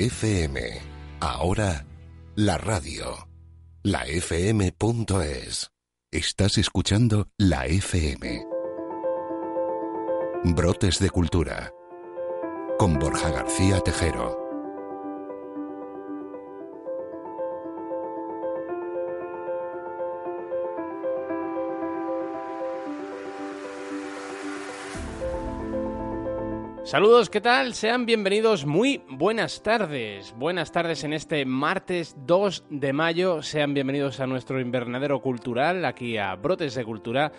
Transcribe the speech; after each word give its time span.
FM. 0.00 0.58
Ahora, 1.20 1.84
la 2.34 2.56
radio. 2.56 3.28
La 3.82 4.06
FM.es. 4.06 5.70
Estás 6.10 6.56
escuchando 6.56 7.28
la 7.36 7.66
FM. 7.66 8.46
Brotes 10.56 11.00
de 11.00 11.10
Cultura. 11.10 11.70
Con 12.78 12.98
Borja 12.98 13.28
García 13.30 13.80
Tejero. 13.80 14.39
Saludos, 26.90 27.30
¿qué 27.30 27.40
tal? 27.40 27.74
Sean 27.74 28.04
bienvenidos, 28.04 28.66
muy 28.66 29.04
buenas 29.08 29.62
tardes. 29.62 30.34
Buenas 30.36 30.72
tardes 30.72 31.04
en 31.04 31.12
este 31.12 31.44
martes 31.44 32.16
2 32.26 32.64
de 32.68 32.92
mayo. 32.92 33.44
Sean 33.44 33.74
bienvenidos 33.74 34.18
a 34.18 34.26
nuestro 34.26 34.60
invernadero 34.60 35.20
cultural, 35.20 35.84
aquí 35.84 36.18
a 36.18 36.34
Brotes 36.34 36.74
de 36.74 36.84
Cultura, 36.84 37.30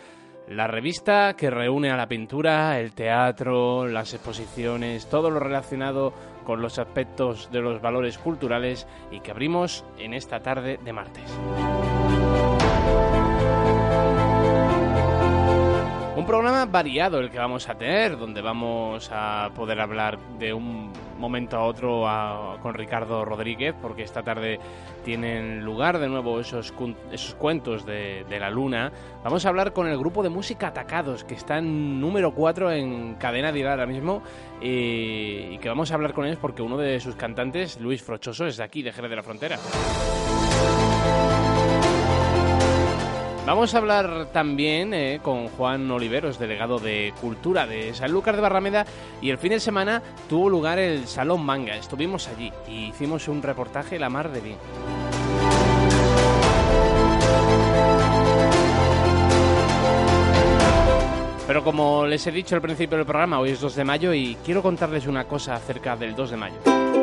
la 0.48 0.68
revista 0.68 1.36
que 1.36 1.50
reúne 1.50 1.92
a 1.92 1.98
la 1.98 2.08
pintura, 2.08 2.80
el 2.80 2.94
teatro, 2.94 3.90
las 3.90 4.14
exposiciones, 4.14 5.10
todo 5.10 5.30
lo 5.30 5.42
relacionado 5.42 6.14
con 6.46 6.62
los 6.62 6.80
aspectos 6.80 7.52
de 7.52 7.60
los 7.60 7.82
valores 7.82 8.18
culturales 8.18 8.88
y 9.12 9.20
que 9.20 9.32
abrimos 9.32 9.84
en 9.98 10.14
esta 10.14 10.40
tarde 10.40 10.80
de 10.82 10.94
martes. 10.94 11.30
Un 16.22 16.28
programa 16.28 16.68
variado 16.68 17.20
el 17.20 17.32
que 17.32 17.40
vamos 17.40 17.68
a 17.68 17.74
tener, 17.74 18.16
donde 18.16 18.42
vamos 18.42 19.10
a 19.12 19.50
poder 19.56 19.82
hablar 19.82 20.20
de 20.38 20.54
un 20.54 20.94
momento 21.18 21.58
a 21.58 21.64
otro 21.64 22.06
con 22.62 22.76
Ricardo 22.76 23.26
Rodríguez, 23.26 23.74
porque 23.82 24.04
esta 24.04 24.22
tarde 24.22 24.60
tienen 25.04 25.66
lugar 25.66 25.98
de 25.98 26.08
nuevo 26.08 26.40
esos, 26.40 26.76
esos 27.12 27.34
cuentos 27.34 27.88
de, 27.88 28.24
la 28.30 28.52
luna. 28.52 28.92
Vamos 29.24 29.48
a 29.48 29.50
hablar 29.50 29.74
con 29.74 29.88
el 29.88 29.98
grupo 29.98 30.22
de 30.22 30.30
música 30.30 30.68
Atacados, 30.68 31.24
que 31.24 31.34
está 31.34 31.58
en 31.58 32.00
número 32.00 32.36
4 32.36 32.72
en 32.72 33.16
cadena 33.16 33.52
de 33.52 33.68
ahora 33.68 33.88
mismo, 33.88 34.22
y, 34.62 35.48
y 35.50 35.58
que 35.58 35.70
vamos 35.70 35.92
a 35.92 35.96
hablar 35.96 36.14
con 36.14 36.28
ellos 36.28 36.38
porque 36.40 36.62
uno 36.62 36.78
de 36.78 37.00
sus 37.00 37.16
cantantes, 37.16 37.82
Luis 37.82 38.04
Frochoso, 38.04 38.46
es 38.46 38.58
de 38.58 38.64
aquí, 38.64 38.84
de 38.84 38.92
Jerez 38.92 39.10
de 39.10 39.16
la 39.16 39.24
Frontera. 39.24 39.58
Vamos 43.46 43.74
a 43.74 43.80
hablar 43.80 44.28
también 44.32 44.94
eh, 44.94 45.20
con 45.22 45.48
Juan 45.50 45.90
Oliveros, 45.90 46.38
delegado 46.38 46.78
de 46.80 47.12
Cultura 47.20 47.66
de 47.66 47.94
Sanlúcar 47.96 48.36
de 48.36 48.42
Barrameda, 48.42 48.86
y 49.20 49.32
el 49.32 49.40
fin 49.40 49.50
de 49.50 49.60
semana 49.60 50.04
tuvo 50.30 50.48
lugar 50.48 50.78
el 50.78 51.08
Salón 51.08 51.44
Manga. 51.44 51.76
Estuvimos 51.76 52.28
allí 52.28 52.54
y 52.70 52.90
hicimos 52.90 53.28
un 53.28 53.42
reportaje 53.42 53.98
la 53.98 54.10
mar 54.10 54.32
de 54.32 54.42
bien. 54.42 54.58
Pero 61.48 61.64
como 61.64 62.06
les 62.06 62.26
he 62.28 62.32
dicho 62.32 62.56
al 62.56 62.62
principio 62.62 62.96
del 62.98 63.06
programa, 63.06 63.40
hoy 63.40 63.50
es 63.50 63.60
2 63.60 63.76
de 63.76 63.84
mayo 63.84 64.14
y 64.14 64.38
quiero 64.46 64.62
contarles 64.62 65.08
una 65.08 65.26
cosa 65.26 65.56
acerca 65.56 65.98
del 65.98 66.16
2 66.16 66.32
de 66.32 66.38
mayo. 66.38 67.01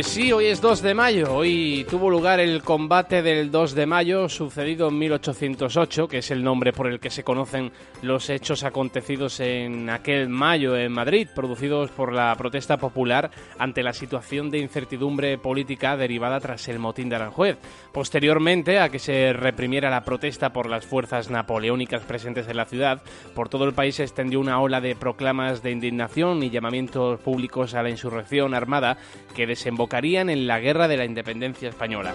Pues 0.00 0.12
sí, 0.12 0.32
hoy 0.32 0.46
es 0.46 0.62
2 0.62 0.80
de 0.80 0.94
mayo. 0.94 1.34
Hoy 1.34 1.86
tuvo 1.90 2.08
lugar 2.08 2.40
el 2.40 2.62
combate 2.62 3.20
del 3.20 3.50
2 3.50 3.74
de 3.74 3.84
mayo, 3.84 4.30
sucedido 4.30 4.88
en 4.88 4.98
1808, 4.98 6.08
que 6.08 6.18
es 6.18 6.30
el 6.30 6.42
nombre 6.42 6.72
por 6.72 6.86
el 6.86 7.00
que 7.00 7.10
se 7.10 7.22
conocen 7.22 7.70
los 8.00 8.30
hechos 8.30 8.64
acontecidos 8.64 9.40
en 9.40 9.90
aquel 9.90 10.30
mayo 10.30 10.74
en 10.74 10.90
Madrid, 10.92 11.28
producidos 11.34 11.90
por 11.90 12.14
la 12.14 12.34
protesta 12.34 12.78
popular 12.78 13.30
ante 13.58 13.82
la 13.82 13.92
situación 13.92 14.48
de 14.48 14.60
incertidumbre 14.60 15.36
política 15.36 15.98
derivada 15.98 16.40
tras 16.40 16.66
el 16.68 16.78
motín 16.78 17.10
de 17.10 17.16
Aranjuez. 17.16 17.58
Posteriormente 17.92 18.78
a 18.78 18.88
que 18.88 18.98
se 18.98 19.34
reprimiera 19.34 19.90
la 19.90 20.04
protesta 20.04 20.50
por 20.50 20.70
las 20.70 20.86
fuerzas 20.86 21.28
napoleónicas 21.28 22.04
presentes 22.04 22.48
en 22.48 22.56
la 22.56 22.64
ciudad, 22.64 23.02
por 23.34 23.50
todo 23.50 23.66
el 23.66 23.74
país 23.74 23.96
se 23.96 24.04
extendió 24.04 24.40
una 24.40 24.62
ola 24.62 24.80
de 24.80 24.96
proclamas 24.96 25.62
de 25.62 25.72
indignación 25.72 26.42
y 26.42 26.48
llamamientos 26.48 27.20
públicos 27.20 27.74
a 27.74 27.82
la 27.82 27.90
insurrección 27.90 28.54
armada 28.54 28.96
que 29.36 29.46
desembocó 29.46 29.89
en 30.30 30.46
la 30.46 30.60
Guerra 30.60 30.88
de 30.88 30.96
la 30.96 31.04
Independencia 31.04 31.68
Española. 31.68 32.14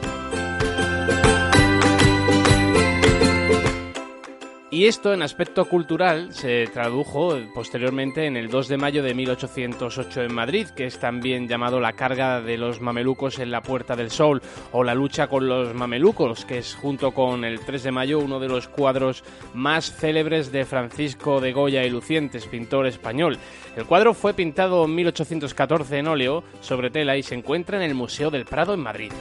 Y 4.75 4.87
esto 4.87 5.13
en 5.13 5.21
aspecto 5.21 5.63
cultural 5.69 6.33
se 6.33 6.67
tradujo 6.67 7.37
posteriormente 7.53 8.25
en 8.25 8.35
el 8.35 8.49
2 8.49 8.67
de 8.67 8.75
mayo 8.75 9.03
de 9.03 9.13
1808 9.13 10.23
en 10.23 10.35
Madrid, 10.35 10.67
que 10.67 10.85
es 10.85 10.99
también 10.99 11.47
llamado 11.47 11.79
la 11.79 11.93
carga 11.93 12.41
de 12.41 12.57
los 12.57 12.81
mamelucos 12.81 13.39
en 13.39 13.51
la 13.51 13.61
Puerta 13.61 13.95
del 13.95 14.11
Sol 14.11 14.41
o 14.73 14.83
la 14.83 14.93
lucha 14.93 15.27
con 15.27 15.47
los 15.47 15.73
mamelucos, 15.73 16.43
que 16.43 16.57
es 16.57 16.75
junto 16.75 17.13
con 17.13 17.45
el 17.45 17.61
3 17.61 17.83
de 17.83 17.91
mayo 17.93 18.19
uno 18.19 18.41
de 18.41 18.49
los 18.49 18.67
cuadros 18.67 19.23
más 19.53 19.95
célebres 19.95 20.51
de 20.51 20.65
Francisco 20.65 21.39
de 21.39 21.53
Goya 21.53 21.85
y 21.85 21.89
Lucientes, 21.89 22.45
pintor 22.45 22.85
español. 22.85 23.37
El 23.77 23.85
cuadro 23.85 24.13
fue 24.13 24.33
pintado 24.33 24.83
en 24.83 24.93
1814 24.93 25.99
en 25.99 26.07
óleo 26.09 26.43
sobre 26.59 26.89
tela 26.89 27.15
y 27.15 27.23
se 27.23 27.35
encuentra 27.35 27.77
en 27.77 27.83
el 27.83 27.95
Museo 27.95 28.29
del 28.29 28.43
Prado 28.43 28.73
en 28.73 28.81
Madrid. 28.81 29.13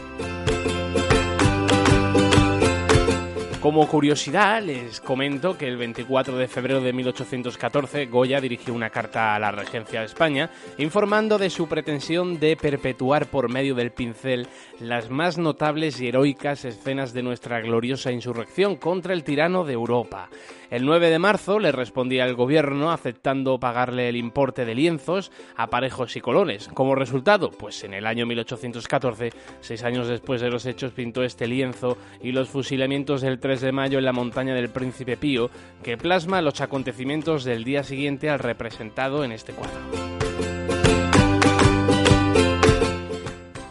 Como 3.64 3.88
curiosidad, 3.88 4.62
les 4.62 5.00
comento 5.00 5.56
que 5.56 5.66
el 5.66 5.78
24 5.78 6.36
de 6.36 6.48
febrero 6.48 6.82
de 6.82 6.92
1814 6.92 8.04
Goya 8.04 8.38
dirigió 8.38 8.74
una 8.74 8.90
carta 8.90 9.34
a 9.34 9.38
la 9.38 9.52
Regencia 9.52 10.00
de 10.00 10.06
España 10.06 10.50
informando 10.76 11.38
de 11.38 11.48
su 11.48 11.66
pretensión 11.66 12.38
de 12.38 12.58
perpetuar 12.58 13.24
por 13.24 13.50
medio 13.50 13.74
del 13.74 13.90
pincel 13.90 14.48
las 14.80 15.08
más 15.08 15.38
notables 15.38 15.98
y 15.98 16.08
heroicas 16.08 16.66
escenas 16.66 17.14
de 17.14 17.22
nuestra 17.22 17.62
gloriosa 17.62 18.12
insurrección 18.12 18.76
contra 18.76 19.14
el 19.14 19.24
tirano 19.24 19.64
de 19.64 19.72
Europa. 19.72 20.28
El 20.70 20.84
9 20.84 21.08
de 21.08 21.18
marzo 21.18 21.58
le 21.58 21.72
respondía 21.72 22.24
el 22.24 22.34
gobierno 22.34 22.90
aceptando 22.90 23.60
pagarle 23.60 24.08
el 24.08 24.16
importe 24.16 24.64
de 24.64 24.74
lienzos, 24.74 25.30
aparejos 25.56 26.16
y 26.16 26.20
colones. 26.20 26.68
Como 26.74 26.96
resultado, 26.96 27.50
pues 27.50 27.84
en 27.84 27.94
el 27.94 28.06
año 28.06 28.26
1814, 28.26 29.30
seis 29.60 29.84
años 29.84 30.08
después 30.08 30.40
de 30.40 30.50
los 30.50 30.66
hechos, 30.66 30.92
pintó 30.92 31.22
este 31.22 31.46
lienzo 31.46 31.96
y 32.20 32.32
los 32.32 32.48
fusilamientos 32.48 33.20
del 33.20 33.38
3 33.38 33.53
de 33.60 33.72
mayo 33.72 33.98
en 33.98 34.04
la 34.04 34.12
montaña 34.12 34.54
del 34.54 34.70
Príncipe 34.70 35.16
Pío, 35.16 35.50
que 35.82 35.96
plasma 35.96 36.42
los 36.42 36.60
acontecimientos 36.60 37.44
del 37.44 37.64
día 37.64 37.82
siguiente 37.82 38.30
al 38.30 38.38
representado 38.38 39.24
en 39.24 39.32
este 39.32 39.52
cuadro. 39.52 40.04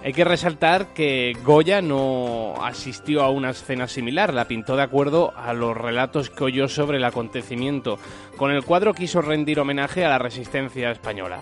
Hay 0.04 0.12
que 0.12 0.26
resaltar 0.26 0.94
que 0.94 1.32
Goya 1.46 1.82
no 1.82 2.56
asistió 2.62 3.24
a 3.24 3.30
una 3.30 3.52
escena 3.52 3.88
similar, 3.88 4.34
la 4.34 4.50
pintó 4.50 4.76
de 4.76 4.84
acuerdo 4.84 5.32
a 5.38 5.54
los 5.54 5.78
relatos 5.78 6.30
que 6.30 6.44
oyó 6.44 6.68
sobre 6.68 6.98
el 6.98 7.06
acontecimiento. 7.06 7.98
Con 8.36 8.52
el 8.52 8.66
cuadro 8.66 8.94
quiso 8.94 9.22
rendir 9.22 9.62
homenaje 9.62 10.04
a 10.04 10.10
la 10.10 10.20
resistencia 10.20 10.92
española. 10.92 11.42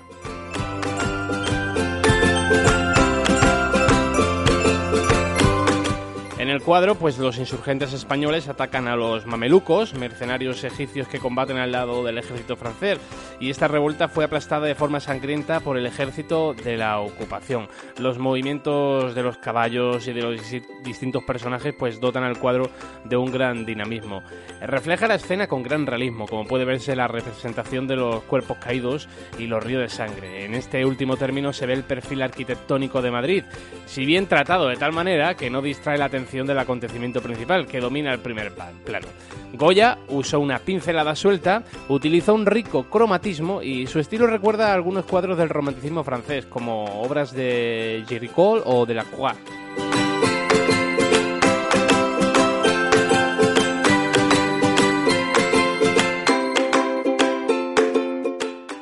El 6.51 6.61
cuadro, 6.61 6.95
pues 6.95 7.17
los 7.17 7.37
insurgentes 7.37 7.93
españoles 7.93 8.47
atacan 8.47 8.87
a 8.87 8.95
los 8.95 9.25
mamelucos, 9.25 9.93
mercenarios 9.93 10.63
egipcios 10.63 11.07
que 11.07 11.19
combaten 11.19 11.57
al 11.57 11.71
lado 11.71 12.03
del 12.03 12.17
ejército 12.17 12.55
francés, 12.55 12.99
y 13.39 13.49
esta 13.49 13.67
revuelta 13.67 14.07
fue 14.07 14.25
aplastada 14.25 14.67
de 14.67 14.75
forma 14.75 14.99
sangrienta 14.99 15.59
por 15.59 15.77
el 15.77 15.85
ejército 15.85 16.53
de 16.53 16.77
la 16.77 16.99
ocupación. 16.99 17.67
Los 17.97 18.17
movimientos 18.17 19.15
de 19.15 19.23
los 19.23 19.37
caballos 19.37 20.07
y 20.07 20.13
de 20.13 20.21
los 20.21 20.39
distintos 20.83 21.23
personajes 21.23 21.73
pues 21.77 21.99
dotan 21.99 22.23
al 22.23 22.37
cuadro 22.37 22.69
de 23.05 23.17
un 23.17 23.31
gran 23.31 23.65
dinamismo. 23.65 24.23
Refleja 24.61 25.07
la 25.07 25.15
escena 25.15 25.47
con 25.47 25.63
gran 25.63 25.87
realismo, 25.87 26.27
como 26.27 26.45
puede 26.45 26.65
verse 26.65 26.95
la 26.95 27.07
representación 27.07 27.87
de 27.87 27.95
los 27.95 28.23
cuerpos 28.23 28.57
caídos 28.57 29.07
y 29.39 29.47
los 29.47 29.63
ríos 29.63 29.81
de 29.81 29.89
sangre. 29.89 30.45
En 30.45 30.53
este 30.53 30.85
último 30.85 31.17
término 31.17 31.53
se 31.53 31.65
ve 31.65 31.73
el 31.73 31.83
perfil 31.83 32.21
arquitectónico 32.21 33.01
de 33.01 33.11
Madrid, 33.11 33.43
si 33.85 34.05
bien 34.05 34.27
tratado 34.27 34.67
de 34.67 34.75
tal 34.75 34.91
manera 34.91 35.35
que 35.35 35.49
no 35.49 35.61
distrae 35.61 35.97
la 35.97 36.05
atención 36.05 36.40
del 36.47 36.59
acontecimiento 36.59 37.21
principal, 37.21 37.67
que 37.67 37.79
domina 37.79 38.13
el 38.13 38.19
primer 38.19 38.53
plano. 38.53 39.07
Goya 39.53 39.97
usó 40.09 40.39
una 40.39 40.59
pincelada 40.59 41.15
suelta, 41.15 41.63
utilizó 41.89 42.33
un 42.33 42.45
rico 42.45 42.83
cromatismo 42.83 43.61
y 43.61 43.87
su 43.87 43.99
estilo 43.99 44.27
recuerda 44.27 44.71
a 44.71 44.73
algunos 44.73 45.05
cuadros 45.05 45.37
del 45.37 45.49
romanticismo 45.49 46.03
francés, 46.03 46.45
como 46.45 47.01
obras 47.01 47.33
de 47.33 48.03
Géricault 48.07 48.63
o 48.65 48.85
de 48.85 48.93
Lacroix. 48.93 49.37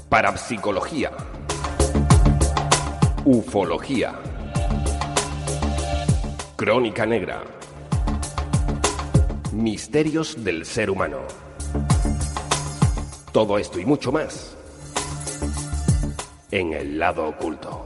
Parapsicología. 0.07 1.12
Ufología. 3.25 4.13
Crónica 6.56 7.06
negra. 7.06 7.55
Misterios 9.56 10.44
del 10.44 10.66
ser 10.66 10.90
humano. 10.90 11.19
Todo 13.31 13.57
esto 13.57 13.80
y 13.80 13.86
mucho 13.86 14.12
más 14.12 14.56
en 16.52 16.74
el 16.74 17.00
lado 17.00 17.30
oculto. 17.30 17.86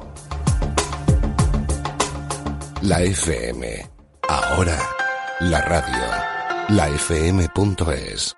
La 2.82 3.04
FM. 3.04 3.88
Ahora, 4.28 4.80
la 5.42 5.62
radio. 5.62 6.04
La 6.70 6.90
FM.es. 6.90 8.36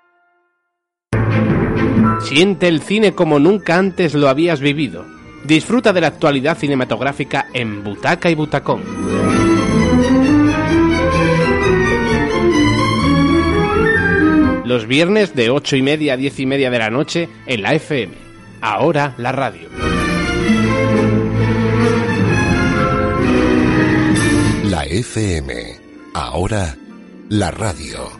Siente 2.20 2.68
el 2.68 2.82
cine 2.82 3.14
como 3.14 3.38
nunca 3.38 3.78
antes 3.78 4.12
lo 4.12 4.28
habías 4.28 4.60
vivido. 4.60 5.06
Disfruta 5.44 5.94
de 5.94 6.02
la 6.02 6.08
actualidad 6.08 6.58
cinematográfica 6.58 7.46
en 7.54 7.82
Butaca 7.82 8.30
y 8.30 8.34
Butacón. 8.34 9.51
Los 14.72 14.86
viernes 14.86 15.34
de 15.34 15.50
8 15.50 15.76
y 15.76 15.82
media 15.82 16.14
a 16.14 16.16
10 16.16 16.40
y 16.40 16.46
media 16.46 16.70
de 16.70 16.78
la 16.78 16.88
noche 16.88 17.28
en 17.44 17.60
la 17.60 17.74
FM. 17.74 18.14
Ahora 18.62 19.14
la 19.18 19.30
radio. 19.30 19.68
La 24.64 24.84
FM. 24.86 25.78
Ahora, 26.14 26.74
la 27.28 27.50
radio. 27.50 28.18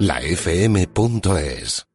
La 0.00 0.20
FM.es. 0.20 1.86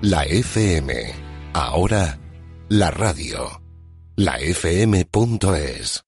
La 0.00 0.22
FM. 0.22 1.15
Ahora, 1.58 2.18
la 2.68 2.90
radio. 2.90 3.62
La 4.14 4.36
FM.es. 4.36 6.05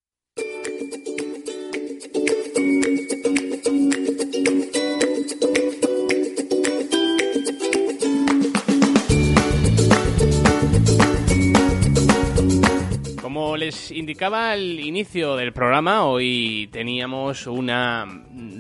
les 13.69 13.91
indicaba 13.91 14.53
al 14.53 14.81
inicio 14.81 15.37
del 15.37 15.53
programa, 15.53 16.07
hoy 16.07 16.71
teníamos 16.73 17.47
una 17.47 18.07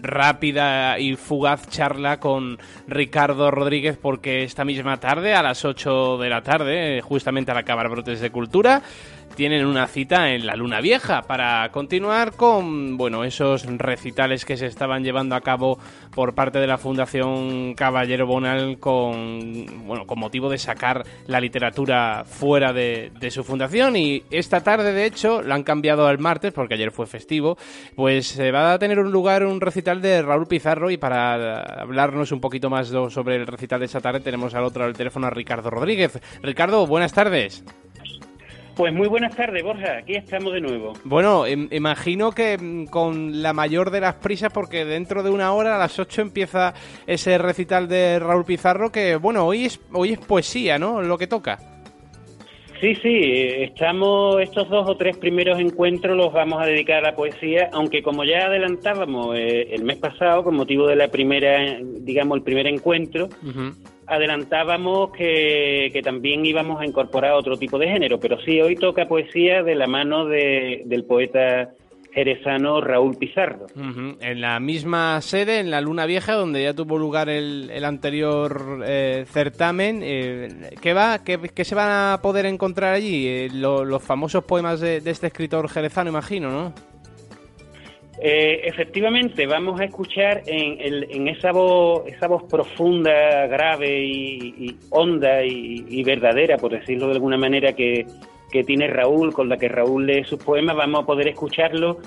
rápida 0.02 0.98
y 0.98 1.16
fugaz 1.16 1.66
charla 1.70 2.20
con 2.20 2.58
Ricardo 2.86 3.50
Rodríguez 3.50 3.96
porque 3.96 4.42
esta 4.42 4.66
misma 4.66 5.00
tarde, 5.00 5.32
a 5.32 5.42
las 5.42 5.64
8 5.64 6.18
de 6.18 6.28
la 6.28 6.42
tarde, 6.42 7.00
justamente 7.00 7.50
al 7.50 7.56
acabar 7.56 7.88
Brotes 7.88 8.20
de 8.20 8.28
Cultura, 8.28 8.82
tienen 9.34 9.66
una 9.66 9.86
cita 9.86 10.32
en 10.32 10.46
la 10.46 10.56
Luna 10.56 10.80
Vieja 10.80 11.22
para 11.22 11.70
continuar 11.70 12.32
con 12.32 12.96
bueno 12.96 13.24
esos 13.24 13.66
recitales 13.66 14.44
que 14.44 14.56
se 14.56 14.66
estaban 14.66 15.04
llevando 15.04 15.34
a 15.34 15.40
cabo 15.40 15.78
por 16.14 16.34
parte 16.34 16.58
de 16.58 16.66
la 16.66 16.78
Fundación 16.78 17.74
Caballero 17.74 18.26
Bonal 18.26 18.78
con 18.78 19.86
bueno 19.86 20.06
con 20.06 20.18
motivo 20.18 20.48
de 20.48 20.58
sacar 20.58 21.04
la 21.26 21.40
literatura 21.40 22.24
fuera 22.24 22.72
de, 22.72 23.12
su 23.30 23.44
fundación. 23.44 23.96
Y 23.96 24.24
esta 24.30 24.62
tarde 24.62 24.92
de 24.92 25.04
hecho 25.04 25.42
la 25.42 25.54
han 25.54 25.62
cambiado 25.62 26.06
al 26.06 26.18
martes 26.18 26.52
porque 26.52 26.74
ayer 26.74 26.90
fue 26.90 27.06
festivo 27.06 27.56
pues 27.94 28.26
se 28.26 28.50
va 28.50 28.72
a 28.72 28.78
tener 28.78 28.98
un 28.98 29.12
lugar 29.12 29.44
un 29.44 29.60
recital 29.60 30.00
de 30.02 30.22
Raúl 30.22 30.46
Pizarro. 30.46 30.90
Y 30.90 30.96
para 30.96 31.62
hablarnos 31.80 32.32
un 32.32 32.40
poquito 32.40 32.70
más 32.70 32.88
sobre 32.88 33.36
el 33.36 33.46
recital 33.46 33.80
de 33.80 33.86
esta 33.86 34.00
tarde 34.00 34.20
tenemos 34.20 34.54
al 34.54 34.64
otro 34.64 34.84
al 34.84 34.94
teléfono 34.94 35.26
a 35.26 35.30
Ricardo 35.30 35.70
Rodríguez. 35.70 36.20
Ricardo 36.42 36.86
buenas 36.86 37.12
tardes 37.12 37.64
Pues 38.78 38.94
muy 38.94 39.08
buenas 39.08 39.34
tardes, 39.36 39.62
Borja. 39.64 39.98
Aquí 39.98 40.14
estamos 40.14 40.52
de 40.54 40.60
nuevo. 40.60 40.92
Bueno, 41.04 41.46
im- 41.48 41.68
imagino 41.72 42.30
que 42.30 42.56
mm, 42.56 42.86
con 42.86 43.42
la 43.42 43.52
mayor 43.52 43.90
de 43.90 44.00
las 44.00 44.14
prisas, 44.14 44.52
porque 44.52 44.84
dentro 44.84 45.22
de 45.24 45.30
una 45.30 45.52
hora, 45.52 45.74
a 45.74 45.78
las 45.78 45.98
8, 45.98 46.22
empieza 46.22 46.72
ese 47.06 47.36
recital 47.38 47.88
de 47.88 48.20
Raúl 48.20 48.44
Pizarro, 48.44 48.90
que 48.92 49.16
bueno, 49.16 49.44
hoy 49.46 49.64
es, 49.64 49.80
hoy 49.92 50.12
es 50.12 50.18
poesía, 50.20 50.78
¿no? 50.78 51.02
Lo 51.02 51.18
que 51.18 51.26
toca. 51.26 51.58
Sí, 52.80 52.94
sí, 52.94 53.08
eh, 53.08 53.64
estamos, 53.64 54.40
estos 54.40 54.68
dos 54.70 54.88
o 54.88 54.96
tres 54.96 55.16
primeros 55.16 55.58
encuentros 55.58 56.16
los 56.16 56.32
vamos 56.32 56.62
a 56.62 56.66
dedicar 56.66 56.98
a 56.98 57.10
la 57.10 57.16
poesía, 57.16 57.68
aunque 57.72 58.00
como 58.04 58.22
ya 58.22 58.46
adelantábamos 58.46 59.36
eh, 59.36 59.74
el 59.74 59.82
mes 59.82 59.96
pasado, 59.96 60.44
con 60.44 60.54
motivo 60.54 60.86
de 60.86 60.94
la 60.94 61.08
primera, 61.08 61.76
digamos, 61.82 62.36
el 62.38 62.44
primer 62.44 62.68
encuentro, 62.68 63.28
adelantábamos 64.08 65.12
que, 65.12 65.90
que 65.92 66.02
también 66.02 66.44
íbamos 66.46 66.80
a 66.80 66.86
incorporar 66.86 67.32
otro 67.32 67.56
tipo 67.56 67.78
de 67.78 67.88
género, 67.88 68.18
pero 68.18 68.40
sí, 68.40 68.60
hoy 68.60 68.74
toca 68.76 69.06
poesía 69.06 69.62
de 69.62 69.74
la 69.74 69.86
mano 69.86 70.24
de- 70.26 70.82
del 70.86 71.04
poeta 71.04 71.70
jerezano 72.12 72.80
Raúl 72.80 73.16
Pizarro. 73.16 73.66
En 74.20 74.40
la 74.40 74.58
misma 74.60 75.20
sede, 75.20 75.60
en 75.60 75.70
la 75.70 75.80
Luna 75.80 76.06
Vieja, 76.06 76.32
donde 76.34 76.62
ya 76.62 76.74
tuvo 76.74 76.98
lugar 76.98 77.28
el, 77.28 77.84
anterior 77.84 78.80
eh, 78.84 79.24
certamen, 79.28 80.00
eh, 80.02 80.70
¿qué, 80.80 80.94
va, 80.94 81.22
qué, 81.22 81.64
se 81.64 81.74
van 81.74 81.90
a 81.90 82.20
poder 82.22 82.46
encontrar 82.46 82.94
allí? 82.94 83.26
Eh, 83.28 83.48
los 83.52 84.02
famosos 84.02 84.42
poemas 84.44 84.80
de, 84.80 84.96
este 85.04 85.28
escritor 85.28 85.68
jerezano, 85.68 86.10
imagino, 86.10 86.50
¿no? 86.50 86.72
Efectivamente, 88.20 89.46
vamos 89.46 89.80
a 89.80 89.84
escuchar 89.84 90.42
en, 90.46 91.28
esa, 91.28 91.52
voz, 91.52 92.06
esa 92.06 92.26
voz 92.26 92.44
profunda, 92.44 93.46
grave 93.46 94.04
y, 94.04 94.76
honda 94.90 95.44
y, 95.44 96.02
verdadera, 96.02 96.56
por 96.56 96.72
decirlo 96.72 97.06
de 97.06 97.14
alguna 97.14 97.36
manera, 97.36 97.72
que, 97.72 98.06
que 98.50 98.64
tiene 98.64 98.88
Raúl, 98.88 99.32
con 99.32 99.48
la 99.48 99.56
que 99.56 99.68
Raúl 99.68 100.06
lee 100.06 100.24
sus 100.24 100.42
poemas, 100.42 100.76
vamos 100.76 101.02
a 101.02 101.06
poder 101.06 101.28
escucharlo 101.28 101.98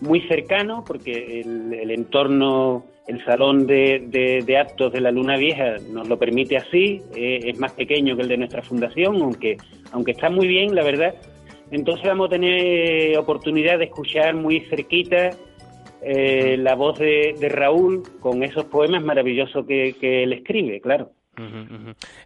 muy 0.00 0.20
cercano, 0.22 0.84
porque 0.86 1.40
el, 1.40 1.90
entorno, 1.90 2.84
el 3.06 3.24
salón 3.24 3.66
de, 3.66 4.56
actos 4.60 4.92
de 4.92 5.00
la 5.00 5.10
Luna 5.10 5.36
Vieja 5.36 5.76
nos 5.90 6.08
lo 6.08 6.18
permite 6.18 6.56
así, 6.56 7.02
eh, 7.14 7.40
es 7.44 7.58
más 7.58 7.72
pequeño 7.72 8.16
que 8.16 8.22
el 8.22 8.28
de 8.28 8.36
nuestra 8.36 8.62
fundación, 8.62 9.22
aunque, 9.22 9.56
aunque 9.92 10.12
está 10.12 10.30
muy 10.30 10.46
bien, 10.46 10.74
la 10.74 10.82
verdad. 10.82 11.14
Entonces 11.70 12.06
vamos 12.06 12.26
a 12.26 12.30
tener 12.30 13.16
oportunidad 13.18 13.78
de 13.78 13.86
escuchar 13.86 14.34
muy 14.34 14.60
cerquita 14.68 15.30
eh, 16.04 16.56
la 16.58 16.74
voz 16.74 16.98
de, 16.98 17.34
Raúl 17.48 18.02
con 18.20 18.42
esos 18.42 18.64
poemas 18.66 19.02
maravillosos 19.02 19.66
que, 19.66 19.94
que 20.00 20.22
él 20.24 20.32
escribe, 20.32 20.80
claro. 20.80 21.10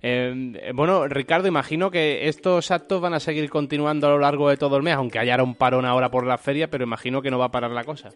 Eh, 0.02 0.72
bueno, 0.74 1.08
Ricardo, 1.08 1.48
imagino 1.48 1.90
que 1.90 2.28
estos 2.28 2.70
actos 2.70 3.00
van 3.00 3.14
a 3.14 3.20
seguir 3.20 3.48
continuando 3.48 4.06
a 4.06 4.10
lo 4.10 4.18
largo 4.18 4.50
de 4.50 4.56
todo 4.56 4.76
el 4.76 4.82
mes, 4.82 4.94
aunque 4.94 5.18
haya 5.18 5.42
un 5.42 5.54
parón 5.54 5.84
ahora 5.84 6.10
por 6.10 6.26
la 6.26 6.38
feria, 6.38 6.68
pero 6.68 6.84
imagino 6.84 7.22
que 7.22 7.30
no 7.30 7.38
va 7.38 7.46
a 7.46 7.50
parar 7.50 7.70
la 7.70 7.84
cosa. 7.84 8.10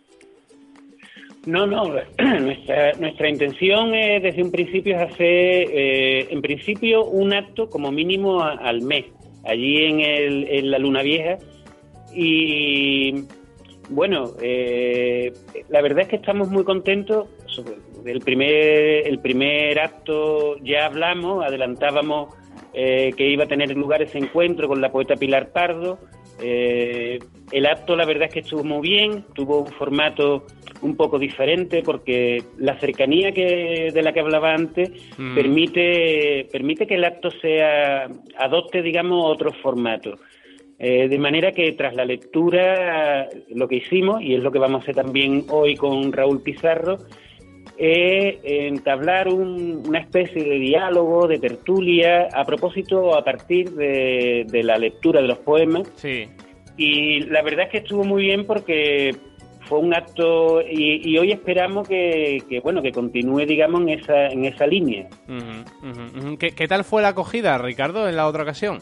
No, 1.47 1.67
no, 1.67 1.85
nuestra, 2.41 2.93
nuestra 2.95 3.29
intención 3.29 3.91
desde 3.91 4.43
un 4.43 4.53
principio 4.53 4.97
es 4.97 5.13
hacer, 5.13 5.69
eh, 5.73 6.29
en 6.31 6.41
principio, 6.41 7.05
un 7.05 7.33
acto 7.33 7.69
como 7.69 7.91
mínimo 7.91 8.43
al 8.43 8.83
mes, 8.83 9.07
allí 9.45 9.85
en, 9.85 10.01
el, 10.01 10.47
en 10.49 10.71
la 10.71 10.79
Luna 10.79 11.03
Vieja. 11.03 11.39
Y 12.15 13.25
bueno, 13.91 14.33
eh, 14.41 15.33
la 15.69 15.83
verdad 15.83 16.01
es 16.01 16.09
que 16.09 16.17
estamos 16.17 16.49
muy 16.49 16.65
contentos 16.65 17.29
el 18.05 18.21
primer, 18.21 19.07
el 19.07 19.19
primer 19.19 19.79
acto 19.79 20.57
ya 20.59 20.87
hablamos, 20.87 21.45
adelantábamos 21.45 22.35
eh, 22.75 23.13
que 23.17 23.29
iba 23.29 23.45
a 23.45 23.49
tener 23.49 23.77
lugar 23.77 24.03
ese 24.03 24.19
encuentro 24.19 24.69
con 24.69 24.81
la 24.81 24.91
poeta 24.91 25.17
Pilar 25.17 25.53
Pardo. 25.53 25.99
Eh, 26.41 27.19
el 27.53 27.67
acto 27.67 27.95
la 27.95 28.07
verdad 28.07 28.29
es 28.29 28.33
que 28.33 28.41
estuvo 28.41 28.65
muy 28.65 28.81
bien, 28.81 29.25
tuvo 29.35 29.61
un 29.61 29.73
formato 29.73 30.47
un 30.81 30.97
poco 30.97 31.19
diferente 31.19 31.83
porque 31.83 32.43
la 32.59 32.79
cercanía 32.81 33.33
que, 33.33 33.91
de 33.93 34.03
la 34.03 34.13
que 34.13 34.21
hablaba 34.21 34.53
antes 34.53 34.91
mm. 35.19 35.35
permite, 35.35 36.49
permite 36.51 36.87
que 36.87 36.95
el 36.95 37.05
acto 37.05 37.31
sea 37.31 38.09
adopte, 38.39 38.83
digamos, 38.83 39.23
otro 39.25 39.53
formato. 39.53 40.17
Eh, 40.85 41.07
de 41.07 41.19
manera 41.19 41.53
que 41.53 41.71
tras 41.75 41.95
la 41.95 42.05
lectura, 42.05 43.29
lo 43.55 43.69
que 43.69 43.77
hicimos, 43.77 44.21
y 44.21 44.35
es 44.35 44.43
lo 44.43 44.51
que 44.51 44.59
vamos 44.59 44.81
a 44.81 44.83
hacer 44.83 44.97
también 44.97 45.45
hoy 45.49 45.77
con 45.77 46.13
Raúl 46.13 46.43
Pizarro, 46.43 46.99
es 47.79 48.39
entablar 48.43 49.29
una 49.29 50.01
especie 50.01 50.43
de 50.43 50.59
diálogo, 50.59 51.29
de 51.29 51.39
tertulia, 51.39 52.27
a 52.33 52.45
propósito, 52.45 53.17
a 53.17 53.23
partir 53.23 53.71
de, 53.71 54.61
la 54.65 54.77
lectura 54.77 55.23
de 55.23 55.29
los 55.29 55.39
poemas. 55.39 55.89
Sí. 55.95 56.29
Y 56.77 57.21
la 57.27 57.43
verdad 57.43 57.67
es 57.67 57.71
que 57.71 57.79
estuvo 57.79 58.03
muy 58.03 58.25
bien 58.25 58.45
porque 58.45 59.15
fue 59.69 59.79
un 59.79 59.95
acto 59.95 60.63
y, 60.69 61.17
hoy 61.17 61.31
esperamos 61.31 61.87
que, 61.87 62.61
bueno 62.65 62.83
que 62.83 62.91
continúe 62.91 63.47
digamos 63.47 63.83
en 63.83 63.89
esa 63.91 64.27
en 64.27 64.45
esa 64.45 64.67
línea 64.67 65.09
¿Qué, 66.39 66.67
tal 66.67 66.83
fue 66.83 67.01
la 67.01 67.09
acogida 67.09 67.57
Ricardo 67.59 68.09
en 68.09 68.17
la 68.17 68.27
otra 68.27 68.43
ocasión 68.43 68.81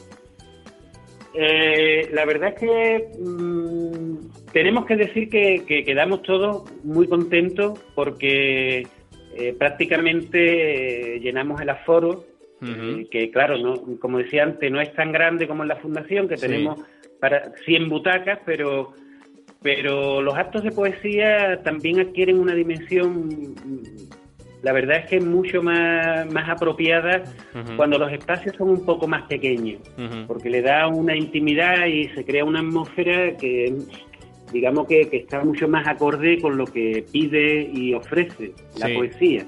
eh, 1.35 2.09
la 2.13 2.25
verdad 2.25 2.55
es 2.55 2.61
que 2.61 3.09
mm, 3.19 4.51
tenemos 4.53 4.87
que 4.87 4.97
decir 4.97 5.29
que, 5.29 5.65
quedamos 5.85 6.23
todos 6.23 6.65
muy 6.83 7.07
contentos 7.07 7.79
porque 7.95 8.87
eh, 9.37 9.55
prácticamente 9.59 11.17
eh, 11.17 11.21
llenamos 11.21 11.61
el 11.61 11.71
aforo, 11.71 12.25
eh, 12.63 13.07
que 13.11 13.31
claro, 13.31 13.57
no, 13.59 13.99
como 13.99 14.19
decía 14.19 14.43
antes, 14.43 14.71
no 14.71 14.81
es 14.81 14.93
tan 14.95 15.13
grande 15.13 15.47
como 15.47 15.63
en 15.63 15.69
la 15.69 15.77
fundación, 15.77 16.29
que 16.29 16.37
tenemos 16.37 16.81
para 17.21 17.53
100 17.65 17.89
butacas, 17.89 18.41
pero, 18.45 18.93
pero 19.63 20.21
los 20.21 20.37
actos 20.37 20.65
de 20.65 20.73
poesía 20.73 21.63
también 21.63 22.01
adquieren 22.01 22.39
una 22.39 22.55
dimensión 22.55 23.55
la 24.63 24.73
verdad 24.73 24.99
es 24.99 25.07
que 25.07 25.17
es 25.17 25.25
mucho 25.25 25.63
más, 25.63 26.31
más 26.33 26.49
apropiada 26.49 27.25
cuando 27.77 27.99
los 27.99 28.13
espacios 28.13 28.57
son 28.57 28.71
un 28.71 28.85
poco 28.85 29.07
más 29.07 29.23
pequeños, 29.23 29.81
porque 30.27 30.51
le 30.51 30.63
da 30.63 30.87
una 30.87 31.17
intimidad 31.17 31.87
y 31.87 32.09
se 32.09 32.25
crea 32.25 32.45
una 32.45 32.61
atmósfera 32.61 33.37
que 33.37 33.75
digamos 34.53 34.87
que, 34.87 35.09
está 35.13 35.45
mucho 35.45 35.69
más 35.69 35.87
acorde 35.87 36.41
con 36.41 36.57
lo 36.57 36.67
que 36.67 37.05
pide 37.11 37.71
y 37.73 37.95
ofrece 37.95 38.53
la 38.79 38.89
poesía. 38.93 39.47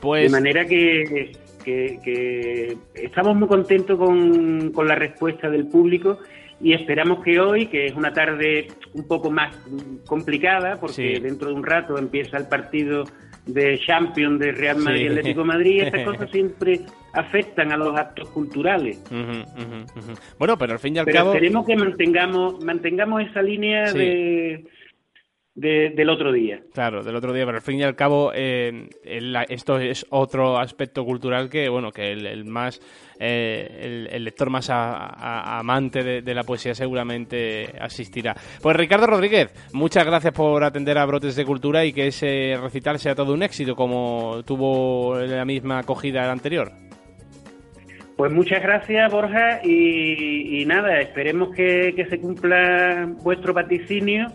Pues... 0.00 0.24
De 0.24 0.28
manera 0.30 0.64
que, 0.66 1.32
que, 1.64 2.76
estamos 2.94 3.36
muy 3.36 3.48
contentos 3.48 3.98
con, 3.98 4.70
con 4.72 4.88
la 4.88 4.94
respuesta 4.94 5.48
del 5.48 5.66
público 5.66 6.18
y 6.60 6.72
esperamos 6.72 7.22
que 7.22 7.40
hoy, 7.40 7.66
que 7.66 7.86
es 7.86 7.94
una 7.94 8.12
tarde 8.12 8.68
un 8.92 9.06
poco 9.06 9.30
más 9.30 9.56
complicada, 10.06 10.76
porque 10.80 11.20
dentro 11.20 11.48
de 11.48 11.54
un 11.54 11.64
rato 11.64 11.98
empieza 11.98 12.36
el 12.36 12.46
partido 12.48 13.04
de 13.46 13.78
Champions 13.86 14.40
de 14.40 14.52
Real 14.52 14.78
Madrid 14.78 15.02
y 15.02 15.06
Atlético 15.08 15.44
Madrid, 15.44 15.82
estas 15.82 16.04
cosas 16.06 16.30
siempre 16.30 16.80
afectan 17.12 17.72
a 17.72 17.76
los 17.76 17.96
actos 17.96 18.28
culturales. 18.30 19.02
Bueno, 20.38 20.58
pero 20.58 20.72
al 20.72 20.78
fin 20.78 20.96
y 20.96 20.98
al 20.98 21.06
cabo... 21.06 21.32
Queremos 21.32 21.66
que 21.66 21.76
mantengamos, 21.76 22.64
mantengamos 22.64 23.22
esa 23.22 23.42
línea 23.42 23.92
de 23.92 24.64
del 25.54 26.10
otro 26.10 26.32
día. 26.32 26.60
Claro, 26.72 27.04
del 27.04 27.14
otro 27.14 27.32
día, 27.32 27.44
pero 27.44 27.58
al 27.58 27.62
fin 27.62 27.78
y 27.78 27.84
al 27.84 27.94
cabo 27.94 28.32
eh, 28.34 28.88
esto 29.48 29.78
es 29.78 30.04
otro 30.10 30.58
aspecto 30.58 31.04
cultural 31.04 31.48
que, 31.48 31.68
bueno, 31.68 31.92
que 31.92 32.10
el, 32.10 32.44
más, 32.44 32.80
eh, 33.20 34.08
el, 34.10 34.24
lector 34.24 34.50
más 34.50 34.68
amante 34.70 36.22
de, 36.22 36.34
la 36.34 36.42
poesía 36.42 36.74
seguramente 36.74 37.72
asistirá. 37.80 38.34
Pues 38.60 38.76
Ricardo 38.76 39.06
Rodríguez, 39.06 39.54
muchas 39.72 40.04
gracias 40.04 40.32
por 40.32 40.64
atender 40.64 40.98
a 40.98 41.06
Brotes 41.06 41.36
de 41.36 41.44
Cultura 41.44 41.84
y 41.84 41.92
que 41.92 42.08
ese 42.08 42.58
recital 42.60 42.98
sea 42.98 43.14
todo 43.14 43.32
un 43.32 43.44
éxito 43.44 43.76
como 43.76 44.42
tuvo 44.44 45.16
la 45.20 45.44
misma 45.44 45.78
acogida 45.78 46.24
el 46.24 46.30
anterior. 46.30 46.72
Pues 48.16 48.32
muchas 48.32 48.62
gracias, 48.62 49.10
Borja, 49.12 49.60
y, 49.64 50.64
nada, 50.66 51.00
esperemos 51.00 51.52
que, 51.54 51.92
que 51.96 52.06
se 52.06 52.20
cumpla 52.20 53.08
vuestro 53.22 53.52
vaticinio 53.52 54.28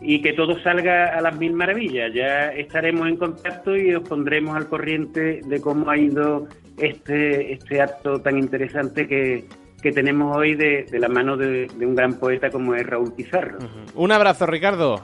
y 0.00 0.22
que 0.22 0.32
todo 0.32 0.58
salga 0.60 1.16
a 1.16 1.20
las 1.20 1.36
mil 1.36 1.52
maravillas. 1.52 2.12
Ya 2.14 2.48
estaremos 2.48 3.08
en 3.08 3.16
contacto 3.16 3.76
y 3.76 3.94
os 3.94 4.08
pondremos 4.08 4.56
al 4.56 4.68
corriente 4.68 5.40
de 5.44 5.60
cómo 5.60 5.90
ha 5.90 5.96
ido 5.96 6.48
este, 6.76 7.52
este 7.52 7.80
acto 7.80 8.20
tan 8.20 8.38
interesante 8.38 9.06
que, 9.06 9.44
tenemos 9.92 10.36
hoy 10.36 10.54
de, 10.54 10.86
la 10.92 11.08
mano 11.08 11.36
de, 11.36 11.66
un 11.80 11.94
gran 11.94 12.18
poeta 12.18 12.50
como 12.50 12.74
es 12.74 12.86
Raúl 12.86 13.14
Pizarro. 13.14 13.58
Un 13.94 14.12
abrazo, 14.12 14.46
Ricardo. 14.46 15.02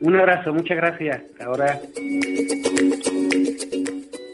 Un 0.00 0.16
abrazo, 0.16 0.52
muchas 0.52 0.76
gracias. 0.76 1.22
Ahora. 1.40 1.80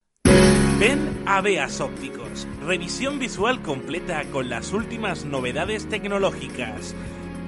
Ven 0.79 1.23
a 1.27 1.41
Beas 1.41 1.81
Ópticos. 1.81 2.47
Revisión 2.67 3.19
visual 3.21 3.63
completa 3.63 4.25
con 4.33 4.49
las 4.49 4.73
últimas 4.73 5.25
novedades 5.25 5.89
tecnológicas. 5.89 6.97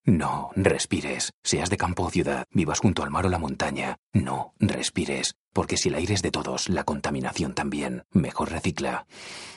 No 0.06 0.52
respires. 0.56 1.34
Seas 1.44 1.72
de 1.72 1.78
campo 1.78 2.04
o 2.04 2.12
ciudad, 2.12 2.46
vivas 2.52 2.80
junto 2.80 3.02
al 3.02 3.10
mar 3.10 3.26
o 3.26 3.30
la 3.30 3.40
montaña. 3.40 3.98
No 4.14 4.54
respires. 4.60 5.34
Porque 5.52 5.78
si 5.78 5.90
el 5.90 5.96
aire 5.96 6.14
es 6.14 6.22
de 6.22 6.30
todos, 6.30 6.70
la 6.70 6.84
contaminación 6.84 7.56
también. 7.56 8.04
Mejor 8.12 8.52
recicla 8.52 9.08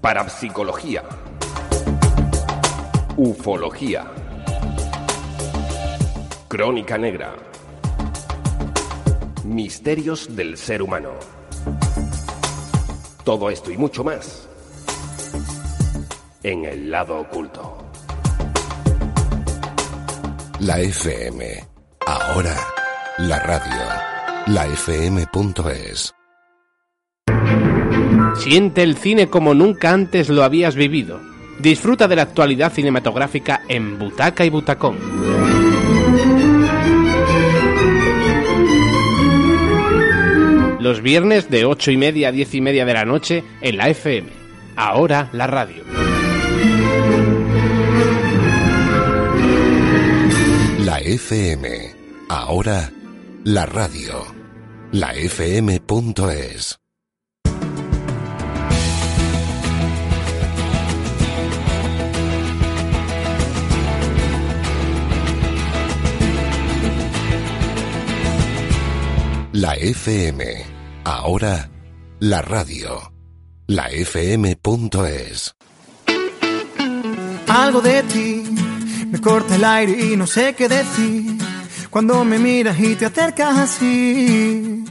Parapsicología. 0.03 1.01
Ufología. 3.15 4.05
Crónica 6.49 6.97
negra. 6.97 7.33
Misterios 9.45 10.35
del 10.35 10.57
ser 10.57 10.81
humano. 10.81 11.11
Todo 13.23 13.49
esto 13.49 13.71
y 13.71 13.77
mucho 13.77 14.03
más 14.03 14.49
en 16.43 16.65
el 16.65 16.91
lado 16.91 17.21
oculto. 17.21 17.77
La 20.59 20.81
FM. 20.81 21.65
Ahora, 22.05 22.57
la 23.19 23.39
radio. 23.39 23.83
La 24.47 24.67
FM.es. 24.67 26.13
Siente 28.35 28.83
el 28.83 28.97
cine 28.97 29.29
como 29.29 29.53
nunca 29.53 29.91
antes 29.91 30.29
lo 30.29 30.43
habías 30.43 30.75
vivido. 30.75 31.19
Disfruta 31.59 32.07
de 32.07 32.15
la 32.15 32.23
actualidad 32.23 32.73
cinematográfica 32.73 33.61
en 33.67 33.99
Butaca 33.99 34.43
y 34.45 34.49
Butacón. 34.49 34.97
Los 40.79 41.01
viernes 41.01 41.49
de 41.49 41.63
8 41.63 41.91
y 41.91 41.97
media 41.97 42.27
a 42.27 42.31
10 42.33 42.55
y 42.55 42.61
media 42.61 42.85
de 42.85 42.93
la 42.93 43.05
noche 43.05 43.43
en 43.61 43.77
la 43.77 43.87
FM. 43.87 44.29
Ahora 44.75 45.29
la 45.31 45.47
radio. 45.47 45.83
La 50.79 50.99
FM. 50.99 51.95
Ahora, 52.27 52.91
la 53.45 53.65
radio. 53.65 54.25
La 54.91 55.13
FM.es. 55.13 56.82
La 69.53 69.75
FM. 69.75 70.43
Ahora, 71.03 71.69
la 72.19 72.41
radio. 72.41 73.13
La 73.67 73.85
FM.es. 73.85 75.53
Algo 77.47 77.81
de 77.81 78.01
ti 78.01 78.43
me 79.11 79.21
corta 79.21 79.55
el 79.55 79.63
aire 79.63 80.11
y 80.11 80.17
no 80.17 80.25
sé 80.25 80.55
qué 80.55 80.67
decir. 80.67 81.37
Cuando 81.91 82.25
me 82.25 82.39
miras 82.39 82.79
y 82.79 82.95
te 82.95 83.05
acercas 83.05 83.55
así. 83.59 84.85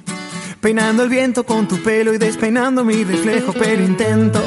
Peinando 0.63 1.03
el 1.03 1.09
viento 1.09 1.45
con 1.45 1.67
tu 1.67 1.83
pelo 1.83 2.15
y 2.15 2.19
despeinando 2.19 2.85
mi 2.85 3.03
reflejo, 3.03 3.53
pero 3.53 3.83
intento 3.83 4.41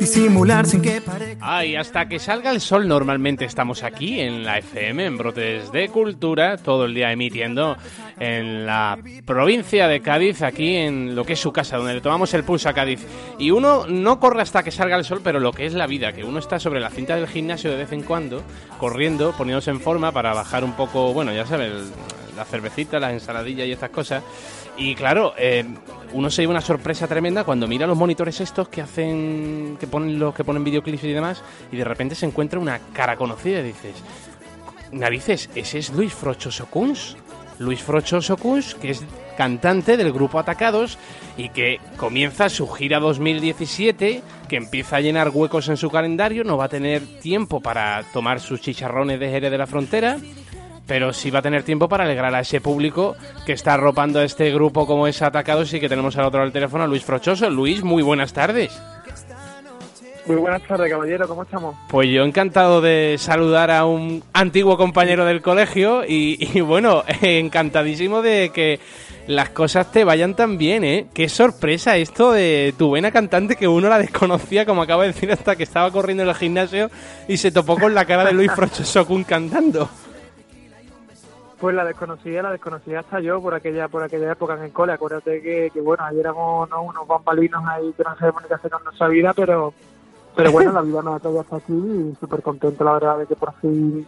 disimular 0.00 0.66
sin 0.66 0.82
que 0.82 1.00
parezca. 1.00 1.58
Ay, 1.58 1.76
hasta 1.76 2.08
que 2.08 2.18
salga 2.18 2.50
el 2.50 2.60
sol 2.60 2.88
normalmente 2.88 3.44
estamos 3.44 3.84
aquí 3.84 4.18
en 4.18 4.42
la 4.42 4.58
FM, 4.58 5.06
en 5.06 5.16
Brotes 5.16 5.70
de 5.70 5.88
Cultura, 5.88 6.56
todo 6.56 6.86
el 6.86 6.94
día 6.94 7.12
emitiendo 7.12 7.76
en 8.18 8.66
la 8.66 8.98
provincia 9.24 9.86
de 9.86 10.00
Cádiz, 10.00 10.42
aquí 10.42 10.74
en 10.74 11.14
lo 11.14 11.24
que 11.24 11.34
es 11.34 11.40
su 11.40 11.52
casa, 11.52 11.76
donde 11.76 11.94
le 11.94 12.00
tomamos 12.00 12.34
el 12.34 12.42
pulso 12.42 12.68
a 12.68 12.72
Cádiz. 12.72 13.06
Y 13.38 13.52
uno 13.52 13.86
no 13.86 14.18
corre 14.18 14.42
hasta 14.42 14.64
que 14.64 14.72
salga 14.72 14.96
el 14.96 15.04
sol, 15.04 15.20
pero 15.22 15.38
lo 15.38 15.52
que 15.52 15.66
es 15.66 15.74
la 15.74 15.86
vida, 15.86 16.12
que 16.12 16.24
uno 16.24 16.40
está 16.40 16.58
sobre 16.58 16.80
la 16.80 16.90
cinta 16.90 17.14
del 17.14 17.28
gimnasio 17.28 17.70
de 17.70 17.76
vez 17.76 17.92
en 17.92 18.02
cuando, 18.02 18.42
corriendo, 18.78 19.32
poniéndose 19.38 19.70
en 19.70 19.80
forma 19.80 20.10
para 20.10 20.34
bajar 20.34 20.64
un 20.64 20.72
poco, 20.72 21.12
bueno, 21.12 21.32
ya 21.32 21.46
sabes, 21.46 21.70
la 22.36 22.44
cervecita, 22.44 22.98
las 22.98 23.12
ensaladillas 23.12 23.68
y 23.68 23.72
estas 23.72 23.90
cosas. 23.90 24.22
Y 24.80 24.94
claro, 24.94 25.34
eh, 25.36 25.62
uno 26.14 26.30
se 26.30 26.40
lleva 26.40 26.52
una 26.52 26.62
sorpresa 26.62 27.06
tremenda 27.06 27.44
cuando 27.44 27.68
mira 27.68 27.86
los 27.86 27.98
monitores 27.98 28.40
estos 28.40 28.70
que 28.70 28.80
hacen, 28.80 29.76
que 29.78 29.86
ponen 29.86 30.18
los 30.18 30.34
que 30.34 30.42
ponen 30.42 30.64
videoclips 30.64 31.04
y 31.04 31.12
demás, 31.12 31.44
y 31.70 31.76
de 31.76 31.84
repente 31.84 32.14
se 32.14 32.24
encuentra 32.24 32.58
una 32.58 32.78
cara 32.94 33.16
conocida 33.16 33.60
y 33.60 33.64
dices, 33.64 33.96
narices, 34.90 35.50
ese 35.54 35.80
es 35.80 35.90
Luis 35.90 36.14
Frochoso 36.14 36.64
Kunz. 36.64 37.16
Luis 37.58 37.82
Frochoso 37.82 38.38
Kunz, 38.38 38.74
que 38.74 38.92
es 38.92 39.04
cantante 39.36 39.98
del 39.98 40.14
grupo 40.14 40.38
Atacados 40.38 40.96
y 41.36 41.50
que 41.50 41.78
comienza 41.98 42.48
su 42.48 42.66
gira 42.66 43.00
2017, 43.00 44.22
que 44.48 44.56
empieza 44.56 44.96
a 44.96 45.00
llenar 45.02 45.28
huecos 45.28 45.68
en 45.68 45.76
su 45.76 45.90
calendario, 45.90 46.42
no 46.42 46.56
va 46.56 46.64
a 46.64 46.68
tener 46.70 47.02
tiempo 47.20 47.60
para 47.60 48.02
tomar 48.14 48.40
sus 48.40 48.62
chicharrones 48.62 49.20
de 49.20 49.28
Jerez 49.28 49.50
de 49.50 49.58
la 49.58 49.66
Frontera, 49.66 50.16
pero 50.90 51.12
sí 51.12 51.30
va 51.30 51.38
a 51.38 51.42
tener 51.42 51.62
tiempo 51.62 51.88
para 51.88 52.02
alegrar 52.02 52.34
a 52.34 52.40
ese 52.40 52.60
público 52.60 53.14
que 53.46 53.52
está 53.52 53.74
arropando 53.74 54.18
a 54.18 54.24
este 54.24 54.50
grupo 54.50 54.88
como 54.88 55.06
es 55.06 55.22
Atacados 55.22 55.72
y 55.72 55.78
que 55.78 55.88
tenemos 55.88 56.16
al 56.16 56.24
otro 56.24 56.40
lado 56.40 56.46
del 56.46 56.52
teléfono 56.52 56.82
a 56.82 56.88
Luis 56.88 57.04
Frochoso. 57.04 57.48
Luis, 57.48 57.84
muy 57.84 58.02
buenas 58.02 58.32
tardes. 58.32 58.76
Muy 60.26 60.34
buenas 60.34 60.62
tardes, 60.66 60.90
caballero, 60.90 61.28
¿cómo 61.28 61.44
estamos? 61.44 61.76
Pues 61.88 62.08
yo 62.08 62.24
encantado 62.24 62.80
de 62.80 63.14
saludar 63.20 63.70
a 63.70 63.84
un 63.84 64.24
antiguo 64.32 64.76
compañero 64.76 65.24
del 65.24 65.42
colegio 65.42 66.02
y, 66.04 66.50
y 66.52 66.60
bueno, 66.60 67.04
encantadísimo 67.22 68.20
de 68.20 68.50
que 68.52 68.80
las 69.28 69.50
cosas 69.50 69.92
te 69.92 70.02
vayan 70.02 70.34
tan 70.34 70.58
bien, 70.58 70.82
¿eh? 70.82 71.06
Qué 71.14 71.28
sorpresa 71.28 71.98
esto 71.98 72.32
de 72.32 72.74
tu 72.76 72.88
buena 72.88 73.12
cantante 73.12 73.54
que 73.54 73.68
uno 73.68 73.88
la 73.88 74.00
desconocía, 74.00 74.66
como 74.66 74.82
acaba 74.82 75.04
de 75.04 75.12
decir, 75.12 75.30
hasta 75.30 75.54
que 75.54 75.62
estaba 75.62 75.92
corriendo 75.92 76.24
en 76.24 76.30
el 76.30 76.34
gimnasio 76.34 76.90
y 77.28 77.36
se 77.36 77.52
topó 77.52 77.78
con 77.78 77.94
la 77.94 78.06
cara 78.06 78.24
de 78.24 78.32
Luis 78.32 78.50
Frochoso 78.56 79.06
Kun 79.06 79.22
cantando. 79.22 79.88
Pues 81.60 81.74
la 81.74 81.84
desconocida, 81.84 82.42
la 82.42 82.52
desconocida 82.52 83.00
hasta 83.00 83.20
yo 83.20 83.40
por 83.42 83.52
aquella 83.52 83.88
por 83.88 84.02
aquella 84.02 84.32
época 84.32 84.54
en 84.54 84.62
el 84.62 84.72
cole. 84.72 84.92
Acuérdate 84.94 85.42
que, 85.42 85.70
que 85.72 85.80
bueno, 85.80 86.04
ayer 86.04 86.20
éramos 86.20 86.70
¿no? 86.70 86.82
unos 86.82 87.06
bambalinos 87.06 87.62
ahí 87.66 87.92
que 87.94 88.02
no 88.02 88.16
sabemos 88.16 88.42
ni 88.42 88.48
qué 88.48 88.54
hacer 88.54 88.70
con 88.70 88.84
nuestra 88.84 89.08
vida, 89.08 89.34
pero 89.34 89.74
pero 90.34 90.52
bueno, 90.52 90.72
la 90.72 90.82
vida 90.82 91.02
nos 91.02 91.16
ha 91.16 91.18
traído 91.18 91.40
hasta 91.40 91.56
aquí 91.56 91.72
y 91.72 92.16
súper 92.18 92.42
contento, 92.42 92.84
la 92.84 92.92
verdad, 92.92 93.18
de 93.18 93.26
que 93.26 93.36
por 93.36 93.52
fin 93.60 94.06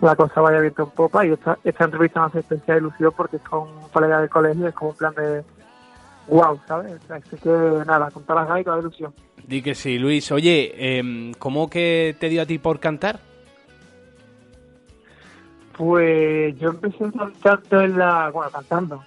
la 0.00 0.16
cosa 0.16 0.40
vaya 0.40 0.60
viento 0.60 0.84
en 0.84 0.90
popa. 0.90 1.26
Y 1.26 1.32
esta, 1.32 1.58
esta 1.64 1.84
entrevista 1.84 2.20
me 2.20 2.26
hace 2.26 2.38
especial 2.40 2.78
ilusión 2.78 3.12
porque 3.16 3.36
es 3.36 3.42
con 3.42 3.62
un 3.62 3.88
colega 3.92 4.20
del 4.20 4.30
colegio, 4.30 4.68
es 4.68 4.74
como 4.74 4.90
un 4.90 4.96
plan 4.96 5.14
de 5.14 5.42
wow, 6.28 6.58
¿sabes? 6.66 6.98
Así 7.10 7.36
que 7.36 7.50
nada, 7.86 8.10
con 8.10 8.22
todas 8.22 8.42
las 8.42 8.48
ganas 8.48 8.60
y 8.62 8.64
toda 8.64 8.76
la 8.76 8.82
ilusión. 8.82 9.12
Di 9.46 9.62
que 9.62 9.74
sí, 9.74 9.98
Luis. 9.98 10.30
Oye, 10.32 10.72
eh, 10.74 11.32
¿cómo 11.38 11.68
que 11.68 12.16
te 12.18 12.28
dio 12.28 12.42
a 12.42 12.46
ti 12.46 12.58
por 12.58 12.80
cantar? 12.80 13.20
Pues 15.76 16.58
yo 16.58 16.70
empecé 16.70 17.10
cantando 17.12 17.80
en 17.80 17.98
la. 17.98 18.30
Bueno, 18.30 18.50
cantando. 18.50 19.04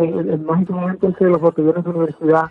El, 0.00 0.30
el 0.30 0.40
mágico 0.40 0.74
momento 0.74 1.08
es 1.08 1.16
que 1.16 1.24
los 1.24 1.40
botellones 1.40 1.84
de 1.84 1.90
universidad. 1.90 2.50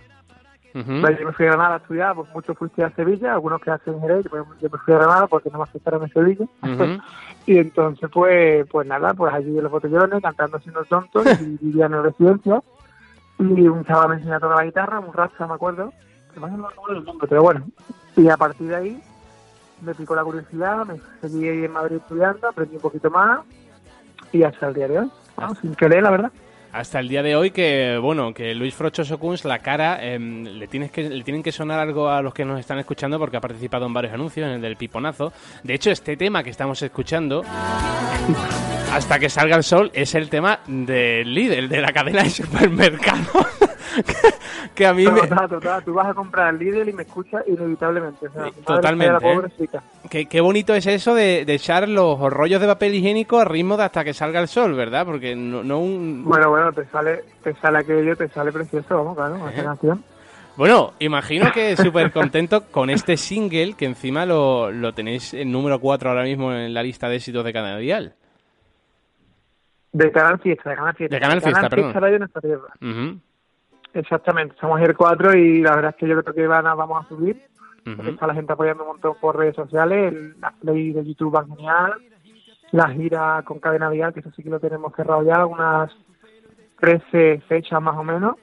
Ujú. 0.75 0.91
Yo 0.91 1.25
me 1.25 1.33
fui 1.33 1.45
a 1.47 1.49
Granada 1.49 1.75
a 1.75 1.77
estudiar, 1.77 2.15
pues 2.15 2.29
muchos 2.33 2.57
fuiste 2.57 2.83
a 2.83 2.91
Sevilla, 2.91 3.33
algunos 3.33 3.59
que 3.59 3.71
hacen 3.71 3.99
Jerez, 4.01 4.25
yo 4.25 4.45
yo 4.61 4.69
me 4.69 4.77
fui 4.77 4.93
a 4.93 4.97
Granada 4.97 5.25
porque 5.25 5.49
no 5.49 5.57
me 5.57 5.63
aceptaron 5.63 6.03
en 6.03 6.09
Sevilla. 6.09 6.45
Y 7.45 7.57
entonces, 7.57 8.07
pues 8.13 8.67
pues 8.69 8.85
nada, 8.85 9.15
pues 9.15 9.33
allí 9.33 9.57
en 9.57 9.63
los 9.63 9.71
botellones, 9.71 10.21
cantando 10.21 10.59
siendo 10.59 10.83
tontos, 10.83 11.25
y 11.41 11.57
vivía 11.61 11.87
en 11.87 12.03
residencia. 12.03 12.61
Y 13.39 13.67
un 13.67 13.83
chaval 13.85 14.09
me 14.09 14.15
enseñó 14.15 14.35
a 14.35 14.39
tocar 14.39 14.57
la 14.57 14.65
guitarra, 14.65 14.99
un 14.99 15.11
racha, 15.11 15.47
me 15.47 15.55
acuerdo. 15.55 15.91
Que 16.31 16.39
más 16.39 16.51
no 16.51 16.59
me 16.59 16.67
acuerdo 16.67 16.99
el 16.99 17.05
nombre, 17.05 17.27
pero 17.27 17.41
bueno. 17.41 17.65
Y 18.15 18.29
a 18.29 18.37
partir 18.37 18.67
de 18.67 18.75
ahí 18.75 19.01
me 19.81 19.95
picó 19.95 20.15
la 20.15 20.23
curiosidad, 20.23 20.85
me 20.85 20.99
seguí 21.21 21.47
en 21.47 21.71
Madrid 21.71 21.97
estudiando, 21.97 22.47
aprendí 22.47 22.75
un 22.75 22.81
poquito 22.81 23.09
más 23.09 23.41
y 24.31 24.43
hasta 24.43 24.67
el 24.67 24.73
día 24.73 24.87
de 24.87 24.99
hoy, 24.99 25.11
sin 25.61 25.75
querer, 25.75 26.03
la 26.03 26.11
verdad. 26.11 26.31
Hasta 26.71 26.99
el 26.99 27.07
día 27.07 27.23
de 27.23 27.35
hoy 27.35 27.49
que, 27.51 27.97
bueno, 27.99 28.33
que 28.33 28.53
Luis 28.53 28.75
Frochoso 28.75 29.17
Kunz, 29.17 29.43
la 29.43 29.59
cara, 29.59 30.03
em, 30.03 30.43
le, 30.43 30.67
tienes 30.67 30.91
que, 30.91 31.09
le 31.09 31.23
tienen 31.23 31.41
que 31.41 31.51
sonar 31.51 31.79
algo 31.79 32.09
a 32.09 32.21
los 32.21 32.33
que 32.33 32.45
nos 32.45 32.59
están 32.59 32.77
escuchando 32.77 33.17
porque 33.17 33.37
ha 33.37 33.41
participado 33.41 33.87
en 33.87 33.93
varios 33.93 34.13
anuncios, 34.13 34.47
en 34.47 34.53
el 34.53 34.61
del 34.61 34.75
Piponazo. 34.75 35.33
De 35.63 35.73
hecho, 35.73 35.89
este 35.89 36.15
tema 36.15 36.43
que 36.43 36.51
estamos 36.51 36.81
escuchando, 36.83 37.43
hasta 38.93 39.17
que 39.17 39.29
salga 39.29 39.55
el 39.55 39.63
sol, 39.63 39.89
es 39.93 40.13
el 40.13 40.29
tema 40.29 40.59
del 40.67 41.33
líder, 41.33 41.69
de 41.69 41.81
la 41.81 41.91
cadena 41.91 42.23
de 42.23 42.29
supermercados. 42.29 43.47
que 44.75 44.85
a 44.85 44.93
mí 44.93 45.05
me... 45.05 45.21
Total, 45.21 45.49
total. 45.49 45.83
Tú 45.83 45.93
vas 45.93 46.07
a 46.07 46.13
comprar 46.13 46.53
el 46.53 46.59
Lidl 46.59 46.89
y 46.89 46.93
me 46.93 47.03
escuchas 47.03 47.43
inevitablemente. 47.47 48.27
O 48.27 48.31
sea, 48.31 48.51
totalmente, 48.65 49.31
¿eh? 49.31 49.79
Qué, 50.09 50.25
qué 50.25 50.41
bonito 50.41 50.73
es 50.73 50.85
eso 50.87 51.13
de, 51.13 51.45
de 51.45 51.53
echar 51.53 51.87
los 51.87 52.19
rollos 52.19 52.61
de 52.61 52.67
papel 52.67 52.95
higiénico 52.95 53.39
a 53.39 53.45
ritmo 53.45 53.77
de 53.77 53.83
hasta 53.83 54.03
que 54.03 54.13
salga 54.13 54.39
el 54.39 54.47
sol, 54.47 54.73
¿verdad? 54.73 55.05
Porque 55.05 55.35
no, 55.35 55.63
no 55.63 55.79
un... 55.79 56.23
Bueno, 56.25 56.49
bueno, 56.49 56.58
te 56.73 56.85
sale, 56.85 57.23
te 57.43 57.53
sale 57.55 57.79
aquello, 57.79 58.15
te 58.15 58.29
sale 58.29 58.51
precioso, 58.51 58.97
vamos, 58.97 59.15
claro, 59.15 59.49
esa 59.49 59.63
canción. 59.63 60.03
Bueno, 60.59 60.93
imagino 60.99 61.51
que 61.53 61.77
súper 61.77 62.11
contento 62.11 62.65
con 62.69 62.89
este 62.89 63.15
single 63.15 63.75
que 63.75 63.85
encima 63.85 64.25
lo, 64.25 64.71
lo 64.71 64.93
tenéis 64.93 65.33
en 65.33 65.51
número 65.51 65.79
4 65.79 66.09
ahora 66.09 66.23
mismo 66.23 66.51
en 66.51 66.73
la 66.73 66.83
lista 66.83 67.07
de 67.07 67.15
éxitos 67.15 67.45
de 67.45 67.53
Canal 67.53 67.79
Dial. 67.79 68.13
De 69.93 70.11
Canal 70.11 70.39
Fiesta, 70.39 70.69
de 70.69 70.75
Canal 70.75 70.95
Fiesta. 70.95 71.15
De 71.15 71.21
Canal 71.21 71.41
Fiesta, 71.41 71.69
perdón. 71.69 71.93
Radio 71.93 72.13
de 72.13 72.19
nuestra 72.19 72.41
tierra. 72.41 72.67
Exactamente, 73.93 74.55
somos 74.59 74.81
el 74.81 74.95
4 74.95 75.37
y 75.37 75.61
la 75.61 75.75
verdad 75.75 75.91
es 75.91 75.95
que 75.97 76.07
yo 76.07 76.21
creo 76.21 76.35
que 76.35 76.47
van 76.47 76.67
a, 76.67 76.75
vamos 76.75 77.05
a 77.05 77.09
subir. 77.09 77.41
ujú. 77.85 78.09
Está 78.09 78.27
la 78.27 78.35
gente 78.35 78.53
apoyando 78.53 78.83
un 78.83 78.89
montón 78.89 79.15
por 79.19 79.37
redes 79.37 79.55
sociales, 79.55 80.13
el, 80.13 80.39
la 80.39 80.51
play 80.51 80.91
de 80.91 81.05
YouTube 81.05 81.31
van 81.31 81.47
genial, 81.55 81.93
la 82.71 82.89
gira 82.89 83.41
con 83.45 83.59
Cadena 83.59 83.89
Vial, 83.89 84.13
que 84.13 84.19
eso 84.19 84.31
sí 84.35 84.43
que 84.43 84.49
lo 84.49 84.59
tenemos 84.59 84.93
cerrado 84.95 85.23
ya, 85.23 85.45
unas 85.45 85.89
13 86.79 87.41
fechas 87.47 87.81
más 87.81 87.95
o 87.97 88.03
menos, 88.03 88.35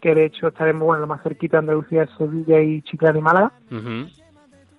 que 0.00 0.14
de 0.14 0.26
hecho 0.26 0.48
estaremos 0.48 0.82
bueno, 0.86 1.00
lo 1.02 1.06
más 1.06 1.22
cerquita 1.22 1.58
Andalucía, 1.58 2.06
Sevilla 2.16 2.60
y 2.60 2.82
Chiclana 2.82 3.18
y 3.18 3.22
Málaga, 3.22 3.52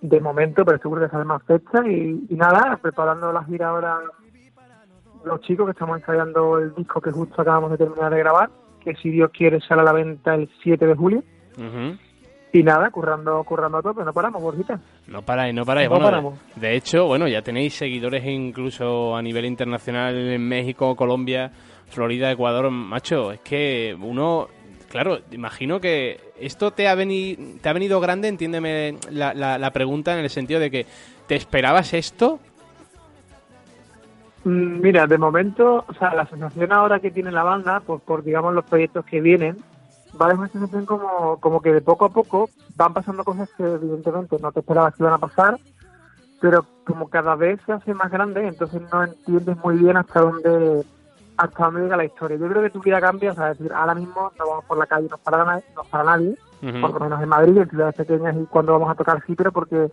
de 0.01 0.21
momento, 0.21 0.63
pero 0.63 0.77
seguro 0.79 1.01
que 1.01 1.09
salen 1.09 1.27
más 1.27 1.43
fechas 1.43 1.85
y, 1.85 2.25
y 2.29 2.35
nada, 2.35 2.77
preparando 2.81 3.31
la 3.33 3.43
gira 3.43 3.69
ahora 3.69 3.97
los 5.25 5.41
chicos 5.41 5.65
que 5.65 5.71
estamos 5.71 5.99
ensayando 5.99 6.59
el 6.59 6.73
disco 6.75 7.01
que 7.01 7.11
justo 7.11 7.41
acabamos 7.41 7.71
de 7.71 7.77
terminar 7.77 8.11
de 8.13 8.19
grabar, 8.19 8.49
que 8.81 8.95
si 8.95 9.09
Dios 9.09 9.29
quiere 9.37 9.59
sale 9.59 9.81
a 9.81 9.85
la 9.85 9.91
venta 9.93 10.35
el 10.35 10.49
7 10.63 10.85
de 10.85 10.95
julio. 10.95 11.23
Y 12.51 12.63
nada, 12.63 12.89
currando, 12.89 13.43
currando 13.43 13.77
a 13.77 13.81
tope, 13.83 14.03
no 14.03 14.11
paramos, 14.11 14.41
Borjita. 14.41 14.79
No 15.07 15.21
paráis, 15.21 15.53
no 15.53 15.65
paráis. 15.65 15.87
No 15.87 15.95
bueno, 15.95 16.05
de- 16.05 16.11
paramos. 16.11 16.39
De, 16.55 16.75
hecho, 16.75 17.05
bueno, 17.05 17.27
ya 17.27 17.43
tenéis 17.43 17.75
seguidores 17.75 18.25
incluso 18.25 19.15
a 19.15 19.21
nivel 19.21 19.45
internacional 19.45 20.15
en 20.15 20.47
México, 20.47 20.95
Colombia, 20.95 21.51
Florida, 21.89 22.31
Ecuador. 22.31 22.69
Macho, 22.71 23.31
es 23.31 23.39
que 23.41 23.97
uno, 23.99 24.47
claro, 24.89 25.19
imagino 25.31 25.79
que 25.79 26.19
esto 26.39 26.71
te 26.71 26.87
ha, 26.87 26.95
veni- 26.95 27.59
te 27.61 27.69
ha 27.69 27.73
venido 27.73 27.99
grande, 27.99 28.27
entiéndeme 28.27 28.97
la, 29.11 29.33
la, 29.33 29.71
pregunta 29.71 30.13
en 30.13 30.23
el 30.23 30.29
sentido 30.29 30.59
de 30.59 30.71
que 30.71 30.85
¿te 31.27 31.35
esperabas 31.35 31.93
esto? 31.93 32.39
Mm, 34.43 34.81
Mira, 34.81 35.05
de 35.07 35.17
momento, 35.17 35.83
o 35.87 35.93
sea, 35.93 36.13
la 36.13 36.25
sensación 36.27 36.71
ahora 36.71 36.99
que 36.99 37.11
tiene 37.11 37.31
la 37.31 37.43
banda, 37.43 37.81
por, 37.81 37.99
por 38.01 38.23
digamos 38.23 38.53
los 38.53 38.65
proyectos 38.65 39.05
que 39.05 39.21
vienen, 39.21 39.57
va 40.19 40.33
una 40.33 40.47
sensación 40.49 40.85
como, 40.85 41.37
como 41.39 41.61
que 41.61 41.73
de 41.73 41.81
poco 41.81 42.05
a 42.05 42.09
poco 42.09 42.49
van 42.75 42.93
pasando 42.93 43.23
cosas 43.23 43.49
que 43.57 43.63
evidentemente 43.63 44.37
no 44.41 44.51
te 44.51 44.61
esperabas 44.61 44.95
que 44.95 45.03
iban 45.03 45.13
a 45.13 45.17
pasar, 45.19 45.59
pero 46.39 46.65
como 46.85 47.09
cada 47.09 47.35
vez 47.35 47.59
se 47.65 47.73
hace 47.73 47.93
más 47.93 48.09
grande, 48.11 48.47
entonces 48.47 48.81
no 48.91 49.03
entiendes 49.03 49.57
muy 49.57 49.77
bien 49.77 49.97
hasta 49.97 50.21
dónde 50.21 50.83
hasta 51.39 51.65
dónde 51.65 51.81
llega 51.81 51.97
la 51.97 52.05
historia. 52.05 52.37
Yo 52.37 52.49
creo 52.49 52.61
que 52.61 52.69
tu 52.69 52.81
vida 52.81 52.99
cambia, 52.99 53.31
o 53.31 53.35
sea, 53.35 53.51
es 53.51 53.57
decir, 53.57 53.73
ahora 53.73 53.95
mismo 53.95 54.31
no 54.37 54.47
vamos 54.47 54.65
por 54.65 54.77
la 54.77 54.85
calle, 54.85 55.07
no 55.09 55.17
para, 55.17 55.43
no 55.75 55.83
para 55.89 56.03
nadie, 56.03 56.35
por 56.81 56.93
lo 56.93 56.99
menos 56.99 57.21
en 57.21 57.29
Madrid, 57.29 57.57
en 57.57 57.69
ciudades 57.69 57.95
pequeñas 57.95 58.35
y 58.35 58.45
cuando 58.45 58.73
vamos 58.73 58.91
a 58.91 58.95
tocar 58.95 59.23
sí, 59.25 59.35
pero 59.35 59.51
porque 59.51 59.89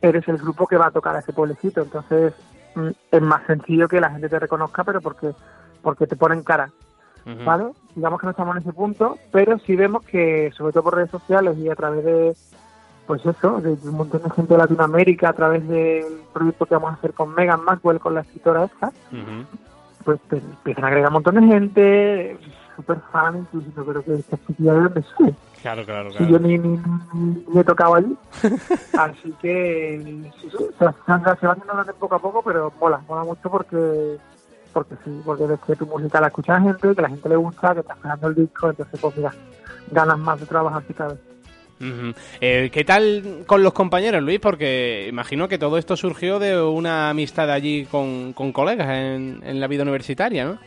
eres 0.00 0.26
el 0.28 0.38
grupo 0.38 0.66
que 0.66 0.78
va 0.78 0.86
a 0.86 0.90
tocar 0.90 1.14
a 1.14 1.18
ese 1.18 1.34
pueblecito. 1.34 1.82
Entonces 1.82 2.32
mm, 2.74 2.88
es 3.10 3.22
más 3.22 3.46
sencillo 3.46 3.88
que 3.88 4.00
la 4.00 4.10
gente 4.10 4.28
te 4.28 4.38
reconozca, 4.38 4.84
pero 4.84 5.00
porque 5.02 5.32
porque 5.82 6.06
te 6.06 6.16
ponen 6.16 6.42
cara. 6.42 6.70
¿vale? 7.44 7.72
Digamos 7.94 8.20
que 8.20 8.26
no 8.26 8.30
estamos 8.30 8.56
en 8.56 8.62
ese 8.62 8.72
punto, 8.72 9.18
pero 9.32 9.58
sí 9.58 9.76
vemos 9.76 10.04
que, 10.04 10.52
sobre 10.56 10.72
todo 10.72 10.84
por 10.84 10.94
redes 10.94 11.10
sociales 11.10 11.58
y 11.58 11.68
a 11.68 11.74
través 11.74 12.04
de, 12.04 12.36
pues 13.06 13.24
eso, 13.26 13.60
de 13.60 13.72
un 13.72 13.96
montón 13.96 14.22
de 14.22 14.30
gente 14.30 14.54
de 14.54 14.58
Latinoamérica, 14.58 15.30
a 15.30 15.32
través 15.32 15.66
del 15.68 16.04
proyecto 16.32 16.66
que 16.66 16.74
vamos 16.74 16.90
a 16.90 16.94
hacer 16.94 17.12
con 17.14 17.34
Megan 17.34 17.64
Maxwell, 17.64 18.00
con 18.00 18.14
la 18.14 18.20
escritora 18.20 18.64
esta, 18.64 18.88
Ujú. 19.12 19.65
Pues 20.06 20.20
te 20.30 20.36
empiezan 20.38 20.84
a 20.84 20.86
agregar 20.86 21.08
un 21.10 21.14
montón 21.14 21.34
de 21.34 21.46
gente, 21.46 22.38
súper 22.76 22.98
fan, 23.12 23.36
incluso 23.38 23.66
yo 23.76 23.84
creo 23.84 24.02
que 24.04 24.14
esta 24.14 24.38
chiquilla 24.46 24.72
de 24.74 24.80
donde 24.80 25.02
soy. 25.02 25.34
Claro, 25.60 25.84
claro, 25.84 26.08
Y 26.10 26.12
yo 26.12 26.18
claro. 26.28 26.38
ni, 26.40 26.58
ni, 26.58 26.68
ni- 27.14 27.44
ni 27.52 27.60
he 27.60 27.64
tocado 27.64 27.96
allí. 27.96 28.16
Así 28.96 29.34
que 29.42 30.00
sí, 30.40 30.48
sí, 30.50 30.56
se 30.78 31.12
anda- 31.12 31.36
se 31.36 31.46
va 31.46 31.52
haciendo 31.52 31.74
grande 31.74 31.92
poco 31.94 32.14
a 32.14 32.18
poco, 32.20 32.40
pero 32.42 32.72
mola, 32.80 33.00
mola 33.08 33.24
mucho 33.24 33.50
porque 33.50 34.16
porque 34.72 34.94
sí, 35.04 35.22
porque 35.24 35.46
ves 35.46 35.58
que 35.66 35.74
tu 35.74 35.86
música 35.86 36.20
la 36.20 36.26
escucha 36.28 36.52
la 36.54 36.60
gente, 36.60 36.94
que 36.94 37.02
la 37.02 37.08
gente 37.08 37.28
le 37.30 37.36
gusta, 37.36 37.72
que 37.74 37.80
estás 37.80 37.96
esperando 37.96 38.28
el 38.28 38.34
disco, 38.34 38.68
entonces 38.70 39.00
pues 39.00 39.16
mira, 39.16 39.32
ganas 39.90 40.18
más 40.18 40.38
de 40.38 40.46
trabajar 40.46 40.82
si 40.86 40.92
Ujú. 41.80 42.14
Eh, 42.40 42.70
¿Qué 42.72 42.84
tal 42.84 43.44
con 43.46 43.62
los 43.62 43.72
compañeros, 43.72 44.22
Luis? 44.22 44.40
Porque 44.40 45.06
imagino 45.08 45.46
que 45.48 45.58
todo 45.58 45.76
esto 45.78 45.96
surgió 45.96 46.38
de 46.38 46.60
una 46.60 47.10
amistad 47.10 47.50
allí 47.50 47.84
con, 47.86 48.32
con 48.32 48.52
colegas 48.52 48.88
en, 48.88 49.40
en 49.44 49.60
la 49.60 49.66
vida 49.66 49.82
universitaria, 49.82 50.44
¿no? 50.46 50.58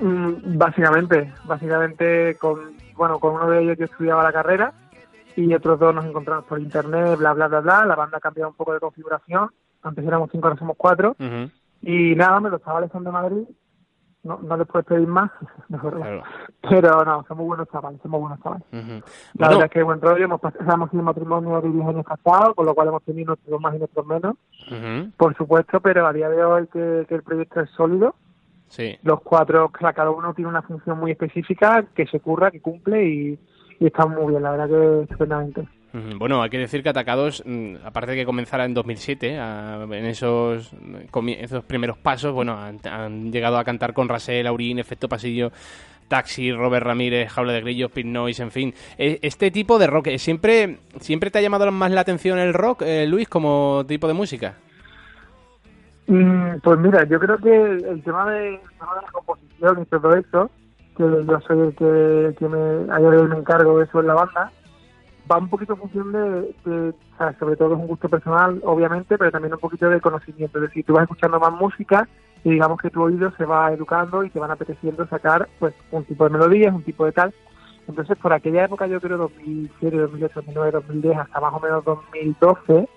Mm, 0.00 0.58
Básicamente, 0.58 1.32
básicamente 1.44 2.36
con 2.36 2.76
bueno 2.94 3.18
con 3.18 3.34
uno 3.34 3.48
de 3.50 3.62
ellos 3.62 3.78
yo 3.78 3.84
estudiaba 3.86 4.22
la 4.22 4.32
carrera 4.32 4.72
y 5.36 5.52
otros 5.54 5.78
dos 5.78 5.94
nos 5.94 6.04
encontramos 6.04 6.44
por 6.44 6.60
internet, 6.60 7.16
bla 7.18 7.32
bla 7.32 7.48
bla 7.48 7.60
bla. 7.60 7.86
La 7.86 7.94
banda 7.94 8.18
ha 8.18 8.20
cambiado 8.20 8.50
un 8.50 8.56
poco 8.56 8.74
de 8.74 8.80
configuración. 8.80 9.48
Antes 9.82 10.04
éramos 10.04 10.30
cinco, 10.32 10.48
ahora 10.48 10.58
somos 10.58 10.76
cuatro. 10.76 11.16
Y 11.80 12.14
nada, 12.16 12.40
me 12.40 12.50
lo 12.50 12.56
estaba 12.56 12.78
Alejandro 12.78 13.12
de 13.12 13.18
Madrid. 13.18 13.44
No, 14.24 14.38
no 14.42 14.56
les 14.56 14.66
puedes 14.66 14.86
pedir 14.86 15.06
más. 15.06 15.30
Claro. 15.68 16.22
Pero 16.68 17.04
no, 17.04 17.24
somos 17.28 17.46
buenos 17.46 17.68
chavales, 17.70 18.00
somos 18.02 18.20
buenos 18.20 18.40
chavales. 18.42 18.64
La 18.72 18.80
Bueno, 18.80 19.02
verdad 19.34 19.64
es 19.66 19.70
que 19.70 19.82
buen 19.82 20.00
rollo, 20.00 20.24
hemos, 20.24 20.40
hemos 20.60 20.90
sido 20.90 21.02
matrimonio 21.02 21.60
de 21.60 21.70
10 21.70 21.86
años 21.88 22.06
casados, 22.06 22.54
con 22.54 22.66
lo 22.66 22.74
cual 22.74 22.88
hemos 22.88 23.02
tenido 23.04 23.28
nuestros 23.28 23.60
más 23.60 23.74
y 23.74 23.78
nuestros 23.78 24.06
menos, 24.06 24.34
por 25.16 25.36
supuesto, 25.36 25.80
pero 25.80 26.06
a 26.06 26.12
día 26.12 26.28
de 26.28 26.44
hoy 26.44 26.66
que, 26.68 27.06
que 27.08 27.14
el 27.14 27.22
proyecto 27.22 27.60
es 27.60 27.70
sólido, 27.70 28.14
sí. 28.68 28.98
los 29.02 29.20
cuatro, 29.22 29.70
cada 29.70 30.10
uno 30.10 30.34
tiene 30.34 30.48
una 30.50 30.62
función 30.62 30.98
muy 30.98 31.12
específica 31.12 31.84
que 31.94 32.06
se 32.06 32.20
curra, 32.20 32.50
que 32.50 32.60
cumple 32.60 33.04
y, 33.06 33.38
y 33.78 33.86
está 33.86 34.06
muy 34.06 34.32
bien, 34.32 34.42
la 34.42 34.50
verdad 34.52 34.68
que 34.68 35.02
estupendamente. 35.02 35.68
Bueno, 35.92 36.42
hay 36.42 36.50
que 36.50 36.58
decir 36.58 36.82
que 36.82 36.90
Atacados, 36.90 37.42
mm, 37.46 37.76
aparte 37.84 38.10
de 38.10 38.18
que 38.18 38.26
comenzara 38.26 38.64
en 38.66 38.74
2007, 38.74 39.38
a- 39.38 39.84
en 39.84 40.04
esos, 40.04 40.70
esos 41.38 41.64
primeros 41.64 41.96
pasos, 41.96 42.32
bueno, 42.34 42.58
han, 42.58 43.32
llegado 43.32 43.56
a 43.58 43.64
cantar 43.64 43.94
con 43.94 44.08
Rasel, 44.08 44.46
Aurín, 44.46 44.78
Efecto 44.78 45.08
Pasillo, 45.08 45.50
Taxi, 46.06 46.52
Robert 46.52 46.84
Ramírez, 46.86 47.30
Jaula 47.30 47.52
de 47.54 47.60
Grillos, 47.62 47.90
Pit 47.90 48.06
Noise, 48.06 48.42
en 48.42 48.50
fin. 48.50 48.74
E- 48.98 49.18
Este 49.22 49.50
tipo 49.50 49.78
de 49.78 49.86
rock, 49.86 50.08
eh, 50.08 50.18
¿siempre, 50.18 50.78
siempre 51.00 51.30
te 51.30 51.38
ha 51.38 51.42
llamado 51.42 51.70
más 51.72 51.90
la 51.90 52.02
atención 52.02 52.38
el 52.38 52.52
rock, 52.54 52.82
eh, 52.82 53.06
Luis, 53.06 53.28
como 53.28 53.84
tipo 53.86 54.06
de 54.08 54.14
música? 54.14 54.54
Mm, 56.06 56.60
Pues 56.62 56.78
mira, 56.78 57.04
yo 57.04 57.18
creo 57.18 57.36
que 57.38 57.54
el, 57.90 58.02
tema 58.02 58.30
de, 58.30 58.54
el 58.54 58.60
tema 58.78 58.90
la 59.02 59.10
composición 59.12 59.82
y 59.82 59.84
todo 59.86 60.14
eso, 60.14 60.50
que 60.96 61.02
yo 61.04 61.40
soy 61.46 61.58
el 61.60 61.74
que, 61.74 62.34
que 62.38 62.48
me, 62.48 63.28
me 63.28 63.36
encargo 63.38 63.78
de 63.78 63.84
eso 63.84 64.00
en 64.00 64.06
la 64.06 64.14
banda, 64.14 64.50
va 65.30 65.38
un 65.38 65.48
poquito 65.48 65.74
en 65.74 65.78
función 65.80 66.12
de, 66.12 66.54
de- 66.64 66.88
o 66.90 67.16
sea, 67.18 67.38
sobre 67.38 67.56
todo 67.56 67.74
es 67.74 67.80
un 67.80 67.86
gusto 67.86 68.08
personal, 68.08 68.60
obviamente, 68.64 69.18
pero 69.18 69.30
también 69.30 69.54
un 69.54 69.60
poquito 69.60 69.88
de 69.88 70.00
conocimiento. 70.00 70.58
Es 70.58 70.62
decir, 70.68 70.84
tú 70.84 70.94
vas 70.94 71.02
escuchando 71.02 71.38
más 71.40 71.52
música 71.52 72.08
y 72.44 72.50
digamos 72.50 72.80
que 72.80 72.90
tu 72.90 73.02
oído 73.02 73.30
se 73.36 73.44
va 73.44 73.72
educando 73.72 74.22
y 74.24 74.30
te 74.30 74.38
van 74.38 74.50
apeteciendo 74.50 75.06
sacar 75.08 75.48
pues 75.58 75.74
un 75.90 76.04
tipo 76.04 76.24
de 76.24 76.30
melodías, 76.30 76.72
un 76.74 76.82
tipo 76.84 77.04
de 77.04 77.12
tal. 77.12 77.34
Entonces, 77.88 78.16
por 78.18 78.32
aquella 78.32 78.64
época, 78.64 78.86
yo 78.86 79.00
creo 79.00 79.16
2007, 79.18 79.96
2008, 79.96 80.32
2009, 80.36 80.70
2010, 80.72 81.18
hasta 81.18 81.40
más 81.40 81.54
o 81.54 81.60
menos 81.60 81.84
2012, 81.84 82.88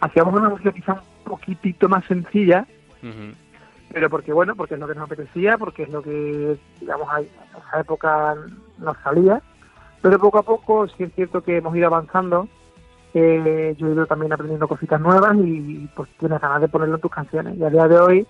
hacíamos 0.00 0.34
una 0.34 0.48
música 0.50 0.70
quizá 0.72 0.92
un 0.94 1.00
poquitito 1.24 1.88
más 1.88 2.04
sencilla, 2.04 2.66
pero 3.92 4.10
porque 4.10 4.32
bueno, 4.32 4.54
porque 4.54 4.74
es 4.74 4.80
lo 4.80 4.86
que 4.86 4.94
nos 4.94 5.04
apetecía, 5.10 5.56
porque 5.56 5.84
es 5.84 5.88
lo 5.88 6.02
que, 6.02 6.58
digamos, 6.80 7.08
a- 7.10 7.20
en 7.20 7.26
esa 7.68 7.80
época 7.80 8.34
nos 8.78 8.96
salía. 8.98 9.40
Pero 10.00 10.18
poco 10.18 10.38
a 10.38 10.42
poco 10.42 10.88
sí 10.88 11.04
es 11.04 11.14
cierto 11.14 11.42
que 11.42 11.56
hemos 11.56 11.76
ido 11.76 11.86
avanzando. 11.86 12.48
Eh, 13.14 13.74
yo 13.78 13.88
he 13.88 13.92
ido 13.92 14.06
también 14.06 14.32
aprendiendo 14.32 14.68
cositas 14.68 15.00
nuevas 15.00 15.36
y 15.36 15.88
pues 15.94 16.08
tienes 16.18 16.40
ganas 16.40 16.60
de 16.60 16.68
ponerlo 16.68 16.96
en 16.96 17.00
tus 17.00 17.10
canciones. 17.10 17.56
Y 17.56 17.64
a 17.64 17.70
día 17.70 17.88
de 17.88 17.98
hoy, 17.98 18.26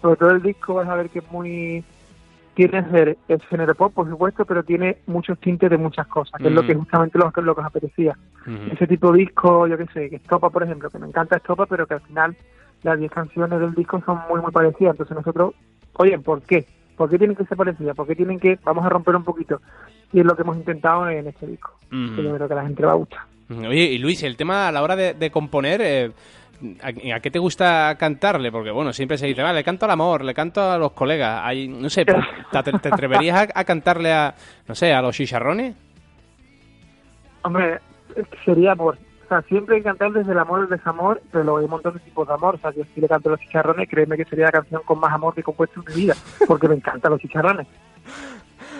sobre 0.00 0.16
todo 0.16 0.30
el 0.30 0.42
disco, 0.42 0.74
vas 0.74 0.88
a 0.88 0.94
ver 0.94 1.10
que 1.10 1.20
es 1.20 1.32
muy 1.32 1.84
tiene 2.58 2.90
ser 2.90 3.16
el 3.28 3.40
género 3.42 3.72
pop, 3.76 3.94
por 3.94 4.08
supuesto, 4.08 4.44
pero 4.44 4.64
tiene 4.64 4.98
muchos 5.06 5.38
tintes 5.38 5.70
de 5.70 5.78
muchas 5.78 6.08
cosas, 6.08 6.40
que 6.40 6.48
es 6.48 6.52
lo 6.52 6.66
que 6.66 6.74
justamente 6.74 7.16
lo, 7.16 7.30
lo 7.32 7.54
que 7.54 7.60
os 7.60 7.66
apetecía. 7.66 8.18
Ese 8.72 8.88
tipo 8.88 9.12
de 9.12 9.18
disco, 9.20 9.68
yo 9.68 9.78
qué 9.78 9.86
sé, 9.94 10.10
que 10.10 10.16
Estopa, 10.16 10.50
por 10.50 10.64
ejemplo, 10.64 10.90
que 10.90 10.98
me 10.98 11.06
encanta 11.06 11.36
Estopa, 11.36 11.66
pero 11.66 11.86
que 11.86 11.94
al 11.94 12.00
final 12.00 12.36
las 12.82 12.98
10 12.98 13.12
canciones 13.12 13.60
del 13.60 13.74
disco 13.74 14.02
son 14.04 14.18
muy, 14.28 14.40
muy 14.40 14.50
parecidas. 14.50 14.94
Entonces 14.94 15.16
nosotros, 15.16 15.54
oye, 15.98 16.18
¿por 16.18 16.42
qué? 16.42 16.66
¿Por 16.98 17.08
qué 17.08 17.16
tienen 17.16 17.36
que 17.36 17.44
ser 17.44 17.56
parecidas? 17.56 17.94
¿Por 17.94 18.08
qué 18.08 18.16
tienen 18.16 18.40
que, 18.40 18.58
vamos 18.64 18.84
a 18.84 18.88
romper 18.88 19.14
un 19.14 19.22
poquito? 19.22 19.60
Y 20.12 20.18
es 20.18 20.26
lo 20.26 20.34
que 20.34 20.42
hemos 20.42 20.56
intentado 20.56 21.08
en 21.08 21.28
este 21.28 21.46
disco, 21.46 21.78
que 21.88 22.22
yo 22.22 22.34
creo 22.34 22.48
que 22.48 22.54
a 22.54 22.56
la 22.56 22.64
gente 22.64 22.82
le 22.82 22.86
va 22.86 22.92
a 22.92 22.96
gustar. 22.96 23.20
Oye, 23.50 23.84
y 23.84 23.98
Luis, 23.98 24.22
el 24.24 24.36
tema 24.36 24.66
a 24.66 24.72
la 24.72 24.82
hora 24.82 24.96
de, 24.96 25.30
componer, 25.30 25.80
eh, 25.80 26.10
¿a, 26.82 27.20
qué 27.20 27.30
te 27.30 27.38
gusta 27.38 27.94
cantarle? 27.96 28.50
Porque, 28.50 28.72
bueno, 28.72 28.92
siempre 28.92 29.16
se 29.16 29.26
dice, 29.26 29.42
vale, 29.42 29.60
le 29.60 29.64
canto 29.64 29.84
al 29.84 29.92
amor, 29.92 30.24
le 30.24 30.34
canto 30.34 30.60
a 30.60 30.76
los 30.76 30.90
colegas. 30.90 31.40
Hay, 31.44 31.68
no 31.68 31.88
sé, 31.88 32.04
¿te, 32.04 32.14
te 32.82 32.88
atreverías 32.88 33.48
a, 33.54 33.64
cantarle 33.64 34.12
a, 34.12 34.34
no 34.66 34.74
sé, 34.74 34.92
a 34.92 35.00
los 35.00 35.14
chicharrones? 35.14 35.76
Hombre, 37.42 37.78
sería 38.44 38.74
por... 38.74 38.98
O 39.28 39.30
sea, 39.30 39.42
siempre 39.42 39.76
hay 39.76 39.82
que 39.82 39.88
cantar 39.88 40.10
desde 40.10 40.32
el 40.32 40.38
amor 40.38 40.60
el 40.60 40.70
desamor, 40.70 41.20
pero 41.30 41.44
luego 41.44 41.58
hay 41.58 41.64
un 41.66 41.70
montón 41.70 41.92
de 41.92 42.00
tipos 42.00 42.26
de 42.26 42.32
amor. 42.32 42.54
O 42.54 42.58
sea, 42.58 42.70
yo 42.70 42.82
si 42.94 43.00
le 43.02 43.08
canto 43.08 43.28
a 43.28 43.32
los 43.32 43.40
chicharrones, 43.40 43.86
créeme 43.86 44.16
que 44.16 44.24
sería 44.24 44.46
la 44.46 44.52
canción 44.52 44.80
con 44.86 44.98
más 44.98 45.12
amor 45.12 45.34
que 45.34 45.42
he 45.42 45.44
compuesto 45.44 45.80
en 45.80 45.94
mi 45.94 46.00
vida, 46.00 46.14
porque 46.46 46.66
me 46.66 46.76
encantan 46.76 47.12
los 47.12 47.20
chicharrones. 47.20 47.66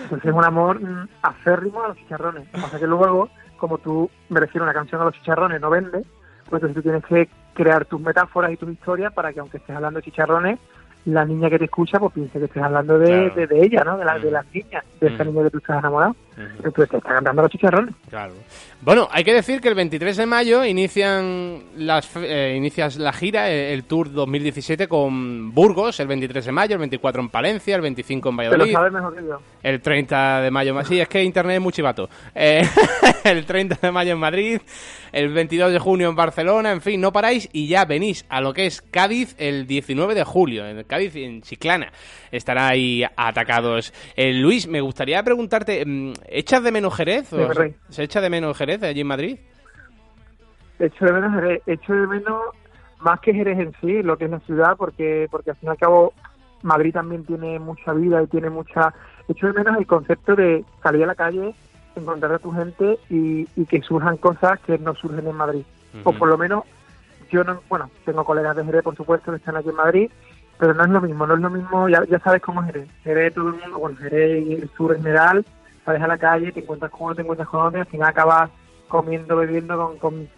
Entonces 0.05 0.27
es 0.27 0.35
un 0.35 0.43
amor 0.43 0.81
mm, 0.81 1.07
acérrimo 1.21 1.83
a 1.83 1.89
los 1.89 1.97
chicharrones. 1.97 2.47
O 2.51 2.67
sea 2.67 2.79
que 2.79 2.87
luego, 2.87 3.29
como 3.57 3.77
tú 3.77 4.09
me 4.29 4.39
refieres 4.39 4.63
una 4.63 4.73
canción 4.73 4.99
a 5.01 5.05
los 5.05 5.13
chicharrones, 5.13 5.61
no 5.61 5.69
vende, 5.69 6.03
pues 6.49 6.63
entonces 6.63 6.73
tú 6.73 6.81
tienes 6.81 7.05
que 7.05 7.29
crear 7.53 7.85
tus 7.85 8.01
metáforas 8.01 8.51
y 8.51 8.57
tus 8.57 8.71
historias 8.71 9.13
para 9.13 9.31
que 9.31 9.41
aunque 9.41 9.57
estés 9.57 9.75
hablando 9.75 9.99
de 9.99 10.05
chicharrones, 10.05 10.57
la 11.05 11.25
niña 11.25 11.49
que 11.49 11.59
te 11.59 11.65
escucha 11.65 11.99
pues 11.99 12.13
piense 12.13 12.39
que 12.39 12.45
estés 12.45 12.63
hablando 12.63 12.97
de, 12.97 13.29
de, 13.29 13.61
ella, 13.61 13.83
¿no? 13.83 13.97
De, 13.97 14.05
la, 14.05 14.17
de 14.17 14.31
las 14.31 14.45
niñas, 14.53 14.83
de 14.99 15.07
esa 15.07 15.23
niña 15.23 15.43
que 15.43 15.51
tú 15.51 15.57
estás 15.59 15.79
enamorado. 15.79 16.15
Entonces 16.37 16.89
te 16.89 16.97
está 16.97 17.13
cantando 17.13 17.41
los 17.43 17.51
chicharrones. 17.51 17.93
Claro. 18.09 18.33
Bueno, 18.81 19.09
hay 19.11 19.25
que 19.25 19.33
decir 19.33 19.59
que 19.59 19.67
el 19.67 19.75
23 19.75 20.15
de 20.15 20.25
mayo 20.25 20.63
inician 20.63 21.63
las 21.75 22.09
eh, 22.15 22.53
inicias 22.55 22.95
la 22.95 23.11
gira, 23.11 23.51
eh, 23.51 23.73
el, 23.73 23.83
Tour 23.83 24.13
2017 24.13 24.87
con 24.87 25.53
Burgos, 25.53 25.99
el 25.99 26.07
23 26.07 26.45
de 26.45 26.51
mayo, 26.53 26.75
el 26.75 26.79
24 26.79 27.21
en 27.21 27.27
Palencia, 27.27 27.75
el 27.75 27.81
25 27.81 28.29
en 28.29 28.37
Valladolid. 28.37 28.63
Te 28.63 28.71
lo 28.71 28.77
sabes 28.77 28.93
mejor 28.93 29.15
que 29.17 29.27
yo. 29.27 29.41
El 29.61 29.81
30 29.81 30.41
de 30.43 30.51
mayo, 30.51 30.83
sí, 30.85 30.97
es 30.97 31.09
que 31.09 31.21
internet 31.21 31.57
es 31.57 31.61
muy 31.61 31.73
chivato. 31.73 32.09
Eh, 32.33 32.65
el 33.25 33.45
30 33.45 33.79
de 33.81 33.91
mayo 33.91 34.13
en 34.13 34.19
Madrid, 34.19 34.61
el 35.11 35.27
22 35.27 35.73
de 35.73 35.79
junio 35.79 36.07
en 36.07 36.15
Barcelona, 36.15 36.71
en 36.71 36.79
fin, 36.79 37.01
no 37.01 37.11
paráis 37.11 37.49
y 37.51 37.67
ya 37.67 37.83
venís 37.83 38.25
a 38.29 38.39
lo 38.39 38.53
que 38.53 38.65
es 38.65 38.81
Cádiz 38.81 39.35
el 39.39 39.67
19 39.67 40.15
de 40.15 40.23
julio, 40.23 40.65
en 40.65 40.81
Cádiz 40.85 41.17
en 41.17 41.41
Chiclana. 41.41 41.91
Estará 42.31 42.69
ahí 42.69 43.03
atacados. 43.17 43.91
Eh, 44.15 44.31
Luis, 44.31 44.67
me 44.67 44.79
gustaría 44.79 45.21
preguntarte, 45.21 45.83
mm, 45.85 46.13
¿echas 46.29 46.63
de 46.63 46.71
menos 46.71 46.95
Jerez? 46.95 47.29
¿Se 47.89 48.03
echa 48.03 48.21
de 48.21 48.29
menos 48.29 48.55
Jerez 48.55 48.68
allí 48.81 49.01
en 49.01 49.07
Madrid? 49.07 49.39
Echo 50.79 51.05
de 51.05 51.13
menos 51.13 51.33
Jerez, 51.33 51.61
echo 51.65 51.93
de 51.93 52.07
menos 52.07 52.41
más 52.99 53.19
que 53.19 53.33
Jerez 53.33 53.59
en 53.59 53.73
sí, 53.81 54.01
lo 54.03 54.17
que 54.17 54.25
es 54.25 54.31
la 54.31 54.39
ciudad, 54.41 54.77
porque, 54.77 55.27
porque 55.31 55.51
al 55.51 55.57
fin 55.57 55.67
y 55.67 55.71
al 55.71 55.77
cabo 55.77 56.13
Madrid 56.61 56.93
también 56.93 57.25
tiene 57.25 57.59
mucha 57.59 57.93
vida 57.93 58.21
y 58.21 58.27
tiene 58.27 58.49
mucha... 58.49 58.93
Echo 59.27 59.47
de 59.47 59.53
menos 59.53 59.77
el 59.77 59.85
concepto 59.85 60.35
de 60.35 60.65
salir 60.81 61.03
a 61.03 61.07
la 61.07 61.15
calle, 61.15 61.53
encontrar 61.95 62.33
a 62.33 62.39
tu 62.39 62.51
gente 62.51 62.97
y, 63.09 63.45
que 63.65 63.81
surjan 63.81 64.17
cosas 64.17 64.59
que 64.61 64.77
no 64.77 64.95
surgen 64.95 65.27
en 65.27 65.35
Madrid. 65.35 65.63
O 66.03 66.11
por 66.13 66.27
lo 66.27 66.37
menos 66.37 66.63
yo 67.29 67.43
no, 67.43 67.61
bueno, 67.69 67.89
tengo 68.05 68.23
colegas 68.25 68.55
de 68.55 68.65
Jerez, 68.65 68.83
por 68.83 68.95
supuesto, 68.95 69.31
que 69.31 69.37
están 69.37 69.55
aquí 69.55 69.69
en 69.69 69.75
Madrid, 69.75 70.11
pero 70.57 70.73
no 70.73 70.83
es 70.83 70.89
lo 70.89 71.01
mismo, 71.01 71.27
no 71.27 71.35
es 71.35 71.39
lo 71.39 71.49
mismo, 71.49 71.87
ya, 71.87 72.03
ya 72.05 72.19
sabes 72.19 72.41
cómo 72.41 72.61
es 72.61 72.67
Jerez. 72.67 72.89
Jerez, 73.03 73.33
todo 73.33 73.49
el 73.49 73.55
mundo, 73.55 73.79
bueno, 73.79 73.97
Jerez 73.97 74.45
y 74.45 74.53
el 74.53 74.69
sur 74.71 74.95
en 74.95 75.03
general, 75.03 75.45
sales 75.85 76.01
a 76.01 76.07
la 76.07 76.17
calle, 76.17 76.51
te 76.51 76.61
encuentras 76.61 76.91
con 76.91 77.03
uno, 77.03 77.15
te 77.15 77.21
encuentras 77.21 77.47
con 77.47 77.65
otro, 77.65 77.77
y 77.77 77.81
al 77.81 77.87
final 77.87 78.09
acabas 78.09 78.49
comiendo, 78.89 79.37
bebiendo 79.37 79.77
con, 79.77 79.97
con 79.97 80.29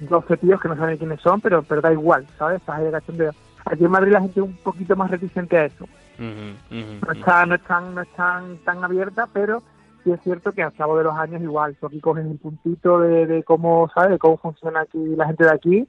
12 0.00 0.36
tíos 0.38 0.60
que 0.60 0.68
no 0.68 0.76
saben 0.76 0.98
quiénes 0.98 1.20
son, 1.20 1.40
pero 1.40 1.62
pero 1.62 1.80
da 1.80 1.92
igual, 1.92 2.26
¿sabes? 2.36 2.60
Estás 2.60 2.78
ahí 2.78 2.86
de 2.86 2.90
cachondeo. 2.90 3.30
Aquí 3.64 3.84
en 3.84 3.90
Madrid 3.90 4.12
la 4.12 4.20
gente 4.20 4.40
es 4.40 4.46
un 4.46 4.56
poquito 4.56 4.96
más 4.96 5.10
reticente 5.10 5.56
a 5.56 5.66
eso. 5.66 5.86
no, 6.18 7.12
está, 7.12 7.46
no, 7.46 7.54
es 7.54 7.62
tan, 7.62 7.94
no 7.94 8.00
es 8.00 8.08
tan, 8.14 8.56
tan 8.58 8.82
abierta, 8.82 9.28
pero 9.32 9.62
sí 10.02 10.10
es 10.10 10.20
cierto 10.22 10.52
que 10.52 10.62
al 10.62 10.72
cabo 10.72 10.96
de 10.98 11.04
los 11.04 11.14
años 11.14 11.40
igual, 11.42 11.76
tú 11.78 11.86
aquí 11.86 12.00
coges 12.00 12.24
un 12.24 12.38
puntito 12.38 12.98
de, 13.00 13.26
de 13.26 13.44
cómo, 13.44 13.88
¿sabes? 13.94 14.10
De 14.10 14.18
cómo 14.18 14.38
funciona 14.38 14.80
aquí 14.80 14.98
la 15.16 15.26
gente 15.26 15.44
de 15.44 15.52
aquí 15.52 15.88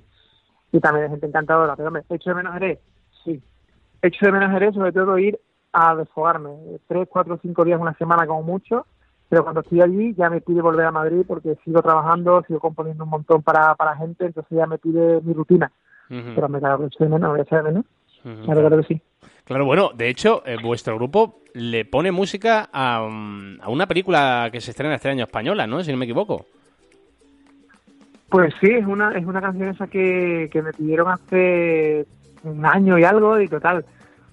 y 0.71 0.79
también 0.79 1.05
hay 1.05 1.11
gente 1.11 1.27
encantadora. 1.27 1.75
Pero 1.75 1.91
me 1.91 2.01
hecho 2.09 2.29
de 2.29 2.35
menos 2.35 2.53
Jerez, 2.53 2.79
sí, 3.23 3.41
Hecho 4.01 4.25
de 4.25 4.31
menos 4.31 4.51
Jerez, 4.51 4.73
sobre 4.73 4.91
todo 4.91 5.17
ir 5.17 5.39
a 5.73 5.95
desfogarme. 5.95 6.49
Tres, 6.87 7.07
cuatro, 7.09 7.39
cinco 7.41 7.63
días, 7.63 7.79
una 7.79 7.93
semana 7.93 8.25
como 8.25 8.43
mucho. 8.43 8.85
Pero 9.31 9.43
cuando 9.43 9.61
estoy 9.61 9.79
allí 9.79 10.13
ya 10.13 10.29
me 10.29 10.41
pide 10.41 10.61
volver 10.61 10.85
a 10.87 10.91
Madrid 10.91 11.23
porque 11.25 11.55
sigo 11.63 11.81
trabajando, 11.81 12.43
sigo 12.45 12.59
componiendo 12.59 13.05
un 13.05 13.11
montón 13.11 13.41
para, 13.41 13.73
para 13.75 13.95
gente, 13.95 14.25
entonces 14.25 14.57
ya 14.57 14.67
me 14.67 14.77
pide 14.77 15.21
mi 15.21 15.31
rutina. 15.31 15.71
Pero 16.09 16.49
me 16.49 16.57
hecho 16.57 17.05
de 17.05 17.09
menos, 17.09 17.29
voy 17.29 17.39
a 17.39 17.43
echar 17.43 17.63
menos. 17.63 17.85
Claro, 18.43 18.81
que 18.81 18.83
sí. 18.93 19.01
Claro, 19.45 19.63
bueno, 19.63 19.91
de 19.95 20.09
hecho, 20.09 20.43
eh, 20.45 20.57
vuestro 20.61 20.97
grupo 20.97 21.39
le 21.53 21.85
pone 21.85 22.11
música 22.11 22.69
a, 22.73 22.97
a, 22.97 23.69
una 23.69 23.87
película 23.87 24.49
que 24.51 24.59
se 24.59 24.71
estrena 24.71 24.95
este 24.95 25.07
año 25.07 25.23
española, 25.23 25.65
¿no? 25.65 25.81
Si 25.81 25.93
no 25.93 25.97
me 25.97 26.03
equivoco. 26.03 26.47
Pues 28.27 28.53
sí, 28.59 28.69
es 28.69 28.85
una, 28.85 29.17
es 29.17 29.25
una 29.25 29.39
canción 29.39 29.69
esa 29.69 29.87
que, 29.87 30.49
que 30.51 30.61
me 30.61 30.73
pidieron 30.73 31.07
hace 31.07 32.05
un 32.43 32.65
año 32.65 32.99
y 32.99 33.05
algo 33.05 33.39
y 33.39 33.47
total, 33.47 33.85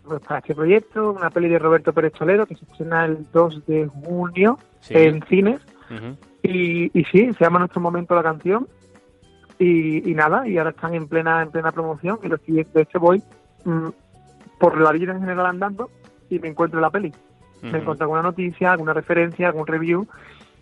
para 0.09 0.41
este 0.41 0.55
proyecto, 0.55 1.13
una 1.13 1.31
peli 1.31 1.49
de 1.49 1.59
Roberto 1.59 1.93
Pérez 1.93 2.13
Toledo 2.13 2.47
que 2.47 2.57
se 2.57 2.65
estrena 2.65 3.05
el 3.05 3.27
2 3.33 3.67
de 3.67 3.87
junio 3.87 4.59
en 4.89 5.23
cines. 5.27 5.61
Y, 6.43 6.91
y 6.99 7.05
sí, 7.05 7.33
se 7.33 7.45
llama 7.45 7.61
Nuestro 7.61 7.81
Momento 7.81 8.15
la 8.15 8.23
canción. 8.23 8.69
Y, 9.59 10.09
y, 10.09 10.15
nada, 10.15 10.47
y 10.47 10.57
ahora 10.57 10.71
están 10.71 10.95
en 10.95 11.09
plena 11.09 11.43
en 11.43 11.51
plena 11.51 11.73
promoción. 11.73 12.19
Y 12.23 12.29
lo 12.29 12.39
siguiente, 12.39 12.71
de 12.75 12.83
hecho 12.83 13.01
voy 13.01 13.23
mm, 13.65 13.89
por 14.59 14.81
la 14.81 14.93
vida 14.93 15.13
en 15.13 15.21
general 15.21 15.47
andando 15.47 15.91
y 16.31 16.39
me 16.39 16.49
encuentro 16.49 16.81
la 16.81 16.91
peli. 16.91 17.13
Me 17.63 17.79
encuentro 17.79 18.05
alguna 18.05 18.23
noticia, 18.23 18.73
alguna 18.73 18.93
referencia, 18.93 19.49
algún 19.49 19.67
review 19.67 20.07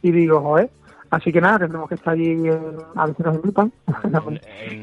y 0.03 0.13
digo, 0.13 0.41
joder, 0.41 0.71
Así 1.11 1.33
que 1.33 1.41
nada, 1.41 1.61
tendremos 1.61 1.89
que 1.89 1.95
estar 1.95 2.15
allí 2.15 2.31
en, 2.31 2.77
a 2.95 3.07
ver 3.07 3.17
si 3.17 3.23
nos 3.23 3.37
invitan 3.37 3.73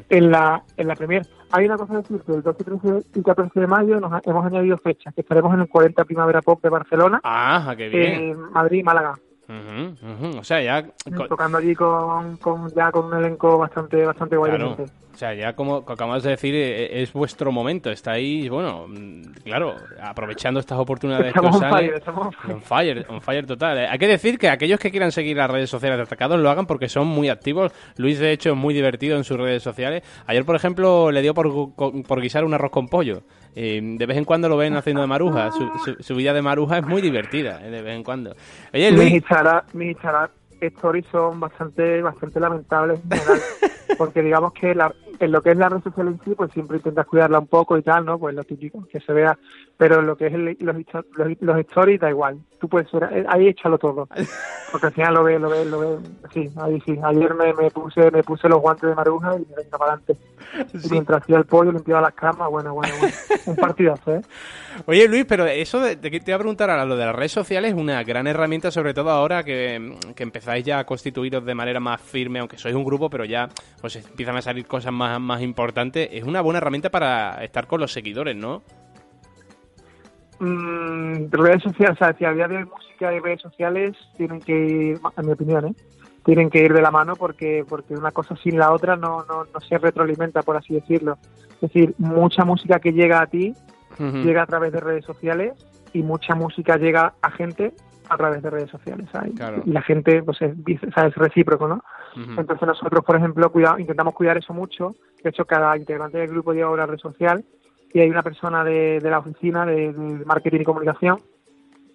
en 0.09 0.31
la, 0.31 0.63
en 0.77 0.87
la 0.87 0.95
premier. 0.95 1.27
Hay 1.51 1.65
una 1.65 1.77
cosa 1.77 1.93
a 1.93 1.97
decir, 1.97 2.21
que 2.21 2.33
el 2.33 2.41
12, 2.41 2.63
13 2.63 3.03
y 3.15 3.21
14 3.21 3.59
de 3.59 3.67
mayo 3.67 3.99
nos 3.99 4.25
hemos 4.25 4.45
añadido 4.45 4.77
fechas, 4.77 5.13
que 5.13 5.21
estaremos 5.21 5.53
en 5.53 5.61
el 5.61 5.67
40 5.67 6.05
Primavera 6.05 6.41
Pop 6.41 6.61
de 6.61 6.69
Barcelona, 6.69 7.21
ah, 7.23 7.73
qué 7.77 7.89
bien. 7.89 8.13
en 8.13 8.39
Madrid 8.51 8.79
y 8.79 8.83
Málaga. 8.83 9.15
O 10.37 10.43
sea, 10.43 10.61
ya... 10.61 10.85
Tocando 11.27 11.57
allí 11.57 11.75
con, 11.75 12.37
con, 12.37 12.73
ya 12.73 12.91
con 12.91 13.05
un 13.05 13.13
elenco 13.13 13.57
bastante 13.57 14.05
bastante 14.05 14.37
guay. 14.37 14.51
O 15.13 15.17
sea, 15.17 15.33
ya 15.35 15.53
como 15.53 15.77
acabamos 15.77 16.23
de 16.23 16.31
decir, 16.31 16.55
eh, 16.55 16.85
eh, 16.85 17.03
es 17.03 17.13
vuestro 17.13 17.51
momento. 17.51 17.91
Estáis, 17.91 18.49
bueno, 18.49 18.87
claro, 19.43 19.75
aprovechando 20.01 20.59
estas 20.59 20.79
oportunidades 20.79 21.27
estamos 21.27 21.51
que 21.51 21.65
os 21.65 21.71
salen. 21.71 21.93
on 22.49 22.61
fire, 22.61 23.05
on 23.09 23.21
fire 23.21 23.45
total. 23.45 23.77
Eh. 23.77 23.87
Hay 23.87 23.99
que 23.99 24.07
decir 24.07 24.39
que 24.39 24.49
aquellos 24.49 24.79
que 24.79 24.89
quieran 24.89 25.11
seguir 25.11 25.37
las 25.37 25.51
redes 25.51 25.69
sociales 25.69 25.97
de 25.97 26.03
Atacados 26.03 26.39
lo 26.39 26.49
hagan 26.49 26.65
porque 26.65 26.89
son 26.89 27.05
muy 27.07 27.29
activos. 27.29 27.71
Luis, 27.97 28.17
de 28.17 28.31
hecho, 28.31 28.51
es 28.51 28.55
muy 28.55 28.73
divertido 28.73 29.15
en 29.15 29.23
sus 29.23 29.37
redes 29.37 29.61
sociales. 29.61 30.03
Ayer, 30.25 30.45
por 30.45 30.55
ejemplo, 30.55 31.11
le 31.11 31.21
dio 31.21 31.35
por, 31.35 31.75
por 31.75 32.21
guisar 32.21 32.43
un 32.43 32.55
arroz 32.55 32.71
con 32.71 32.87
pollo. 32.87 33.21
De 33.55 34.05
vez 34.05 34.17
en 34.17 34.25
cuando 34.25 34.49
lo 34.49 34.57
ven 34.57 34.75
haciendo 34.75 35.01
de 35.01 35.07
maruja. 35.07 35.51
Su, 35.99 36.15
vida 36.15 36.33
de 36.33 36.41
maruja 36.41 36.79
es 36.79 36.85
muy 36.85 37.01
divertida, 37.01 37.59
de 37.59 37.81
vez 37.81 37.95
en 37.95 38.03
cuando. 38.03 38.35
Oye, 38.73 38.91
Luis... 38.91 39.23
Mis, 39.73 39.97
stories 40.61 41.05
son 41.11 41.41
bastante 41.41 42.01
bastante 42.01 42.39
lamentables 42.39 42.99
porque 43.97 44.21
digamos 44.21 44.53
que 44.53 44.73
la, 44.73 44.93
en 45.19 45.31
lo 45.31 45.41
que 45.41 45.51
es 45.51 45.57
la 45.57 45.69
red 45.69 45.81
social 45.81 46.07
en 46.07 46.19
sí, 46.23 46.33
pues 46.35 46.51
siempre 46.51 46.77
intentas 46.77 47.05
cuidarla 47.05 47.39
un 47.39 47.47
poco 47.47 47.77
y 47.77 47.81
tal, 47.81 48.05
¿no? 48.05 48.17
Pues 48.17 48.35
lo 48.35 48.43
típico, 48.43 48.85
que 48.91 48.99
se 48.99 49.13
vea, 49.13 49.37
pero 49.77 50.01
lo 50.01 50.15
que 50.15 50.27
es 50.27 50.33
los, 50.59 50.75
los, 51.39 51.59
stories 51.59 51.99
da 51.99 52.09
igual, 52.09 52.39
tú 52.59 52.67
puedes 52.67 52.89
ser, 52.89 53.03
eh, 53.11 53.25
ahí 53.29 53.47
échalo 53.47 53.77
todo, 53.77 54.07
porque 54.71 54.87
al 54.87 54.93
final 54.93 55.13
lo 55.13 55.23
ves, 55.23 55.41
lo 55.41 55.49
ves, 55.49 55.67
lo 55.67 55.79
ves, 55.79 55.99
sí, 56.33 56.49
ahí 56.57 56.81
sí, 56.85 56.99
ayer 57.03 57.33
me, 57.35 57.53
me 57.53 57.69
puse 57.71 58.11
me 58.11 58.23
puse 58.23 58.49
los 58.49 58.61
guantes 58.61 58.89
de 58.89 58.95
maruja 58.95 59.35
y 59.35 59.39
me 59.39 59.55
venía 59.55 59.77
para 59.77 59.93
adelante, 59.93 60.17
mientras 60.89 61.21
hacía 61.21 61.37
el 61.37 61.45
pollo, 61.45 61.71
limpiaba 61.71 62.01
las 62.01 62.13
camas, 62.13 62.49
bueno, 62.49 62.73
bueno, 62.73 62.93
bueno, 62.99 63.15
un 63.45 63.55
partidazo, 63.55 64.15
¿eh? 64.15 64.21
Oye 64.87 65.07
Luis, 65.07 65.25
pero 65.25 65.45
eso 65.45 65.79
de, 65.79 65.95
te 65.95 66.09
voy 66.09 66.31
a 66.31 66.37
preguntar 66.37 66.69
ahora, 66.69 66.85
lo 66.85 66.97
de 66.97 67.05
las 67.05 67.15
redes 67.15 67.31
sociales 67.31 67.73
es 67.73 67.77
una 67.77 68.03
gran 68.03 68.25
herramienta, 68.25 68.71
sobre 68.71 68.93
todo 68.93 69.11
ahora 69.11 69.43
que, 69.43 69.97
que 70.15 70.23
empezáis 70.23 70.65
ya 70.65 70.79
a 70.79 70.85
constituiros 70.85 71.45
de 71.45 71.53
manera 71.53 71.79
más 71.79 72.01
firme, 72.01 72.39
aunque 72.39 72.57
sois 72.57 72.73
un 72.73 72.83
grupo, 72.83 73.09
pero 73.09 73.23
ya 73.23 73.49
pues 73.83 73.97
empiezan 73.97 74.37
a 74.37 74.41
salir 74.41 74.65
cosas 74.65 74.93
más 74.93 75.19
más, 75.19 75.41
importante, 75.41 76.17
es 76.17 76.23
una 76.23 76.39
buena 76.39 76.59
herramienta 76.59 76.89
para 76.89 77.43
estar 77.43 77.67
con 77.67 77.81
los 77.81 77.91
seguidores, 77.91 78.33
¿no? 78.33 78.63
Mm, 80.39 81.29
redes 81.29 81.63
sociales, 81.63 81.97
o 81.99 82.05
sea, 82.05 82.15
si 82.17 82.23
había 82.23 82.47
de 82.47 82.63
música 82.63 83.13
y 83.13 83.19
redes 83.19 83.41
sociales 83.41 83.97
tienen 84.15 84.39
que 84.39 84.53
ir, 84.57 85.01
en 85.17 85.25
mi 85.25 85.33
opinión, 85.33 85.67
¿eh? 85.67 85.75
tienen 86.23 86.49
que 86.49 86.63
ir 86.63 86.71
de 86.71 86.81
la 86.81 86.91
mano 86.91 87.17
porque 87.17 87.65
porque 87.67 87.93
una 87.93 88.11
cosa 88.11 88.37
sin 88.37 88.57
la 88.57 88.71
otra 88.71 88.95
no, 88.95 89.25
no, 89.27 89.43
no 89.53 89.59
se 89.59 89.77
retroalimenta, 89.77 90.43
por 90.43 90.55
así 90.55 90.75
decirlo. 90.75 91.17
Es 91.55 91.59
decir, 91.59 91.93
mucha 91.97 92.45
música 92.45 92.79
que 92.79 92.93
llega 92.93 93.21
a 93.21 93.27
ti 93.27 93.53
llega 93.99 94.43
a 94.43 94.47
través 94.47 94.71
de 94.71 94.79
redes 94.79 95.03
sociales 95.03 95.55
y 95.91 96.03
mucha 96.03 96.35
música 96.35 96.77
llega 96.77 97.15
a 97.21 97.31
gente 97.31 97.73
a 98.09 98.17
través 98.17 98.41
de 98.41 98.49
redes 98.49 98.69
sociales, 98.69 99.07
¿sabes? 99.11 99.33
Claro. 99.35 99.61
Y 99.65 99.71
la 99.71 99.81
gente, 99.81 100.23
pues 100.23 100.41
es, 100.41 100.53
es 100.67 101.15
recíproco, 101.15 101.67
¿no? 101.67 101.83
Entonces 102.15 102.67
nosotros, 102.67 103.03
por 103.03 103.15
ejemplo, 103.15 103.51
cuida- 103.51 103.79
intentamos 103.79 104.13
cuidar 104.13 104.37
eso 104.37 104.53
mucho. 104.53 104.95
De 105.23 105.29
hecho, 105.29 105.45
cada 105.45 105.75
integrante 105.77 106.17
del 106.19 106.29
grupo 106.29 106.53
lleva 106.53 106.69
una 106.71 106.85
red 106.85 106.97
social 106.99 107.43
y 107.93 107.99
hay 107.99 108.09
una 108.09 108.23
persona 108.23 108.63
de, 108.63 108.99
de 108.99 109.09
la 109.09 109.19
oficina 109.19 109.65
de, 109.65 109.93
de 109.93 110.25
marketing 110.25 110.61
y 110.61 110.65
comunicación 110.65 111.17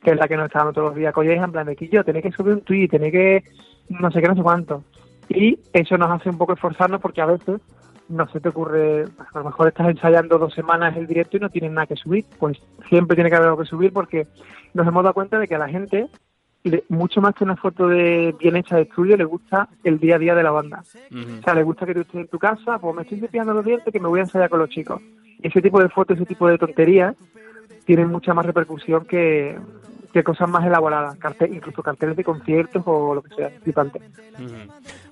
que 0.03 0.12
es 0.12 0.16
la 0.16 0.29
que 0.29 0.37
nos 0.37 0.47
está 0.47 0.61
dando 0.61 0.73
todos 0.73 0.88
los 0.90 0.97
días 0.97 1.12
colleja, 1.12 1.44
en 1.44 1.51
plan 1.51 1.66
de 1.66 1.75
que 1.75 1.88
yo 1.88 2.05
tenéis 2.05 2.27
que 2.27 2.31
subir 2.33 2.55
un 2.55 2.61
tweet, 2.61 2.87
tenéis 2.87 3.12
que 3.12 3.42
no 3.88 4.11
sé 4.12 4.23
qué, 4.23 4.29
no 4.29 4.37
sé 4.37 4.42
cuánto. 4.42 4.85
Y 5.29 5.59
eso 5.73 5.99
nos 5.99 6.09
hace 6.11 6.31
un 6.31 6.38
poco 6.38 6.53
esforzarnos 6.53 7.01
porque 7.01 7.21
a 7.21 7.27
veces 7.27 7.61
no 8.09 8.29
se 8.29 8.40
te 8.40 8.49
ocurre, 8.49 9.05
a 9.35 9.38
lo 9.38 9.44
mejor 9.44 9.68
estás 9.68 9.88
ensayando 9.88 10.38
dos 10.38 10.55
semanas 10.55 10.97
el 10.97 11.07
directo 11.07 11.37
y 11.37 11.40
no 11.40 11.51
tienes 11.51 11.73
nada 11.73 11.87
que 11.87 11.97
subir, 11.97 12.25
pues 12.38 12.59
siempre 12.88 13.14
tiene 13.14 13.31
que 13.31 13.37
haber 13.37 13.49
algo 13.49 13.62
que 13.62 13.68
subir 13.68 13.92
porque 13.92 14.27
nos 14.75 14.87
hemos 14.87 15.03
dado 15.03 15.14
cuenta 15.14 15.38
de 15.38 15.47
que 15.49 15.55
a 15.55 15.59
la 15.59 15.68
gente, 15.68 16.09
le- 16.64 16.85
mucho 16.88 17.21
más 17.21 17.35
que 17.35 17.44
una 17.44 17.57
foto 17.57 17.87
de 17.88 18.35
bien 18.38 18.57
hecha 18.57 18.77
de 18.77 18.83
estudio, 18.83 19.16
le 19.16 19.25
gusta 19.25 19.68
el 19.85 19.99
día 19.99 20.16
a 20.16 20.18
día 20.18 20.35
de 20.35 20.42
la 20.42 20.51
banda. 20.51 20.83
O 21.40 21.42
sea, 21.42 21.55
le 21.55 21.62
gusta 21.62 21.87
que 21.87 21.94
tú 21.94 22.01
estés 22.01 22.21
en 22.23 22.29
tu 22.29 22.38
casa, 22.38 22.79
pues 22.79 22.94
me 22.97 23.03
estoy 23.03 23.21
cepillando 23.21 23.53
los 23.55 23.64
dientes 23.64 23.92
que 23.92 24.01
me 24.01 24.09
voy 24.09 24.21
a 24.21 24.25
ensayar 24.25 24.49
con 24.51 24.59
los 24.61 24.71
chicos. 24.71 25.01
Ese 25.42 25.61
tipo 25.62 25.81
de 25.81 25.88
fotos, 25.88 26.16
ese 26.16 26.27
tipo 26.27 26.49
de 26.49 26.59
tonterías, 26.59 27.14
tienen 27.85 28.09
mucha 28.09 28.35
más 28.35 28.44
repercusión 28.44 29.05
que, 29.07 29.59
que 30.18 30.24
cosas 30.24 30.48
más 30.48 30.66
elaboradas, 30.66 31.16
cartel, 31.16 31.54
incluso 31.54 31.81
carteles 31.81 32.16
de 32.16 32.24
conciertos 32.24 32.83
o 32.87 33.14
lo 33.14 33.22
que 33.22 33.35
sea, 33.37 33.50
flipante. 33.62 34.00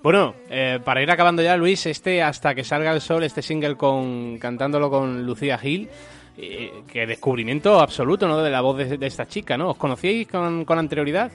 Bueno, 0.02 0.34
eh, 0.50 0.80
para 0.84 1.00
ir 1.00 1.10
acabando 1.10 1.42
ya, 1.42 1.56
Luis, 1.56 1.86
este 1.86 2.22
Hasta 2.22 2.54
que 2.54 2.64
salga 2.64 2.92
el 2.92 3.00
sol, 3.00 3.22
este 3.22 3.40
single 3.40 3.76
con 3.76 4.38
cantándolo 4.38 4.90
con 4.90 5.24
Lucía 5.24 5.58
Gil, 5.58 5.88
eh, 6.36 6.82
que 6.92 7.06
descubrimiento 7.06 7.78
absoluto, 7.80 8.26
¿no? 8.26 8.38
De 8.42 8.50
la 8.50 8.60
voz 8.60 8.78
de, 8.78 8.98
de 8.98 9.06
esta 9.06 9.26
chica, 9.26 9.56
¿no? 9.56 9.70
¿Os 9.70 9.76
conocíais 9.76 10.26
con, 10.26 10.64
con 10.64 10.78
anterioridad? 10.78 11.30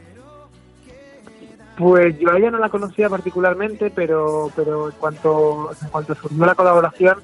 Pues 1.77 2.19
yo 2.19 2.29
a 2.29 2.38
ella 2.38 2.51
no 2.51 2.57
la 2.57 2.69
conocía 2.69 3.10
particularmente, 3.10 3.89
pero 3.89 4.51
pero 4.55 4.89
en 4.89 4.95
cuanto 4.95 5.71
en 5.81 5.88
cuanto 5.88 6.13
surgió 6.13 6.45
la 6.45 6.55
colaboración 6.55 7.19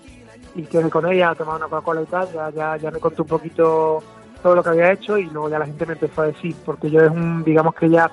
y 0.55 0.63
quedé 0.63 0.89
con 0.89 1.11
ella 1.11 1.31
a 1.31 1.35
tomar 1.35 1.57
una 1.57 1.67
Coca-Cola 1.67 2.01
y 2.03 2.05
tal, 2.05 2.27
ya, 2.33 2.49
ya, 2.51 2.77
ya 2.77 2.89
me 2.89 2.99
contó 2.99 3.23
un 3.23 3.27
poquito 3.27 4.01
todo 4.47 4.55
lo 4.55 4.63
que 4.63 4.69
había 4.69 4.93
hecho 4.93 5.17
y 5.17 5.25
luego 5.25 5.49
ya 5.49 5.59
la 5.59 5.65
gente 5.65 5.85
me 5.85 5.91
empezó 5.91 6.21
a 6.21 6.27
decir, 6.27 6.55
porque 6.65 6.89
yo 6.89 7.01
es 7.01 7.11
un, 7.11 7.43
digamos 7.43 7.75
que 7.75 7.87
ella 7.87 8.09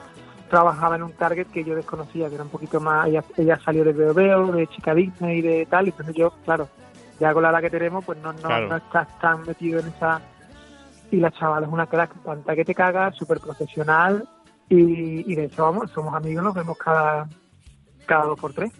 trabajaba 0.51 0.97
en 0.97 1.05
un 1.05 1.13
target 1.13 1.47
que 1.47 1.63
yo 1.63 1.77
desconocía, 1.77 2.29
que 2.29 2.35
era 2.35 2.43
un 2.43 2.51
poquito 2.51 2.81
más, 2.81 3.07
ella, 3.07 3.23
ella 3.37 3.57
salió 3.65 3.85
de 3.85 3.93
Veo 3.93 4.13
Veo, 4.13 4.51
de 4.51 4.67
Chica 4.67 4.93
Disney 4.97 5.39
y 5.39 5.43
de 5.43 5.67
tal, 5.67 5.87
y 5.87 5.91
entonces 5.91 6.13
yo, 6.17 6.33
claro, 6.45 6.69
ya 7.21 7.33
con 7.33 7.45
la 7.45 7.51
edad 7.51 7.61
que 7.61 7.71
tenemos, 7.71 8.05
pues 8.05 8.19
no, 8.19 8.33
no, 8.33 8.39
Claro. 8.41 8.67
no 8.67 8.77
estás 8.79 9.17
tan 9.21 9.43
metido 9.47 9.79
en 9.79 9.87
esa... 9.87 10.21
Y 11.13 11.19
la 11.19 11.31
chavala 11.31 11.67
es 11.67 11.73
una 11.73 11.87
crack, 11.87 12.11
tanta 12.25 12.57
que 12.57 12.65
te 12.65 12.75
cagas, 12.75 13.15
súper 13.15 13.39
profesional, 13.39 14.29
y, 14.69 15.31
y 15.31 15.37
de 15.37 15.45
hecho, 15.45 15.63
vamos, 15.63 15.89
somos 15.93 16.13
amigos, 16.15 16.43
nos 16.43 16.55
vemos 16.55 16.77
cada, 16.79 17.29
cada 18.07 18.25
dos 18.25 18.41
por 18.41 18.53
tres. 18.53 18.73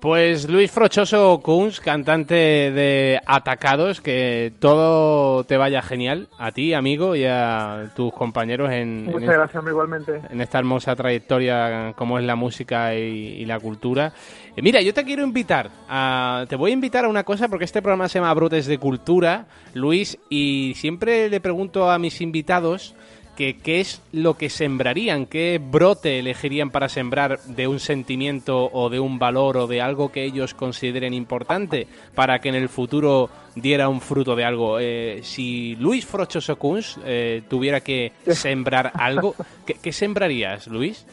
Pues 0.00 0.48
Luis 0.48 0.70
Frochoso 0.70 1.40
Kunz, 1.42 1.78
cantante 1.78 2.34
de 2.34 3.20
Atacados, 3.26 4.00
que 4.00 4.50
todo 4.58 5.44
te 5.44 5.58
vaya 5.58 5.82
genial 5.82 6.28
a 6.38 6.52
ti, 6.52 6.72
amigo, 6.72 7.14
y 7.16 7.26
a 7.26 7.90
tus 7.94 8.10
compañeros 8.14 8.70
en, 8.70 8.78
en 9.00 9.04
Muchas 9.04 9.22
este- 9.24 9.34
gracias, 9.34 9.56
hombre, 9.56 9.72
igualmente. 9.72 10.20
en 10.30 10.40
esta 10.40 10.58
hermosa 10.58 10.96
trayectoria 10.96 11.92
como 11.96 12.18
es 12.18 12.24
la 12.24 12.34
música 12.34 12.94
y, 12.94 13.00
y 13.00 13.44
la 13.44 13.60
cultura. 13.60 14.14
Eh, 14.56 14.62
mira, 14.62 14.80
yo 14.80 14.94
te 14.94 15.04
quiero 15.04 15.22
invitar, 15.22 15.68
a, 15.86 16.46
te 16.48 16.56
voy 16.56 16.70
a 16.70 16.74
invitar 16.74 17.04
a 17.04 17.08
una 17.08 17.24
cosa 17.24 17.48
porque 17.48 17.66
este 17.66 17.82
programa 17.82 18.08
se 18.08 18.20
llama 18.20 18.32
Brotes 18.32 18.64
de 18.66 18.78
Cultura, 18.78 19.48
Luis, 19.74 20.16
y 20.30 20.72
siempre 20.76 21.28
le 21.28 21.40
pregunto 21.40 21.90
a 21.90 21.98
mis 21.98 22.22
invitados 22.22 22.94
que 23.40 23.56
qué 23.56 23.80
es 23.80 24.02
lo 24.12 24.34
que 24.34 24.50
sembrarían, 24.50 25.24
qué 25.24 25.58
brote 25.58 26.18
elegirían 26.18 26.68
para 26.68 26.90
sembrar 26.90 27.40
de 27.44 27.68
un 27.68 27.80
sentimiento 27.80 28.68
o 28.70 28.90
de 28.90 29.00
un 29.00 29.18
valor 29.18 29.56
o 29.56 29.66
de 29.66 29.80
algo 29.80 30.12
que 30.12 30.24
ellos 30.24 30.52
consideren 30.52 31.14
importante 31.14 31.88
para 32.14 32.40
que 32.40 32.50
en 32.50 32.54
el 32.54 32.68
futuro 32.68 33.30
diera 33.54 33.88
un 33.88 34.02
fruto 34.02 34.36
de 34.36 34.44
algo. 34.44 34.78
Eh, 34.78 35.20
si 35.22 35.74
Luis 35.76 36.04
Frochoso 36.04 36.56
Kunz 36.56 36.98
eh, 37.02 37.42
tuviera 37.48 37.80
que 37.80 38.12
sembrar 38.26 38.92
algo, 38.92 39.34
¿qué, 39.64 39.72
qué 39.80 39.90
sembrarías, 39.90 40.66
Luis? 40.66 41.06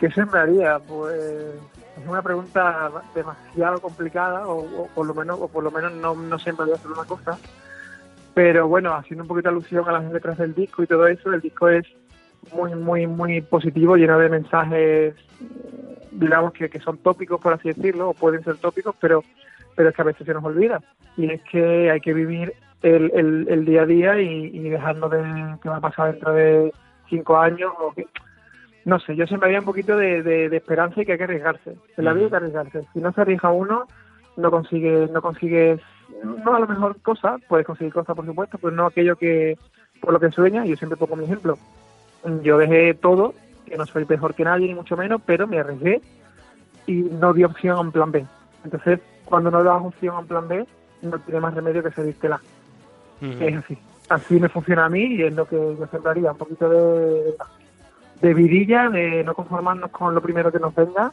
¿Qué 0.00 0.10
sembraría? 0.10 0.78
Pues 0.78 1.20
es 2.00 2.08
una 2.08 2.22
pregunta 2.22 2.90
demasiado 3.14 3.82
complicada, 3.82 4.48
o, 4.48 4.60
o 4.60 4.86
por 4.94 5.06
lo 5.06 5.12
menos, 5.12 5.40
o 5.42 5.48
por 5.48 5.62
lo 5.62 5.70
menos 5.70 5.92
no, 5.92 6.14
no 6.14 6.38
sembraría 6.38 6.76
hacer 6.76 6.90
una 6.90 7.04
cosa. 7.04 7.38
Pero 8.38 8.68
bueno, 8.68 8.94
haciendo 8.94 9.24
un 9.24 9.28
poquito 9.28 9.48
alusión 9.48 9.88
a 9.88 9.90
las 9.90 10.12
letras 10.12 10.38
del 10.38 10.54
disco 10.54 10.84
y 10.84 10.86
todo 10.86 11.08
eso, 11.08 11.34
el 11.34 11.40
disco 11.40 11.68
es 11.68 11.84
muy, 12.52 12.72
muy, 12.76 13.04
muy 13.04 13.40
positivo, 13.40 13.96
lleno 13.96 14.16
de 14.16 14.28
mensajes, 14.28 15.16
digamos 16.12 16.52
que, 16.52 16.70
que 16.70 16.78
son 16.78 16.98
tópicos, 16.98 17.40
por 17.40 17.54
así 17.54 17.70
decirlo, 17.70 18.10
o 18.10 18.14
pueden 18.14 18.44
ser 18.44 18.56
tópicos, 18.58 18.94
pero, 19.00 19.24
pero 19.74 19.88
es 19.88 19.96
que 19.96 20.02
a 20.02 20.04
veces 20.04 20.24
se 20.24 20.32
nos 20.32 20.44
olvida. 20.44 20.80
Y 21.16 21.32
es 21.32 21.42
que 21.50 21.90
hay 21.90 22.00
que 22.00 22.14
vivir 22.14 22.52
el, 22.82 23.10
el, 23.12 23.48
el 23.50 23.64
día 23.64 23.82
a 23.82 23.86
día 23.86 24.20
y, 24.20 24.56
y 24.56 24.68
dejarnos 24.68 25.10
de 25.10 25.56
qué 25.60 25.68
va 25.68 25.78
a 25.78 25.80
pasar 25.80 26.12
dentro 26.12 26.32
de 26.32 26.72
cinco 27.10 27.38
años 27.38 27.72
o 27.80 27.92
que, 27.92 28.06
no 28.84 29.00
sé, 29.00 29.16
yo 29.16 29.26
siempre 29.26 29.48
había 29.48 29.58
un 29.58 29.66
poquito 29.66 29.96
de, 29.96 30.22
de, 30.22 30.48
de 30.48 30.56
esperanza 30.56 31.02
y 31.02 31.06
que 31.06 31.10
hay 31.10 31.18
que 31.18 31.24
arriesgarse. 31.24 31.74
En 31.96 32.04
la 32.04 32.12
vida 32.12 32.26
hay 32.26 32.30
que 32.30 32.36
arriesgarse. 32.36 32.84
Si 32.92 33.00
no 33.00 33.12
se 33.12 33.20
arriesga 33.20 33.50
uno, 33.50 33.88
no 34.36 34.50
consigues, 34.52 35.10
no 35.10 35.22
consigues, 35.22 35.80
no 36.24 36.54
a 36.54 36.60
lo 36.60 36.66
mejor 36.66 37.00
cosas, 37.00 37.40
puedes 37.48 37.66
conseguir 37.66 37.92
cosas 37.92 38.16
por 38.16 38.26
supuesto, 38.26 38.58
pero 38.58 38.74
no 38.74 38.86
aquello 38.86 39.16
que 39.16 39.58
por 40.00 40.12
lo 40.12 40.20
que 40.20 40.30
sueñas. 40.30 40.66
Yo 40.66 40.76
siempre 40.76 40.96
pongo 40.96 41.16
mi 41.16 41.24
ejemplo. 41.24 41.58
Yo 42.42 42.58
dejé 42.58 42.94
todo, 42.94 43.34
que 43.66 43.76
no 43.76 43.86
soy 43.86 44.04
mejor 44.08 44.34
que 44.34 44.44
nadie 44.44 44.68
ni 44.68 44.74
mucho 44.74 44.96
menos, 44.96 45.20
pero 45.24 45.46
me 45.46 45.58
arriesgué 45.58 46.00
y 46.86 46.94
no 46.94 47.32
di 47.32 47.44
opción 47.44 47.76
a 47.76 47.80
un 47.80 47.92
plan 47.92 48.10
B. 48.10 48.24
Entonces, 48.64 49.00
cuando 49.24 49.50
no 49.50 49.62
das 49.62 49.80
opción 49.82 50.16
a 50.16 50.20
un 50.20 50.26
plan 50.26 50.48
B, 50.48 50.66
no 51.02 51.18
tiene 51.20 51.40
más 51.40 51.54
remedio 51.54 51.82
que 51.82 51.90
salírtela. 51.90 52.40
Es 53.20 53.56
así. 53.56 53.78
Así 54.08 54.40
me 54.40 54.48
funciona 54.48 54.86
a 54.86 54.88
mí 54.88 55.04
y 55.04 55.22
es 55.22 55.34
lo 55.34 55.46
que 55.46 55.56
yo 55.56 55.86
sembraría, 55.90 56.32
un 56.32 56.38
poquito 56.38 56.68
de, 56.68 57.34
de 58.22 58.34
vidilla, 58.34 58.88
de 58.88 59.22
no 59.22 59.34
conformarnos 59.34 59.90
con 59.90 60.14
lo 60.14 60.22
primero 60.22 60.50
que 60.50 60.58
nos 60.58 60.74
venga 60.74 61.12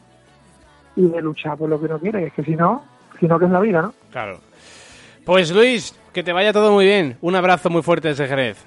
y 0.96 1.06
de 1.08 1.20
luchar 1.20 1.58
por 1.58 1.68
lo 1.68 1.78
que 1.78 1.86
uno 1.86 1.98
quiere. 1.98 2.26
Es 2.26 2.32
que 2.32 2.42
si 2.42 2.56
no, 2.56 2.84
si 3.20 3.26
no, 3.26 3.38
que 3.38 3.44
es 3.44 3.50
la 3.50 3.60
vida, 3.60 3.82
¿no? 3.82 3.92
Claro. 4.10 4.38
Pues 5.26 5.50
Luis, 5.50 5.92
que 6.14 6.22
te 6.22 6.32
vaya 6.32 6.52
todo 6.52 6.70
muy 6.70 6.84
bien. 6.84 7.18
Un 7.20 7.34
abrazo 7.34 7.68
muy 7.68 7.82
fuerte 7.82 8.06
desde 8.06 8.28
Jerez. 8.28 8.64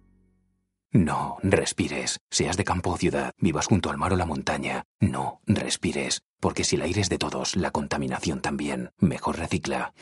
No 0.96 1.36
respires. 1.44 2.22
Seas 2.32 2.56
de 2.56 2.64
campo 2.64 2.92
o 2.92 2.98
ciudad, 2.98 3.34
vivas 3.38 3.68
junto 3.68 3.90
al 3.90 3.98
mar 3.98 4.14
o 4.14 4.16
la 4.16 4.26
montaña. 4.26 4.86
No 5.02 5.42
respires. 5.46 6.22
Porque 6.40 6.64
si 6.64 6.78
el 6.78 6.84
aire 6.84 7.02
es 7.02 7.10
de 7.10 7.18
todos, 7.18 7.58
la 7.58 7.72
contaminación 7.72 8.40
también. 8.40 8.92
Mejor 8.98 9.38
recicla 9.38 9.94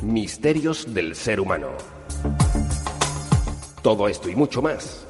Misterios 0.00 0.94
del 0.94 1.14
ser 1.16 1.40
humano. 1.40 1.68
Todo 3.82 4.08
esto 4.08 4.30
y 4.30 4.36
mucho 4.36 4.62
más 4.62 5.06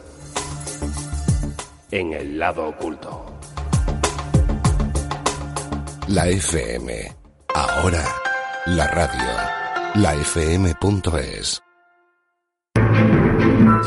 en 1.93 2.15
el 2.15 2.37
lado 2.37 2.71
oculto. 2.71 3.25
La 6.09 6.27
FM. 6.27 7.15
Ahora, 7.55 8.05
la 8.67 8.89
radio. 8.89 10.03
La 10.03 10.15
FM.es. 10.17 11.64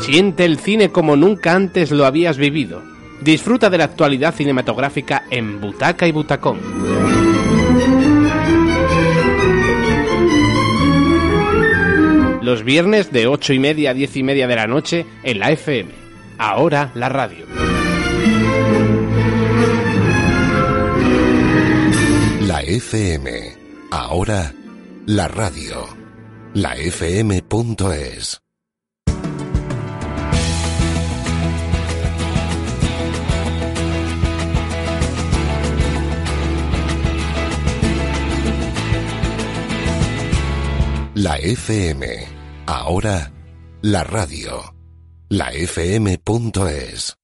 Siente 0.00 0.44
el 0.44 0.58
cine 0.58 0.90
como 0.90 1.16
nunca 1.16 1.54
antes 1.54 1.90
lo 1.90 2.06
habías 2.06 2.38
vivido. 2.38 2.82
Disfruta 3.20 3.68
de 3.68 3.78
la 3.78 3.84
actualidad 3.84 4.34
cinematográfica 4.34 5.24
en 5.30 5.60
Butaca 5.60 6.06
y 6.06 6.12
Butacón. 6.12 6.58
Los 12.42 12.64
viernes 12.64 13.12
de 13.12 13.26
8 13.26 13.52
y 13.52 13.58
media 13.58 13.90
a 13.90 13.94
10 13.94 14.16
y 14.16 14.22
media 14.22 14.46
de 14.46 14.56
la 14.56 14.66
noche 14.66 15.04
en 15.22 15.38
la 15.38 15.50
FM. 15.50 15.90
Ahora 16.38 16.90
la 16.94 17.08
radio. 17.08 17.44
La 22.46 22.62
FM. 22.62 23.56
Ahora, 23.90 24.54
la 25.06 25.28
radio. 25.28 25.86
La 26.54 26.74
FM.es. 26.76 28.47
La 41.20 41.36
FM. 41.36 42.06
Ahora, 42.66 43.32
la 43.82 44.04
radio. 44.04 44.72
La 45.28 45.50
FM.es. 45.50 47.16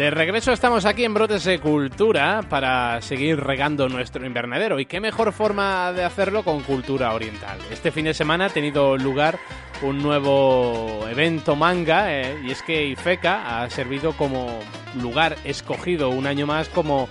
De 0.00 0.10
regreso 0.10 0.52
estamos 0.52 0.86
aquí 0.86 1.04
en 1.04 1.12
Brotes 1.12 1.44
de 1.44 1.58
Cultura 1.58 2.40
para 2.48 3.02
seguir 3.02 3.38
regando 3.38 3.86
nuestro 3.90 4.24
invernadero. 4.24 4.80
¿Y 4.80 4.86
qué 4.86 4.98
mejor 4.98 5.30
forma 5.30 5.92
de 5.92 6.04
hacerlo 6.04 6.42
con 6.42 6.62
cultura 6.62 7.12
oriental? 7.12 7.58
Este 7.70 7.92
fin 7.92 8.06
de 8.06 8.14
semana 8.14 8.46
ha 8.46 8.48
tenido 8.48 8.96
lugar 8.96 9.38
un 9.82 10.02
nuevo 10.02 11.06
evento 11.06 11.54
manga 11.54 12.18
eh, 12.18 12.34
y 12.42 12.50
es 12.50 12.62
que 12.62 12.86
IFECA 12.86 13.62
ha 13.62 13.68
servido 13.68 14.16
como 14.16 14.60
lugar 15.02 15.36
escogido 15.44 16.08
un 16.08 16.26
año 16.26 16.46
más 16.46 16.70
como 16.70 17.06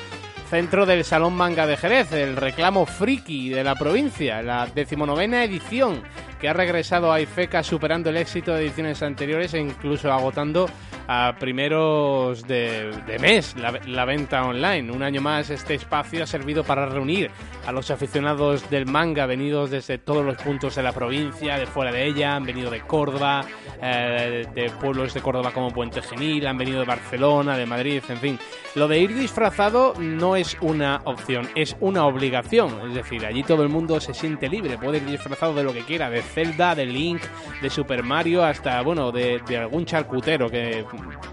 centro 0.49 0.87
del 0.87 1.05
Salón 1.05 1.35
Manga 1.35 1.67
de 1.67 1.77
Jerez, 1.77 2.11
el 2.11 2.37
reclamo 2.37 2.87
friki 2.87 3.49
de 3.49 3.63
la 3.63 3.75
provincia, 3.75 4.41
la 4.41 4.65
decimonovena 4.65 5.43
edición 5.43 6.01
que 6.41 6.49
ha 6.49 6.53
regresado 6.53 7.13
a 7.13 7.21
IFECA 7.21 7.61
superando 7.61 8.09
el 8.09 8.17
éxito 8.17 8.51
de 8.51 8.65
ediciones 8.65 9.03
anteriores 9.03 9.53
e 9.53 9.59
incluso 9.59 10.11
agotando 10.11 10.67
a 11.11 11.35
primeros 11.39 12.45
de, 12.47 12.91
de 13.07 13.17
mes 13.17 13.55
la, 13.57 13.71
la, 13.87 14.05
venta 14.05 14.43
online. 14.43 14.91
Un 14.91 15.01
año 15.01 15.21
más 15.21 15.49
este 15.49 15.73
espacio 15.73 16.23
ha 16.23 16.27
servido 16.27 16.63
para 16.63 16.85
reunir 16.85 17.31
a 17.65 17.71
los 17.71 17.89
aficionados 17.89 18.69
del 18.69 18.85
manga 18.85 19.25
venidos 19.25 19.71
desde 19.71 19.97
todos 19.97 20.23
los 20.23 20.37
puntos 20.37 20.75
de 20.75 20.83
la 20.83 20.91
provincia, 20.91 21.57
de 21.57 21.65
fuera 21.65 21.91
de 21.91 22.05
ella, 22.05 22.35
han 22.35 22.43
venido 22.43 22.69
de 22.69 22.81
Córdoba, 22.81 23.43
eh, 23.81 24.45
de 24.53 24.69
pueblos 24.69 25.15
de 25.15 25.21
Córdoba 25.21 25.51
como 25.51 25.71
Puente 25.71 26.03
Genil, 26.03 26.45
han 26.45 26.59
venido 26.59 26.79
de 26.79 26.85
Barcelona, 26.85 27.57
de 27.57 27.65
Madrid, 27.65 28.03
en 28.07 28.17
fin. 28.17 28.39
Lo 28.75 28.87
de 28.87 28.99
ir 28.99 29.15
disfrazado 29.15 29.95
no 29.97 30.35
es 30.35 30.57
una 30.61 31.01
opción, 31.05 31.49
es 31.55 31.75
una 31.79 32.05
obligación. 32.05 32.87
Es 32.87 32.93
decir, 32.93 33.25
allí 33.25 33.41
todo 33.41 33.63
el 33.63 33.69
mundo 33.69 33.99
se 33.99 34.13
siente 34.13 34.47
libre, 34.47 34.77
puede 34.77 34.97
ir 34.97 35.05
disfrazado 35.05 35.55
de 35.55 35.63
lo 35.63 35.73
que 35.73 35.81
quiera, 35.81 36.07
de 36.11 36.21
Zelda, 36.21 36.75
de 36.75 36.85
Link, 36.85 37.23
de 37.63 37.69
Super 37.71 38.03
Mario, 38.03 38.43
hasta, 38.43 38.79
bueno, 38.83 39.11
de, 39.11 39.41
de 39.47 39.57
algún 39.57 39.85
charcutero 39.85 40.51
que 40.51 40.85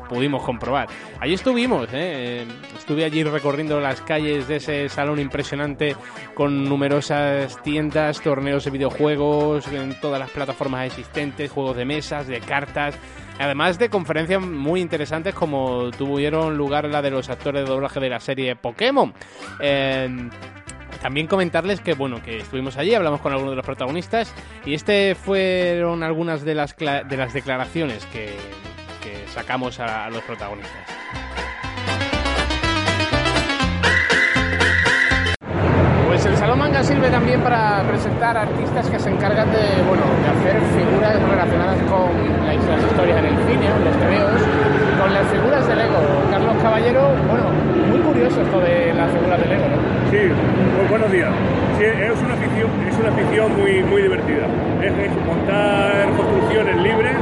pudimos 0.09 0.43
comprobar. 0.43 0.89
Allí 1.21 1.35
estuvimos, 1.35 1.89
¿eh? 1.93 2.47
estuve 2.77 3.05
allí 3.05 3.25
recorriendo 3.25 3.81
las 3.81 4.01
calles 4.01 4.49
de 4.49 4.57
ese 4.57 4.89
salón 4.89 5.19
impresionante 5.19 5.97
con 6.35 6.65
numerosas 6.65 7.61
tiendas, 7.63 8.21
torneos 8.21 8.65
de 8.65 8.71
videojuegos, 8.71 9.67
en 9.69 9.99
todas 10.01 10.21
las 10.21 10.31
plataformas 10.31 10.87
existentes, 10.87 11.51
juegos 11.51 11.77
de 11.77 11.85
mesas, 11.85 12.27
de 12.27 12.41
cartas. 12.41 12.97
Además 13.39 13.79
de 13.79 13.91
conferencias 13.91 14.41
muy 14.41 14.81
interesantes 14.81 15.35
como 15.35 15.91
tuvieron 15.91 16.57
lugar 16.57 16.87
la 16.87 17.03
de 17.03 17.11
los 17.11 17.29
actores 17.29 17.65
de 17.65 17.69
doblaje 17.69 18.01
de 18.01 18.09
la 18.09 18.21
serie 18.21 18.57
Pokémon. 18.57 19.13
Eh, 19.61 20.31
también 21.03 21.27
comentarles 21.27 21.81
que 21.81 21.95
bueno 21.95 22.23
que 22.23 22.39
estuvimos 22.39 22.77
allí, 22.77 22.95
hablamos 22.95 23.21
con 23.21 23.33
algunos 23.33 23.53
de 23.53 23.57
los 23.57 23.67
protagonistas 23.67 24.33
y 24.65 24.75
este 24.75 25.15
fueron 25.15 26.03
algunas 26.03 26.45
de 26.45 26.55
las 26.55 26.75
de 26.77 27.17
las 27.17 27.33
declaraciones 27.33 28.07
que 28.07 28.35
sacamos 29.37 29.79
a, 29.81 30.07
a 30.07 30.11
los 30.11 30.23
protagonistas. 30.23 30.81
Pues 36.07 36.25
el 36.25 36.37
Salón 36.39 36.59
Manga 36.59 36.83
sirve 36.83 37.11
también 37.11 37.43
para 37.43 37.83
presentar 37.83 38.39
artistas 38.39 38.89
que 38.89 38.99
se 38.99 39.11
encargan 39.11 39.53
de, 39.53 39.83
bueno, 39.87 40.05
de 40.23 40.29
hacer 40.33 40.57
figuras 40.73 41.21
relacionadas 41.21 41.77
con 41.83 42.09
las, 42.47 42.57
las 42.65 42.83
historias 42.89 43.19
en 43.19 43.27
el 43.27 43.37
cine, 43.45 43.69
los 43.85 43.97
tebeos, 44.01 44.41
con 44.99 45.13
las 45.13 45.27
figuras 45.29 45.69
de 45.69 45.77
Lego. 45.77 46.01
Carlos 46.31 46.57
Caballero, 46.63 47.03
bueno, 47.29 47.51
muy 47.91 48.01
curioso 48.01 48.41
esto 48.41 48.59
de 48.61 48.95
las 48.95 49.13
figuras 49.13 49.39
de 49.39 49.47
Lego, 49.49 49.69
¿no? 49.69 49.77
Sí, 50.11 50.33
pues 50.77 50.89
buenos 50.89 51.13
días. 51.13 51.31
Sí, 51.77 51.85
es 51.85 52.19
una 52.25 52.33
afición, 52.33 52.71
es 52.89 52.97
una 52.97 53.11
afición 53.11 53.53
muy, 53.61 53.83
muy 53.83 54.01
divertida. 54.01 54.47
Es, 54.81 54.93
es 54.97 55.27
montar 55.27 56.09
construcciones 56.17 56.77
libres 56.81 57.17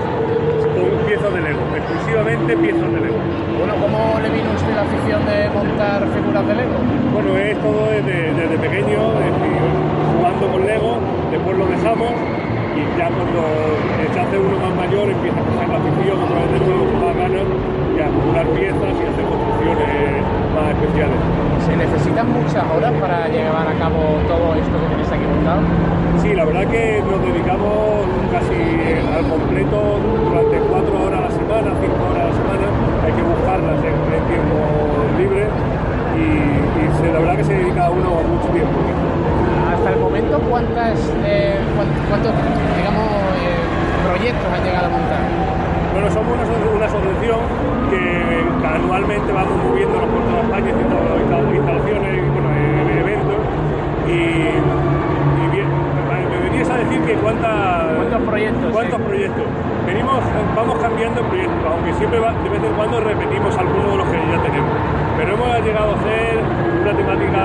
piezas 1.06 1.32
de 1.32 1.40
Lego, 1.40 1.62
exclusivamente 1.76 2.56
piezas 2.56 2.90
de 2.92 3.00
Lego. 3.00 3.18
Bueno, 3.58 3.74
¿cómo 3.78 4.18
le 4.22 4.28
vino 4.30 4.50
usted 4.54 4.74
la 4.74 4.82
afición 4.82 5.20
de 5.26 5.50
montar 5.54 6.02
figuras 6.10 6.46
de 6.46 6.54
Lego? 6.54 6.76
Bueno, 7.14 7.36
es 7.38 7.58
todo 7.62 7.86
desde, 7.90 8.34
desde 8.34 8.56
pequeño, 8.58 8.98
desde 9.22 9.48
jugando 10.18 10.46
con 10.50 10.66
Lego, 10.66 10.98
después 11.30 11.58
lo 11.58 11.66
dejamos 11.66 12.10
y 12.74 12.82
ya 12.98 13.06
cuando 13.06 13.42
se 14.12 14.20
hace 14.20 14.38
uno 14.38 14.56
más 14.58 14.74
mayor 14.74 15.08
empieza 15.10 15.38
a 15.38 15.44
coger 15.44 15.68
la 15.68 15.78
afición 15.78 16.16
otra 16.18 16.38
vez 16.42 16.50
de 16.50 16.74
más 16.98 17.14
ganas 17.16 17.46
y 17.94 18.00
a 18.00 18.06
acumular 18.06 18.46
piezas 18.58 18.92
y 18.98 19.04
hacer 19.06 19.24
construcciones 19.30 20.43
más 20.54 20.70
especiales. 20.74 21.18
¿Se 21.66 21.72
necesitan 21.76 22.26
muchas 22.32 22.64
horas 22.70 22.92
para 23.00 23.28
llevar 23.28 23.66
a 23.68 23.74
cabo 23.78 24.00
todo 24.28 24.54
esto 24.54 24.74
que 24.80 24.86
tenéis 24.94 25.10
aquí 25.10 25.26
montado? 25.26 25.60
Sí, 26.22 26.32
la 26.34 26.44
verdad 26.44 26.64
que 26.70 27.02
nos 27.04 27.20
dedicamos 27.20 28.06
casi 28.32 28.58
al 29.16 29.24
completo 29.28 29.78
durante 30.30 30.56
cuatro 30.70 30.94
horas 31.04 31.18
a 31.20 31.24
la 31.28 31.32
semana, 31.34 31.68
cinco 31.82 32.00
horas 32.10 32.22
a 32.24 32.28
la 32.30 32.36
semana. 32.38 32.66
Hay 33.04 33.12
que 33.12 33.22
buscarlas 33.22 33.78
en, 33.84 33.96
en 34.14 34.22
tiempo 34.30 34.56
libre 35.18 35.44
y, 36.16 36.26
y 36.80 36.84
se- 36.96 37.12
la 37.12 37.18
verdad 37.20 37.36
que 37.36 37.44
se 37.44 37.54
dedica 37.54 37.86
a 37.86 37.90
uno 37.90 38.08
mucho 38.24 38.48
tiempo. 38.54 38.78
Hasta 39.74 39.90
el 39.90 39.98
momento, 40.00 40.38
¿cuántas, 40.48 40.96
eh, 41.26 41.58
cuán- 41.76 41.92
¿cuántos 42.08 42.32
digamos, 42.78 43.08
eh, 43.44 43.60
proyectos 44.08 44.48
han 44.48 44.62
llegado 44.64 44.86
a 44.86 44.90
montar? 44.90 45.13
Anualmente 48.74 49.32
vamos 49.32 49.56
moviéndonos 49.64 50.08
por 50.10 50.22
toda 50.24 50.42
España 50.42 50.68
haciendo 50.72 50.96
insta- 51.22 51.54
instalaciones 51.54 52.10
y 52.14 52.20
bueno, 52.30 52.48
eh, 52.50 53.00
eventos 53.00 53.38
y, 54.06 54.12
y 54.12 55.44
bien, 55.54 55.66
me- 56.08 56.48
venías 56.50 56.70
a 56.70 56.76
decir 56.78 57.00
que 57.02 57.14
cuántas, 57.14 57.94
¿Cuántos 57.96 58.22
proyectos? 58.22 58.72
cuántos 58.72 58.98
sí? 58.98 59.04
proyectos. 59.06 59.44
Venimos, 59.86 60.18
vamos 60.56 60.78
cambiando 60.80 61.22
proyectos, 61.22 61.64
aunque 61.70 61.92
siempre 61.94 62.18
va- 62.20 62.32
de 62.32 62.48
vez 62.48 62.62
en 62.64 62.72
cuando 62.74 63.00
repetimos 63.00 63.56
algunos 63.56 63.90
de 63.92 63.96
los 63.96 64.06
que 64.08 64.16
ya 64.18 64.38
tenemos. 64.42 64.70
Pero 65.18 65.34
hemos 65.34 65.60
llegado 65.64 65.90
a 65.92 65.94
hacer 65.94 66.38
una 66.82 66.92
temática 66.92 67.42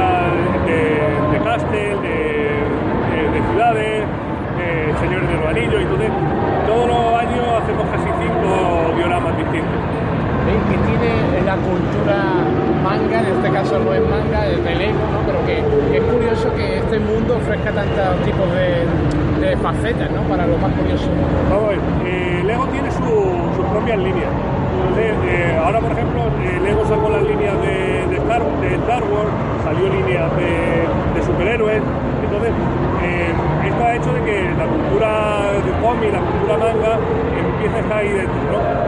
de, 0.66 0.80
de 1.32 1.38
castel, 1.44 2.02
de, 2.02 2.18
de- 3.12 3.28
de 3.30 3.40
ciudades, 3.52 4.04
de 4.58 4.94
señores 5.00 5.28
de 5.30 5.36
los 5.38 5.46
anillos, 5.48 5.80
y 5.80 5.84
entonces 5.84 6.10
todos 6.66 6.88
los 6.88 7.14
años 7.20 7.46
hacemos 7.62 7.86
casi 7.92 8.10
cinco 8.20 8.94
dioramas 8.98 9.38
distintos. 9.38 9.80
¿Veis 10.50 10.62
que 10.66 10.78
tiene 10.90 11.46
la 11.46 11.56
cultura 11.62 12.18
manga, 12.84 13.20
en 13.22 13.36
este 13.38 13.50
caso 13.52 13.78
no 13.78 13.94
es 13.94 14.02
manga, 14.02 14.48
es 14.48 14.64
de 14.64 14.76
Lego, 14.76 14.98
¿no? 15.14 15.20
pero 15.28 15.46
que, 15.46 15.60
es 15.96 16.04
curioso 16.04 16.50
que 16.56 16.78
este 16.80 16.98
mundo 17.00 17.38
ofrezca 17.38 17.72
tantos 17.72 18.26
tipos 18.26 18.48
de, 18.54 18.88
facetas 19.62 20.10
¿no? 20.12 20.22
para 20.24 20.48
lo 20.48 20.58
más 20.58 20.72
curioso. 20.74 21.06
Vamos 21.50 21.74
eh, 22.06 22.42
Lego 22.46 22.66
tiene 22.68 22.90
su- 22.92 23.50
sus 23.56 23.66
propias 23.66 23.98
líneas. 24.00 24.32
Eh, 24.98 25.60
ahora, 25.64 25.80
por 25.82 25.92
ejemplo, 25.92 26.22
eh, 26.42 26.60
Lego 26.64 26.86
sacó 26.86 27.10
las 27.10 27.24
líneas 27.24 27.56
de, 27.62 28.16
Star, 28.18 28.42
de 28.62 28.76
Star 28.76 29.04
Wars, 29.04 29.30
salió 29.64 29.86
líneas 29.94 30.32
de, 30.38 31.20
de 31.20 31.26
superhéroes. 31.26 31.82
Entonces, 32.24 32.52
eh, 33.04 33.32
esto 33.68 33.84
ha 33.84 33.96
hecho 33.96 34.14
de 34.14 34.22
que 34.24 34.50
la 34.58 34.66
cultura 34.66 35.10
de 35.66 35.72
cómic, 35.84 36.12
la 36.14 36.22
cultura 36.22 36.58
manga, 36.58 36.94
empiece 37.38 37.76
a 37.76 37.80
estar 37.80 37.98
ahí 37.98 38.10
dentro. 38.10 38.40
¿no? 38.52 38.79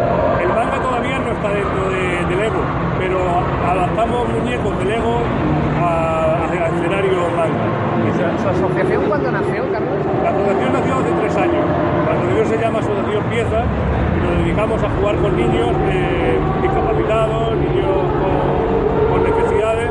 No 1.31 1.37
está 1.37 1.49
dentro 1.53 1.89
de, 1.89 2.25
de 2.27 2.35
Lego, 2.43 2.59
pero 2.99 3.17
adaptamos 3.65 4.27
muñecos 4.27 4.77
de 4.79 4.83
Lego 4.83 5.15
a, 5.81 6.43
a 6.43 6.67
escenario 6.67 7.23
manga. 7.37 7.71
¿Y 8.03 8.11
su, 8.19 8.49
asociación 8.49 9.05
cuándo 9.07 9.31
nació, 9.31 9.63
Carlos? 9.71 9.95
La 10.23 10.29
asociación 10.29 10.73
nació 10.73 10.95
hace 10.95 11.11
tres 11.21 11.37
años. 11.37 11.63
La 12.05 12.11
asociación 12.11 12.45
se 12.47 12.57
llama 12.59 12.79
Asociación 12.79 13.23
Pieza 13.31 13.63
y 13.63 14.19
nos 14.27 14.37
dedicamos 14.43 14.83
a 14.83 14.89
jugar 14.89 15.15
con 15.23 15.37
niños 15.37 15.69
eh, 15.87 16.37
discapacitados, 16.61 17.55
niños 17.55 17.95
con, 18.19 19.15
con 19.15 19.23
necesidades 19.23 19.89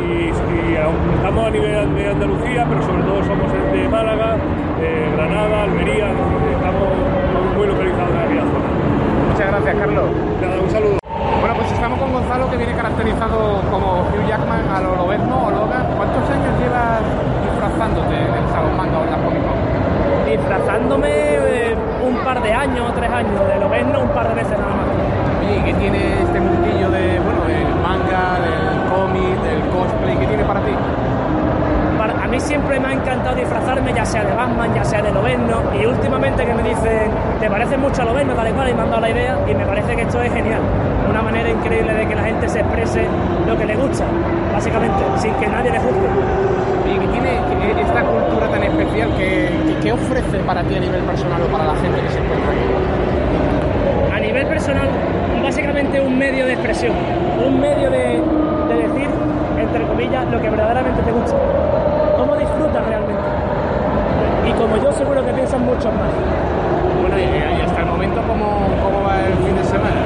y, 0.00 0.32
y 0.32 0.76
aunque 0.80 1.16
estamos 1.16 1.46
a 1.48 1.50
nivel 1.50 1.94
de 1.96 2.08
Andalucía, 2.08 2.64
pero 2.66 2.80
sobre 2.80 3.02
todo 3.02 3.22
somos 3.24 3.52
de 3.52 3.88
Málaga, 3.90 4.36
eh, 4.80 5.12
Granada, 5.14 5.64
Almería, 5.64 6.08
estamos 6.08 6.88
muy 7.58 7.66
localizados 7.66 8.10
en 8.10 8.20
aquella 8.24 8.40
zona. 8.40 8.87
Muchas 9.38 9.54
gracias, 9.54 9.76
Carlos. 9.78 10.10
Nada, 10.42 10.58
un 10.58 10.68
saludo. 10.68 10.98
Bueno, 11.38 11.54
pues 11.54 11.70
estamos 11.70 11.96
con 12.00 12.12
Gonzalo, 12.12 12.50
que 12.50 12.56
viene 12.56 12.74
caracterizado 12.74 13.62
como 13.70 14.02
Hugh 14.10 14.26
Jackman 14.26 14.66
a 14.66 14.80
lo 14.80 14.96
Lobezno 14.96 15.46
o 15.46 15.50
Logan. 15.52 15.86
¿Cuántos 15.96 16.28
años 16.28 16.58
llevas 16.58 17.06
disfrazándote 17.46 18.16
en 18.18 18.34
el 18.34 18.48
Salón 18.50 18.76
Manga 18.76 18.98
o 18.98 19.04
en 19.04 19.10
la 19.12 19.18
Comic 19.22 19.42
Con? 19.46 20.28
disfrazándome 20.28 21.08
eh, 21.14 21.76
un 22.02 22.16
par 22.24 22.42
de 22.42 22.52
años, 22.52 22.92
tres 22.96 23.10
años, 23.12 23.46
de 23.46 23.60
lo 23.60 23.68
menos 23.68 24.02
un 24.02 24.08
par 24.08 24.26
de 24.26 24.34
veces 24.34 24.58
nada 24.58 24.74
más. 24.74 24.86
Oye, 25.46 25.56
¿y 25.56 25.62
qué 25.62 25.74
tiene 25.74 26.20
este 26.20 26.40
mundillo 26.40 26.90
de, 26.90 27.07
mí 32.38 32.44
siempre 32.44 32.78
me 32.78 32.86
ha 32.88 32.92
encantado 32.92 33.34
disfrazarme, 33.34 33.92
ya 33.92 34.04
sea 34.04 34.22
de 34.22 34.32
Batman, 34.32 34.72
ya 34.72 34.84
sea 34.84 35.02
de 35.02 35.10
Loveno, 35.10 35.60
y 35.74 35.84
últimamente 35.86 36.44
que 36.46 36.54
me 36.54 36.62
dicen, 36.62 37.10
¿te 37.40 37.50
parece 37.50 37.76
mucho 37.76 38.02
a 38.02 38.04
Loveno? 38.04 38.32
Tal 38.34 38.48
y 38.48 38.52
cual, 38.52 38.68
y 38.70 38.74
me 38.74 38.82
han 38.82 38.90
dado 38.90 39.00
la 39.00 39.10
idea, 39.10 39.36
y 39.48 39.54
me 39.56 39.66
parece 39.66 39.96
que 39.96 40.02
esto 40.02 40.22
es 40.22 40.32
genial. 40.32 40.60
Una 41.10 41.20
manera 41.22 41.48
increíble 41.50 41.92
de 41.94 42.06
que 42.06 42.14
la 42.14 42.22
gente 42.22 42.48
se 42.48 42.60
exprese 42.60 43.06
lo 43.44 43.58
que 43.58 43.66
le 43.66 43.74
gusta, 43.74 44.04
básicamente, 44.52 45.02
sin 45.16 45.34
que 45.34 45.48
nadie 45.48 45.70
le 45.72 45.78
juzgue. 45.80 46.08
¿Y 46.86 46.98
qué 47.00 47.06
tiene 47.08 47.30
que- 47.74 47.80
esta 47.82 48.02
cultura 48.02 48.48
tan 48.48 48.62
especial 48.62 49.10
que- 49.16 49.48
que 49.82 49.92
ofrece 49.92 50.38
para 50.46 50.62
ti 50.62 50.76
a 50.76 50.80
nivel 50.80 51.02
personal 51.02 51.42
o 51.42 51.46
para 51.50 51.64
la 51.64 51.74
gente 51.74 52.00
que 52.00 52.08
se 52.08 52.18
encuentra 52.20 52.50
aquí? 52.52 54.14
A 54.16 54.20
nivel 54.20 54.46
personal, 54.46 54.88
básicamente 55.42 56.00
un 56.00 56.16
medio 56.16 56.46
de 56.46 56.52
expresión, 56.52 56.92
un 57.44 57.60
medio 57.60 57.90
de, 57.90 58.22
de 58.68 58.74
decir, 58.76 59.08
entre 59.58 59.84
comillas, 59.88 60.24
lo 60.30 60.40
que 60.40 60.50
verdaderamente 60.50 61.02
te 61.02 61.10
gusta. 61.10 61.36
Disfrutas 62.58 62.86
realmente. 62.88 63.22
Y 64.48 64.52
como 64.58 64.76
yo 64.82 64.90
seguro 64.90 65.24
que 65.24 65.32
piensan 65.32 65.64
muchos 65.64 65.94
más. 65.94 66.10
Bueno, 67.00 67.14
y, 67.14 67.62
hasta 67.62 67.80
el 67.80 67.86
momento, 67.86 68.20
¿cómo, 68.26 68.66
¿cómo 68.82 69.06
va 69.06 69.14
el 69.22 69.34
fin 69.46 69.54
de 69.54 69.62
semana? 69.62 70.02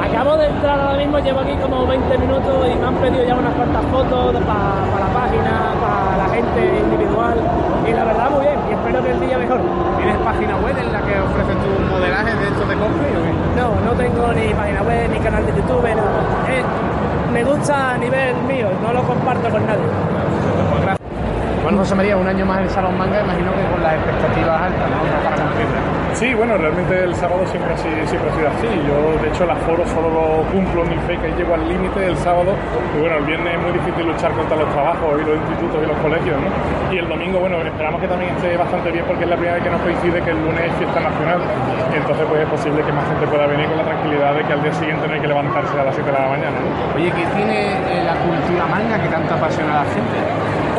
Acabo 0.00 0.38
de 0.38 0.46
entrar 0.46 0.80
ahora 0.80 0.96
mismo, 0.96 1.18
llevo 1.18 1.40
aquí 1.40 1.52
como 1.60 1.86
20 1.86 2.16
minutos 2.16 2.64
y 2.64 2.74
me 2.80 2.86
han 2.86 2.94
pedido 2.96 3.24
ya 3.24 3.34
unas 3.36 3.52
cuantas 3.52 3.84
fotos 3.92 4.36
para 4.40 5.04
la 5.04 5.10
página, 5.12 5.52
para 5.84 6.16
la 6.16 6.28
gente 6.32 6.60
individual. 6.80 7.36
Y 7.86 7.92
la 7.92 8.04
verdad, 8.04 8.30
muy 8.30 8.40
bien. 8.40 8.58
Y 8.70 8.72
espero 8.72 9.04
que 9.04 9.10
el 9.10 9.20
día 9.20 9.36
mejor. 9.36 9.60
¿Tienes 9.98 10.16
página 10.16 10.56
web 10.64 10.76
en 10.80 10.92
la 10.92 11.00
que 11.04 11.20
ofreces 11.20 11.56
tu 11.60 11.70
modelaje 11.92 12.32
de 12.40 12.46
estos 12.48 12.68
de 12.68 12.74
cosplay 12.80 13.12
o 13.12 13.20
qué? 13.20 13.32
No, 13.60 13.68
no 13.84 13.92
tengo 14.00 14.32
ni 14.32 14.54
página 14.54 14.82
web, 14.82 15.10
ni 15.12 15.18
canal 15.20 15.44
de 15.44 15.52
YouTube, 15.52 15.84
nada. 15.84 16.08
Eh, 16.48 16.64
me 17.34 17.44
gusta 17.44 17.92
a 17.92 17.98
nivel 17.98 18.34
mío, 18.48 18.68
no 18.82 18.92
lo 18.92 19.02
comparto 19.02 19.50
con 19.50 19.66
nadie. 19.66 19.84
Bueno, 21.62 21.78
José 21.78 21.94
María, 21.94 22.16
un 22.16 22.26
año 22.26 22.46
más 22.46 22.58
en 22.58 22.64
el 22.64 22.70
Salón 22.70 22.96
Manga, 22.96 23.20
imagino 23.20 23.52
que 23.52 23.62
con 23.68 23.82
las 23.82 23.92
expectativas 23.94 24.62
altas, 24.62 24.88
¿no? 24.88 24.96
No 24.96 25.20
para 25.22 25.36
cumplirlas. 25.36 26.00
Sí, 26.16 26.34
bueno, 26.34 26.56
realmente 26.56 27.04
el 27.04 27.14
sábado 27.14 27.46
siempre 27.46 27.72
ha 27.72 27.76
sido, 27.76 28.00
siempre 28.08 28.30
ha 28.30 28.34
sido 28.34 28.48
así. 28.48 28.68
Yo, 28.88 28.96
de 29.20 29.28
hecho, 29.28 29.44
el 29.44 29.50
aforo 29.50 29.86
solo 29.86 30.08
lo 30.08 30.24
cumplo 30.50 30.84
mi 30.84 30.96
fe 31.04 31.20
que 31.20 31.28
llego 31.36 31.54
al 31.54 31.68
límite 31.68 32.00
del 32.00 32.16
sábado. 32.16 32.56
Y 32.96 33.00
bueno, 33.00 33.16
el 33.18 33.24
viernes 33.24 33.54
es 33.54 33.60
muy 33.60 33.72
difícil 33.72 34.08
luchar 34.08 34.32
contra 34.32 34.56
los 34.56 34.68
trabajos 34.72 35.20
y 35.20 35.24
los 35.24 35.36
institutos 35.36 35.78
y 35.84 35.86
los 35.86 35.98
colegios, 36.00 36.36
¿no? 36.40 36.48
Y 36.92 36.98
el 36.98 37.08
domingo, 37.08 37.38
bueno, 37.38 37.60
esperamos 37.60 38.00
que 38.00 38.08
también 38.08 38.34
esté 38.34 38.56
bastante 38.56 38.90
bien 38.90 39.04
porque 39.04 39.24
es 39.24 39.30
la 39.30 39.36
primera 39.36 39.54
vez 39.60 39.64
que 39.64 39.70
nos 39.70 39.82
coincide 39.84 40.18
que 40.24 40.30
el 40.32 40.40
lunes 40.40 40.64
es 40.64 40.74
fiesta 40.80 41.00
nacional. 41.00 41.40
Y 41.92 41.96
entonces, 41.96 42.24
pues 42.26 42.40
es 42.40 42.48
posible 42.48 42.82
que 42.82 42.92
más 42.92 43.04
gente 43.06 43.26
pueda 43.28 43.46
venir 43.46 43.68
con 43.68 43.76
la 43.76 43.84
tranquilidad 43.84 44.34
de 44.34 44.42
que 44.48 44.52
al 44.52 44.62
día 44.64 44.72
siguiente 44.74 45.06
no 45.06 45.12
hay 45.12 45.20
que 45.20 45.28
levantarse 45.28 45.76
a 45.76 45.84
las 45.84 45.94
7 45.94 46.08
de 46.10 46.18
la 46.18 46.28
mañana, 46.28 46.56
¿no? 46.56 46.96
Oye, 46.96 47.12
¿qué 47.12 47.24
tiene 47.36 47.56
eh, 47.68 48.02
la 48.02 48.16
cultura 48.16 48.64
manga 48.66 48.96
que 48.96 49.08
tanto 49.08 49.34
apasiona 49.36 49.80
a 49.80 49.84
la 49.84 49.90
gente? 49.92 50.16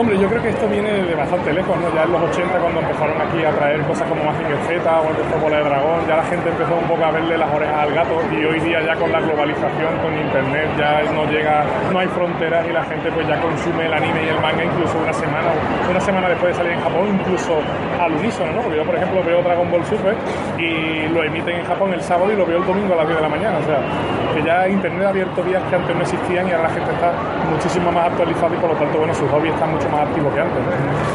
Hombre, 0.02 0.18
yo 0.18 0.28
creo 0.30 0.42
que 0.42 0.50
esto 0.50 0.68
viene 0.68 0.90
de 0.90 1.14
bastante 1.14 1.54
lejos, 1.54 1.78
¿no? 1.78 1.94
Ya 1.94 2.02
en 2.02 2.12
los 2.12 2.24
80 2.34 2.58
cuando 2.58 2.82
empezaron 2.82 3.22
aquí 3.22 3.46
a 3.46 3.52
traer 3.52 3.82
cosas 3.86 4.10
como 4.10 4.24
Mazinger 4.24 4.58
Z 4.66 4.82
o 4.82 5.10
empezó 5.12 5.38
Bola 5.38 5.58
de 5.58 5.64
Dragón, 5.64 6.08
ya 6.08 6.16
la 6.18 6.24
gente 6.24 6.50
empezó 6.50 6.74
un 6.74 6.88
poco 6.90 7.06
a 7.06 7.12
verle 7.12 7.38
las 7.38 7.54
orejas 7.54 7.78
al 7.78 7.94
gato 7.94 8.18
y 8.34 8.44
hoy 8.44 8.60
día 8.62 8.82
ya 8.82 8.96
con 8.96 9.12
la 9.12 9.22
globalización, 9.22 9.94
con 10.02 10.18
internet, 10.18 10.70
ya 10.76 11.04
no 11.14 11.30
llega, 11.30 11.66
no 11.94 12.00
hay 12.00 12.08
fronteras 12.08 12.66
y 12.68 12.74
la 12.74 12.84
gente 12.86 13.12
pues 13.12 13.28
ya 13.28 13.40
consume 13.42 13.86
el 13.86 13.94
anime 13.94 14.26
y 14.26 14.30
el 14.30 14.42
manga 14.42 14.66
incluso 14.66 14.98
una 14.98 15.14
semana, 15.14 15.54
una 15.88 16.02
semana 16.02 16.30
después 16.30 16.50
de 16.50 16.58
salir 16.58 16.72
en 16.74 16.82
Japón, 16.82 17.20
incluso 17.22 17.62
al 18.02 18.12
unísono, 18.12 18.54
¿no? 18.54 18.62
Porque 18.62 18.78
yo 18.78 18.84
por 18.84 18.96
ejemplo 18.96 19.22
veo 19.22 19.44
Dragon 19.44 19.70
Ball 19.70 19.86
Super 19.86 20.18
y 20.58 21.10
lo 21.10 21.24
emiten 21.24 21.58
en 21.58 21.66
Japón 21.66 21.94
el 21.94 22.02
sábado 22.02 22.34
y 22.34 22.36
lo 22.36 22.48
veo 22.48 22.58
el 22.58 22.66
domingo 22.66 22.96
a 22.96 22.98
las 22.98 23.06
10 23.06 23.18
de 23.18 23.22
la 23.22 23.30
mañana, 23.30 23.60
o 23.60 23.66
sea, 23.70 23.78
que 24.34 24.42
ya 24.42 24.68
internet 24.68 25.06
ha 25.06 25.10
abierto 25.10 25.44
vías 25.44 25.62
que 25.70 25.76
antes 25.76 25.96
no 25.96 26.02
existían 26.02 26.48
y 26.48 26.52
ahora 26.54 26.70
la 26.70 26.74
gente 26.74 26.90
está 26.90 27.14
muchísimo 27.54 27.92
más 27.92 28.10
actualizada 28.10 28.56
y 28.56 28.58
por 28.58 28.72
lo 28.72 28.76
tanto, 28.78 28.98
bueno, 28.98 29.14
sus 29.14 29.30
hobbies 29.30 29.54
están 29.54 29.70
mucho 29.70 29.91
más 29.92 30.08
activo 30.08 30.34
que 30.34 30.40
antes. 30.40 30.64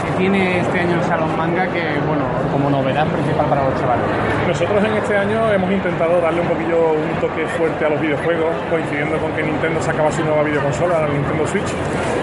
¿Qué 0.04 0.12
tiene 0.18 0.60
este 0.60 0.80
año 0.80 0.94
el 0.96 1.04
Salón 1.04 1.36
Manga 1.36 1.66
que, 1.68 1.82
bueno, 2.06 2.24
como 2.52 2.70
novedad 2.70 3.06
principal 3.06 3.46
para 3.46 3.64
los 3.64 3.80
chavales? 3.80 4.04
Nosotros 4.46 4.84
en 4.84 4.92
este 4.96 5.16
año 5.16 5.52
hemos 5.52 5.70
intentado 5.72 6.20
darle 6.20 6.40
un 6.42 6.48
poquillo 6.48 6.92
un 6.92 7.20
toque 7.20 7.46
fuerte 7.58 7.84
a 7.86 7.88
los 7.90 8.00
videojuegos, 8.00 8.54
coincidiendo 8.70 9.18
con 9.18 9.32
que 9.32 9.42
Nintendo 9.42 9.80
sacaba 9.82 10.12
su 10.12 10.22
nueva 10.24 10.42
videoconsola, 10.42 11.00
la 11.00 11.08
Nintendo 11.08 11.46
Switch. 11.46 11.72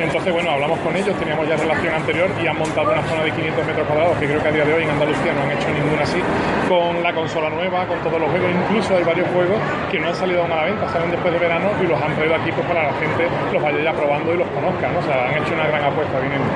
Entonces, 0.04 0.34
bueno, 0.34 0.52
hablamos 0.52 0.80
con 0.80 0.96
ellos, 0.96 1.16
teníamos 1.18 1.48
ya 1.48 1.56
relación 1.56 1.94
anterior 1.96 2.30
y 2.42 2.46
han 2.46 2.58
montado 2.58 2.92
una 2.92 3.02
zona 3.04 3.24
de 3.24 3.32
500 3.32 3.66
metros 3.66 3.88
cuadrados, 3.88 4.18
que 4.18 4.28
creo 4.28 4.42
que 4.44 4.48
a 4.50 4.52
día 4.52 4.66
de 4.66 4.74
hoy 4.74 4.84
en 4.84 4.90
Andalucía 4.90 5.32
no 5.34 5.42
han 5.42 5.52
hecho 5.52 5.70
ninguna 5.72 6.04
así, 6.04 6.20
con 6.68 7.02
la 7.02 7.14
consola 7.14 7.50
nueva, 7.50 7.88
con 7.88 7.98
todos 8.04 8.20
los 8.20 8.30
juegos. 8.30 8.52
Incluso 8.52 8.98
hay 8.98 9.04
varios 9.04 9.28
juegos 9.32 9.58
que 9.90 10.00
no 10.00 10.10
han 10.10 10.16
salido 10.16 10.42
aún 10.44 10.52
a 10.52 10.56
la 10.58 10.66
venta, 10.66 10.90
salen 10.90 11.10
después 11.10 11.34
de 11.34 11.40
verano 11.40 11.70
y 11.82 11.88
los 11.88 12.02
han 12.02 12.14
traído 12.16 12.36
aquí 12.36 12.52
pues, 12.52 12.68
para 12.68 12.84
la 12.84 12.94
gente 13.00 13.28
los 13.52 13.64
vaya 13.64 13.80
ya 13.80 13.94
probando 13.94 14.34
y 14.34 14.38
los 14.38 14.48
conozca, 14.50 14.92
¿no? 14.92 15.00
O 15.00 15.04
sea, 15.04 15.30
han 15.30 15.36
hecho 15.40 15.54
una 15.54 15.68
gran 15.68 15.84
apuesta 15.86 16.20
viniendo. 16.20 16.48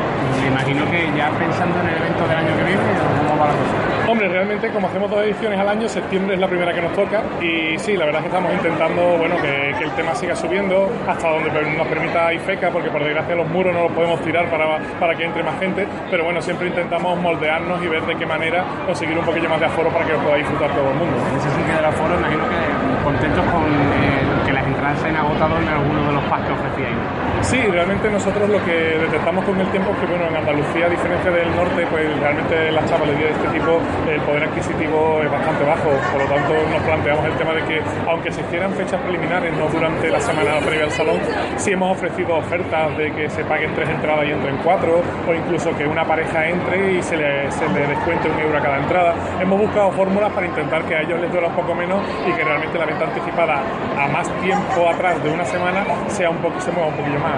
Me 0.41 0.47
imagino 0.47 0.83
que 0.91 0.99
ya 1.15 1.31
pensando 1.31 1.79
en 1.79 1.87
el 1.87 1.97
evento 2.03 2.27
del 2.27 2.37
año 2.37 2.51
que 2.51 2.63
viene, 2.67 2.83
¿cómo 3.23 3.39
va 3.39 3.47
la 3.47 3.55
cosa? 3.55 3.87
Hombre, 4.07 4.29
realmente 4.29 4.69
como 4.69 4.87
hacemos 4.87 5.11
dos 5.11 5.23
ediciones 5.23 5.59
al 5.59 5.67
año, 5.67 5.89
septiembre 5.89 6.35
es 6.35 6.39
la 6.39 6.47
primera 6.47 6.73
que 6.73 6.81
nos 6.81 6.93
toca 6.93 7.23
y 7.41 7.77
sí, 7.77 7.97
la 7.97 8.05
verdad 8.05 8.23
es 8.23 8.29
que 8.29 8.35
estamos 8.35 8.53
intentando 8.53 9.17
bueno, 9.17 9.35
que, 9.41 9.75
que 9.77 9.83
el 9.83 9.91
tema 9.91 10.15
siga 10.15 10.35
subiendo 10.35 10.89
hasta 11.05 11.29
donde 11.29 11.51
nos 11.75 11.87
permita 11.87 12.33
IFECA, 12.33 12.71
porque 12.71 12.89
por 12.89 13.03
desgracia 13.03 13.35
los 13.38 13.47
muros 13.47 13.73
no 13.73 13.83
los 13.83 13.91
podemos 13.91 14.19
tirar 14.21 14.49
para, 14.49 14.79
para 14.99 15.15
que 15.15 15.23
entre 15.23 15.43
más 15.43 15.59
gente, 15.59 15.88
pero 16.09 16.23
bueno, 16.23 16.41
siempre 16.41 16.67
intentamos 16.67 17.17
moldearnos 17.19 17.81
y 17.83 17.88
ver 17.88 18.05
de 18.05 18.15
qué 18.15 18.25
manera 18.25 18.65
conseguir 18.85 19.17
un 19.17 19.25
poquillo 19.25 19.49
más 19.49 19.59
de 19.59 19.67
aforo 19.67 19.89
para 19.89 20.05
que 20.05 20.13
lo 20.13 20.19
pueda 20.19 20.35
disfrutar 20.35 20.71
todo 20.71 20.89
el 20.89 20.95
mundo. 20.95 21.15
En 21.31 21.38
ese 21.38 21.49
sentido 21.49 21.77
del 21.77 21.85
aforo, 21.85 22.15
imagino 22.15 22.43
que 22.49 23.03
contentos 23.03 23.45
con 23.45 23.63
eh, 23.63 24.36
que 24.88 24.93
las 24.93 24.97
entradas 24.97 24.99
se 24.99 25.07
hayan 25.07 25.25
agotado 25.25 25.57
en 25.59 25.67
alguno 25.67 26.07
de 26.07 26.13
los 26.13 26.23
packs 26.25 26.47
que 26.47 26.53
ofrecíais. 26.53 26.97
Sí, 27.41 27.57
realmente 27.57 28.09
nosotros 28.09 28.49
lo 28.49 28.63
que 28.65 28.97
detectamos 28.97 29.45
con 29.45 29.59
el 29.59 29.67
tiempo 29.67 29.91
es 29.91 29.97
que 29.99 30.05
bueno, 30.07 30.25
en 30.27 30.35
Andalucía, 30.35 30.85
a 30.85 30.89
diferencia 30.89 31.31
del 31.31 31.55
norte, 31.55 31.85
pues 31.89 32.19
realmente 32.19 32.71
la 32.71 32.85
chavalería 32.85 33.27
de 33.27 33.31
este 33.31 33.47
tipo, 33.49 33.79
el 34.09 34.21
poder 34.21 34.43
adquisitivo 34.43 35.21
es 35.23 35.31
bastante 35.31 35.63
bajo, 35.63 35.89
por 36.11 36.21
lo 36.21 36.27
tanto 36.27 36.53
nos 36.71 36.81
planteamos 36.81 37.25
el 37.25 37.33
tema 37.38 37.53
de 37.53 37.63
que 37.63 37.81
aunque 38.07 38.31
se 38.31 38.41
hicieran 38.41 38.73
fechas 38.73 38.99
preliminares, 39.01 39.53
no 39.57 39.67
durante 39.67 40.09
la 40.09 40.19
semana 40.19 40.59
previa 40.65 40.85
al 40.85 40.91
salón, 40.91 41.19
sí 41.57 41.71
hemos 41.71 41.91
ofrecido 41.95 42.38
ofertas 42.38 42.97
de 42.97 43.11
que 43.13 43.29
se 43.29 43.43
paguen 43.45 43.73
tres 43.75 43.89
entradas 43.89 44.25
y 44.27 44.31
entren 44.31 44.57
cuatro, 44.63 45.01
o 45.27 45.33
incluso 45.33 45.75
que 45.77 45.85
una 45.85 46.03
pareja 46.03 46.47
entre 46.47 46.97
y 46.97 47.01
se 47.03 47.15
le, 47.15 47.51
se 47.51 47.67
le 47.69 47.88
descuente 47.88 48.29
un 48.29 48.39
euro 48.39 48.57
a 48.57 48.61
cada 48.61 48.77
entrada. 48.77 49.13
Hemos 49.39 49.59
buscado 49.59 49.91
fórmulas 49.91 50.31
para 50.33 50.47
intentar 50.47 50.83
que 50.83 50.95
a 50.95 51.01
ellos 51.01 51.19
les 51.21 51.31
duela 51.31 51.47
un 51.47 51.55
poco 51.55 51.75
menos 51.75 52.01
y 52.27 52.31
que 52.31 52.43
realmente 52.43 52.77
la 52.77 52.85
venta 52.85 53.05
anticipada 53.05 53.61
a 53.97 54.07
más 54.07 54.27
tiempo 54.41 54.76
atrás 54.86 55.23
de 55.23 55.32
una 55.32 55.45
semana 55.45 55.84
sea 56.07 56.30
un 56.30 56.38
poco, 56.38 56.59
se 56.61 56.71
mueva 56.71 56.89
un 56.89 56.95
poquillo 56.95 57.19
más. 57.19 57.34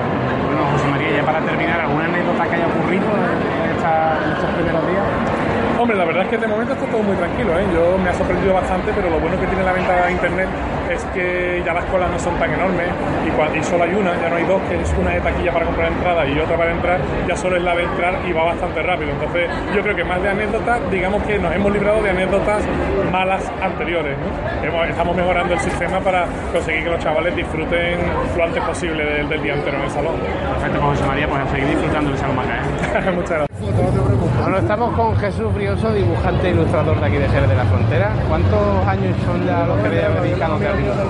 Bueno, 0.45 0.65
José 0.73 0.87
María, 0.89 1.11
ya 1.17 1.23
para 1.23 1.39
terminar, 1.39 1.79
¿alguna 1.79 2.05
anécdota 2.05 2.43
que 2.43 2.55
haya 2.55 2.67
ocurrido 2.67 3.05
en, 3.05 4.33
estos 4.33 4.49
primeros 4.55 4.87
días? 4.87 5.38
Hombre, 5.79 5.95
la 5.95 6.03
verdad 6.03 6.23
es 6.23 6.29
que 6.29 6.37
de 6.37 6.45
momento 6.47 6.73
está 6.73 6.85
todo 6.87 7.01
muy 7.01 7.15
tranquilo, 7.15 7.57
¿eh? 7.57 7.63
Yo 7.73 7.97
me 7.97 8.09
ha 8.09 8.13
sorprendido 8.13 8.53
bastante, 8.53 8.91
pero 8.93 9.09
lo 9.09 9.17
bueno 9.17 9.39
que 9.39 9.47
tiene 9.47 9.63
la 9.63 9.71
venta 9.71 10.05
de 10.05 10.11
internet 10.11 10.49
es 10.91 11.01
que 11.13 11.63
ya 11.65 11.73
las 11.73 11.85
colas 11.85 12.11
no 12.11 12.19
son 12.19 12.35
tan 12.37 12.51
enormes 12.51 12.87
y, 13.25 13.29
cua- 13.31 13.47
y 13.57 13.63
solo 13.63 13.85
hay 13.85 13.93
una, 13.95 14.11
ya 14.19 14.27
no 14.29 14.35
hay 14.35 14.43
dos, 14.43 14.61
que 14.67 14.75
es 14.81 14.93
una 14.99 15.11
de 15.11 15.21
taquilla 15.21 15.53
para 15.53 15.65
comprar 15.65 15.87
entrada 15.93 16.27
y 16.27 16.37
otra 16.37 16.57
para 16.57 16.71
entrar, 16.71 16.99
ya 17.29 17.35
solo 17.37 17.55
es 17.55 17.63
la 17.63 17.75
de 17.75 17.83
entrar 17.83 18.13
y 18.27 18.33
va 18.33 18.43
bastante 18.43 18.81
rápido. 18.83 19.11
Entonces, 19.11 19.49
yo 19.73 19.81
creo 19.81 19.95
que 19.95 20.03
más 20.03 20.21
de 20.21 20.29
anécdotas, 20.29 20.81
digamos 20.91 21.23
que 21.23 21.39
nos 21.39 21.55
hemos 21.55 21.71
librado 21.71 22.01
de 22.03 22.09
anécdotas 22.09 22.61
malas 23.09 23.49
anteriores, 23.61 24.17
¿no? 24.19 24.83
Estamos 24.83 25.15
mejorando 25.15 25.53
el 25.53 25.59
sistema 25.61 25.99
para 26.01 26.25
conseguir 26.51 26.83
que 26.83 26.89
los 26.89 26.99
chavales 26.99 27.33
disfruten 27.37 27.99
lo 28.37 28.43
antes 28.43 28.61
posible 28.63 29.05
del, 29.05 29.29
del 29.29 29.41
día 29.41 29.53
entero 29.53 29.77
en 29.77 29.83
el 29.83 29.91
salón. 29.91 30.15
Perfecto, 30.19 30.79
pues 30.81 30.99
José 30.99 31.05
María, 31.07 31.27
pues 31.29 31.41
a 31.41 31.47
seguir 31.47 31.67
disfrutando 31.69 32.09
del 32.09 32.19
Salón 32.19 32.35
Manga, 32.35 32.55
¿eh? 32.57 33.11
Muchas 33.15 33.29
gracias. 33.29 34.08
Bueno, 34.41 34.57
estamos 34.57 34.95
con 34.95 35.15
Jesús 35.17 35.53
Brioso, 35.53 35.91
dibujante 35.91 36.47
e 36.47 36.51
ilustrador 36.51 36.99
de 36.99 37.05
aquí 37.05 37.17
de 37.17 37.27
Jerez 37.27 37.49
de 37.49 37.55
la 37.55 37.65
Frontera. 37.65 38.13
¿Cuántos 38.27 38.87
años 38.87 39.15
son 39.25 39.45
ya 39.45 39.65
los 39.65 39.77
que 39.79 39.89
le 39.89 39.95
dedican 39.95 40.51
a 40.51 40.55
dibujo? 40.55 41.03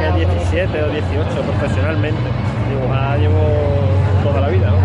De 0.00 0.26
17 0.26 0.82
o 0.82 0.88
18 0.88 1.42
profesionalmente. 1.42 2.20
Dibujar 2.70 3.18
llevo 3.18 3.40
toda 4.24 4.40
la 4.40 4.48
vida, 4.48 4.70
¿no? 4.70 4.76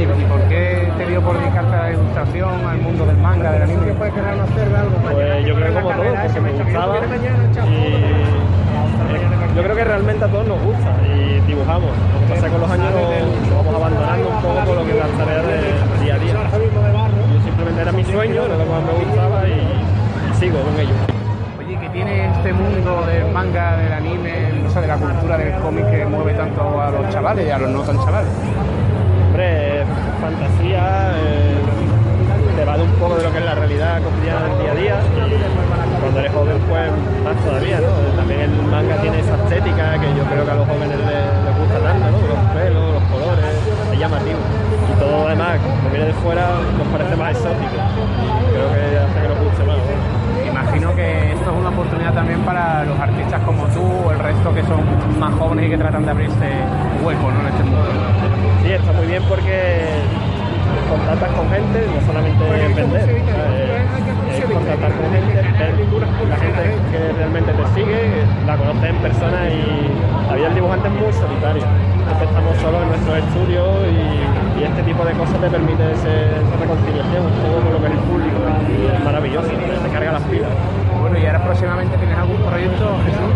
¿Y 0.00 0.06
por 0.24 0.40
qué 0.48 0.90
te 0.96 1.06
dio 1.06 1.22
por 1.22 1.38
dedicarte 1.38 1.74
a 1.74 1.82
la 1.82 1.90
ilustración, 1.92 2.66
al 2.66 2.78
mundo 2.78 3.06
del 3.06 3.16
manga, 3.18 3.52
del 3.52 3.62
anime? 3.62 3.92
Pues 3.94 4.12
yo 5.46 5.54
creo 5.54 5.66
que 5.66 5.74
como 5.74 5.90
todo, 5.90 6.14
porque 6.22 6.40
me 6.40 6.52
gustaba 6.52 6.98
y 9.08 9.29
yo 9.54 9.62
creo 9.62 9.76
que 9.76 9.84
realmente 9.84 10.24
a 10.24 10.28
todos 10.28 10.46
nos 10.46 10.62
gusta 10.62 10.96
y 11.06 11.40
dibujamos. 11.46 11.90
Lo 11.90 12.20
que 12.20 12.34
pasa 12.34 12.48
con 12.48 12.60
los 12.60 12.70
años 12.70 12.90
lo 13.50 13.56
vamos 13.56 13.74
abandonando 13.74 14.28
un 14.28 14.42
poco 14.42 14.60
por 14.66 14.76
lo 14.76 14.84
que 14.84 14.90
es 14.90 14.98
la 14.98 15.24
tarea 15.24 15.42
de 15.42 16.04
día 16.04 16.14
a 16.14 16.18
día. 16.18 16.34
Yo 16.34 17.42
simplemente 17.44 17.80
era 17.82 17.92
mi 17.92 18.04
sueño, 18.04 18.42
era 18.44 18.56
lo 18.56 18.64
que 18.64 18.70
más 18.70 18.82
me 18.82 19.04
gustaba 19.04 19.48
y, 19.48 19.52
y 19.52 20.34
sigo 20.38 20.60
con 20.60 20.78
ello. 20.78 20.94
Oye, 21.58 21.78
¿qué 21.80 21.88
tiene 21.90 22.30
este 22.30 22.52
mundo 22.52 23.04
del 23.06 23.32
manga, 23.32 23.76
del 23.76 23.92
anime, 23.92 24.66
o 24.66 24.70
sea, 24.70 24.82
de 24.82 24.88
la 24.88 24.96
cultura 24.96 25.36
del 25.36 25.52
cómic 25.60 25.90
que 25.90 26.04
mueve 26.06 26.34
tanto 26.34 26.80
a 26.80 26.90
los 26.90 27.08
chavales 27.10 27.46
y 27.46 27.50
a 27.50 27.58
los 27.58 27.70
no 27.70 27.82
tan 27.82 27.98
chavales? 27.98 28.30
Hombre, 29.26 29.84
fantasía, 30.20 31.12
eh, 31.16 31.54
un 32.78 32.92
poco 33.02 33.16
de 33.16 33.24
lo 33.24 33.32
que 33.32 33.38
es 33.38 33.44
la 33.44 33.54
realidad 33.54 34.02
cotidiana 34.02 34.46
del 34.46 34.58
día 34.58 34.70
a 34.70 34.74
día. 34.74 34.96
Cuando 36.00 36.20
eres 36.20 36.32
joven, 36.32 36.58
pues 36.68 36.90
más 37.24 37.36
todavía, 37.44 37.80
¿no? 37.80 37.90
También 38.16 38.40
el 38.40 38.62
manga 38.70 38.96
tiene 39.02 39.18
esa 39.20 39.34
estética 39.34 39.98
que 39.98 40.08
yo 40.14 40.22
creo 40.24 40.44
que 40.44 40.50
a 40.50 40.54
los 40.54 40.66
jóvenes 40.68 40.98
les, 40.98 41.02
les 41.02 41.54
gusta 41.58 41.78
tanto, 41.82 42.06
¿no? 42.10 42.18
Los 42.30 42.40
pelos, 42.54 42.94
los 42.94 43.04
colores, 43.10 43.54
es 43.92 43.98
llamativo. 43.98 44.38
Y 44.86 44.98
todo 45.00 45.24
lo 45.24 45.28
demás, 45.28 45.58
como 45.58 45.90
viene 45.90 46.06
de 46.06 46.14
fuera, 46.14 46.46
nos 46.78 46.86
parece 46.88 47.16
más 47.16 47.30
exótico. 47.34 47.74
Y 47.74 48.52
creo 48.54 48.68
que 48.70 48.82
hace 49.02 49.18
que 49.18 49.28
nos 49.28 49.38
guste 49.44 49.62
más. 49.64 49.76
¿no? 49.76 50.20
Imagino 50.46 50.94
que 50.94 51.32
esto 51.32 51.50
es 51.50 51.56
una 51.58 51.70
oportunidad 51.70 52.14
también 52.14 52.40
para 52.42 52.84
los 52.84 52.98
artistas 52.98 53.40
como 53.42 53.66
tú 53.68 53.82
o 53.82 54.12
el 54.12 54.18
resto 54.18 54.54
que 54.54 54.62
son 54.62 54.80
más 55.18 55.34
jóvenes 55.34 55.66
y 55.66 55.70
que 55.70 55.78
tratan 55.78 56.04
de 56.04 56.10
abrirse 56.10 56.48
hueco 57.02 57.30
¿no? 57.30 57.40
en 57.40 57.46
este 57.46 57.62
mundo. 57.64 57.88
Sí, 58.62 58.72
está 58.72 58.92
muy 58.92 59.06
bien 59.06 59.22
porque 59.28 59.82
contactas 60.88 61.30
con 61.36 61.46
gente, 61.50 61.78
no 61.90 62.00
solamente 62.06 62.42
vender, 62.74 63.08
eh, 63.10 64.38
es 64.38 64.44
contactar 64.44 64.92
con 64.92 65.06
gente, 65.12 65.34
ver 65.34 65.74
la 66.28 66.36
gente 66.36 66.62
que 66.90 67.00
realmente 67.18 67.52
te 67.52 67.64
sigue, 67.74 68.00
la 68.46 68.56
conoces 68.56 68.90
en 68.90 68.96
persona 68.96 69.40
y 69.50 69.60
vida 70.36 70.46
del 70.46 70.54
dibujante 70.54 70.88
es 70.88 70.94
muy 70.94 71.12
solitaria. 71.12 71.66
Entonces 72.00 72.28
estamos 72.28 72.56
solos 72.58 72.80
en 72.82 72.88
nuestro 72.90 73.12
estudio 73.16 73.62
y, 73.90 74.60
y 74.60 74.64
este 74.64 74.82
tipo 74.82 75.04
de 75.04 75.12
cosas 75.14 75.38
te 75.40 75.48
permite 75.50 75.84
ese- 75.92 76.32
esa 76.42 76.54
reconciliación 76.60 77.22
un 77.26 77.36
poco 77.44 77.56
con 77.60 77.72
lo 77.74 77.78
que 77.80 77.86
es 77.86 77.92
el 77.92 78.02
público. 78.08 78.38
y 78.70 78.86
es 78.94 79.00
maravilloso, 79.04 79.48
te 79.50 79.88
carga 79.92 80.12
las 80.12 80.22
pilas. 80.30 80.50
Bueno, 81.00 81.18
y 81.18 81.26
ahora 81.26 81.42
próximamente 81.44 81.96
tienes 81.98 82.16
algún 82.18 82.40
proyecto, 82.42 82.84
Jesús? 83.04 83.30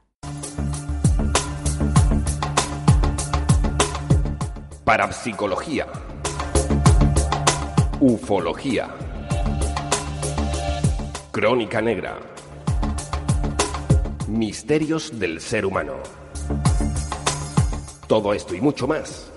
Parapsicología. 4.83 5.87
Ufología. 7.99 8.89
Crónica 11.31 11.81
negra. 11.81 12.36
Misterios 14.27 15.19
del 15.19 15.39
ser 15.41 15.65
humano. 15.65 15.93
Todo 18.07 18.33
esto 18.33 18.55
y 18.55 18.61
mucho 18.61 18.87
más 18.87 19.31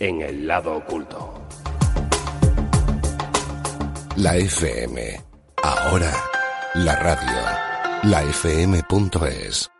en 0.00 0.22
el 0.22 0.46
lado 0.46 0.76
oculto. 0.76 1.34
La 4.16 4.36
FM. 4.36 5.20
Ahora, 5.62 6.12
la 6.74 6.96
radio. 6.96 7.38
La 8.02 8.22
FM.es. 8.24 9.70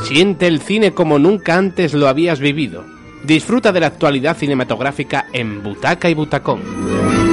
Siente 0.00 0.46
el 0.46 0.60
cine 0.60 0.94
como 0.94 1.18
nunca 1.18 1.56
antes 1.56 1.92
lo 1.92 2.08
habías 2.08 2.40
vivido. 2.40 2.84
Disfruta 3.24 3.72
de 3.72 3.80
la 3.80 3.88
actualidad 3.88 4.36
cinematográfica 4.36 5.26
en 5.32 5.62
Butaca 5.62 6.08
y 6.08 6.14
Butacón. 6.14 7.27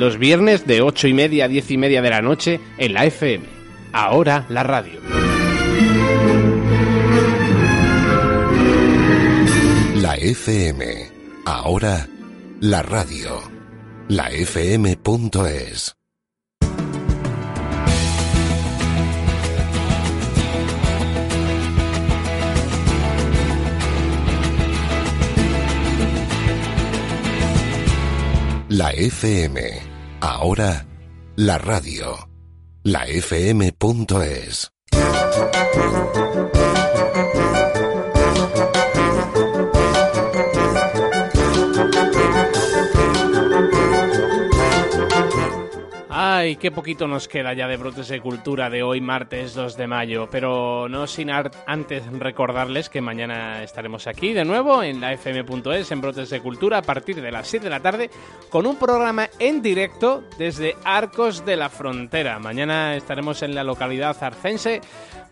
Los 0.00 0.16
viernes 0.16 0.66
de 0.66 0.80
8 0.80 1.08
y 1.08 1.12
media 1.12 1.44
a 1.44 1.48
10 1.48 1.72
y 1.72 1.76
media 1.76 2.00
de 2.00 2.08
la 2.08 2.22
noche 2.22 2.58
en 2.78 2.94
la 2.94 3.04
FM. 3.04 3.44
Ahora 3.92 4.46
la 4.48 4.62
radio. 4.62 4.98
La 9.96 10.14
FM. 10.14 11.06
Ahora 11.44 12.08
la 12.60 12.82
radio. 12.82 13.42
La 14.08 14.30
FM.es. 14.30 15.94
La 28.70 28.92
FM. 28.92 29.89
Ahora 30.20 30.86
la 31.36 31.56
radio. 31.56 32.28
La 32.82 33.06
FM.es. 33.06 34.70
Ay, 46.40 46.56
qué 46.56 46.70
poquito 46.70 47.06
nos 47.06 47.28
queda 47.28 47.52
ya 47.52 47.68
de 47.68 47.76
Brotes 47.76 48.08
de 48.08 48.18
Cultura 48.18 48.70
de 48.70 48.82
hoy, 48.82 49.02
martes 49.02 49.52
2 49.52 49.76
de 49.76 49.86
mayo. 49.86 50.26
Pero 50.30 50.88
no 50.88 51.06
sin 51.06 51.28
antes 51.30 52.06
recordarles 52.18 52.88
que 52.88 53.02
mañana 53.02 53.62
estaremos 53.62 54.06
aquí 54.06 54.32
de 54.32 54.46
nuevo 54.46 54.82
en 54.82 55.02
la 55.02 55.12
fm.es, 55.12 55.92
en 55.92 56.00
Brotes 56.00 56.30
de 56.30 56.40
Cultura, 56.40 56.78
a 56.78 56.82
partir 56.82 57.20
de 57.20 57.30
las 57.30 57.46
7 57.46 57.64
de 57.64 57.70
la 57.70 57.80
tarde, 57.80 58.08
con 58.48 58.66
un 58.66 58.76
programa 58.76 59.28
en 59.38 59.60
directo 59.60 60.24
desde 60.38 60.76
Arcos 60.82 61.44
de 61.44 61.56
la 61.56 61.68
Frontera. 61.68 62.38
Mañana 62.38 62.96
estaremos 62.96 63.42
en 63.42 63.54
la 63.54 63.62
localidad 63.62 64.16
arcense 64.22 64.80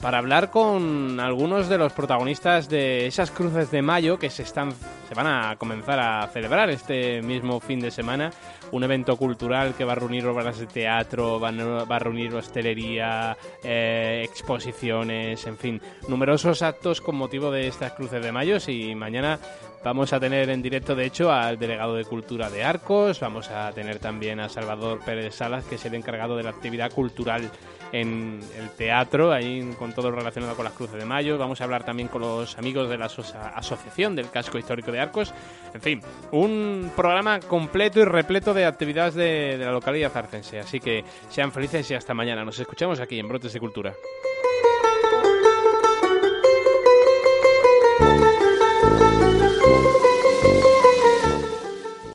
para 0.03 0.19
hablar 0.19 0.51
con 0.51 1.21
algunos 1.21 1.71
de 1.71 1.79
los 1.79 1.95
protagonistas 1.95 2.69
de 2.69 3.07
esas 3.07 3.31
cruces 3.31 3.71
de 3.71 3.81
mayo 3.81 4.19
que 4.19 4.29
se 4.29 4.43
están 4.43 4.75
se 5.09 5.15
van 5.15 5.27
a 5.27 5.57
comenzar 5.57 5.99
a 5.99 6.29
celebrar 6.29 6.69
este 6.69 7.23
mismo 7.23 7.61
fin 7.61 7.81
de 7.81 7.91
semana 7.91 8.31
un 8.73 8.85
evento 8.85 9.17
cultural 9.17 9.75
que 9.75 9.85
va 9.85 9.93
a 9.93 9.97
reunir 9.97 10.27
obras 10.27 10.59
de 10.59 10.67
teatro, 10.67 11.41
va 11.41 11.49
a, 11.49 11.85
va 11.85 11.97
a 11.97 11.99
reunir 11.99 12.35
hostelería, 12.35 13.37
eh, 13.63 14.23
exposiciones, 14.25 15.47
en 15.47 15.57
fin, 15.57 15.81
numerosos 16.09 16.63
actos 16.63 17.01
con 17.01 17.17
motivo 17.17 17.51
de 17.51 17.69
estas 17.69 17.93
cruces 17.93 18.23
de 18.23 18.33
mayo. 18.33 18.59
Y 18.67 18.95
mañana 18.95 19.39
vamos 19.85 20.13
a 20.13 20.21
tener 20.21 20.51
en 20.51 20.63
directo, 20.63 20.95
de 20.95 21.07
hecho, 21.07 21.33
al 21.33 21.59
delegado 21.59 21.95
de 21.95 22.05
Cultura 22.05 22.51
de 22.51 22.65
Arcos, 22.65 23.21
vamos 23.21 23.51
a 23.51 23.73
tener 23.73 23.99
también 23.99 24.41
a 24.41 24.49
Salvador 24.49 25.01
Pérez 25.05 25.35
Salas, 25.35 25.65
que 25.65 25.77
es 25.77 25.85
el 25.85 25.95
encargado 25.95 26.37
de 26.37 26.43
la 26.43 26.51
actividad 26.51 26.93
cultural 26.93 27.51
en 27.93 28.41
el 28.59 28.71
teatro, 28.71 29.33
ahí 29.33 29.75
con 29.79 29.93
todo 29.93 30.11
lo 30.11 30.17
relacionado 30.17 30.55
con 30.55 30.65
las 30.65 30.75
cruces 30.75 30.99
de 30.99 31.05
mayo. 31.05 31.39
Vamos 31.39 31.61
a 31.61 31.65
hablar 31.65 31.85
también 31.85 32.09
con 32.09 32.21
los 32.23 32.59
amigos 32.59 32.89
de 32.89 32.99
la 32.99 33.07
asocia- 33.07 33.49
asociación 33.55 34.15
del 34.17 34.31
casco 34.31 34.59
histórico 34.59 34.93
de 34.93 35.01
Arcos. 35.01 35.33
En 35.75 35.81
fin, 35.81 36.01
un 36.33 36.93
programa 36.97 37.41
completo 37.41 38.01
y 38.01 38.05
repleto 38.05 38.55
de 38.55 38.67
actividades 38.67 39.15
de, 39.15 39.57
de 39.59 39.65
la 39.65 39.73
localidad 39.73 40.17
arcense. 40.17 40.59
Así 40.61 40.81
que 40.81 41.05
sean 41.29 41.53
felices 41.53 41.91
y 41.91 41.95
hasta 41.95 42.15
mañana. 42.15 42.45
Nos 42.45 42.59
escuchamos 42.59 43.01
aquí 43.01 43.19
en 43.19 43.29
Brotes 43.29 43.53
de 43.53 43.61
Cultura. 43.61 43.95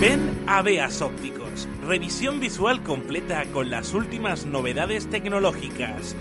Ven 0.00 0.42
a 0.48 0.60
Beas 0.62 1.00
Ópticos. 1.00 1.68
Revisión 1.86 2.40
visual 2.40 2.82
completa 2.82 3.44
con 3.52 3.70
las 3.70 3.94
últimas 3.94 4.44
novedades 4.44 5.08
tecnológicas. 5.08 6.16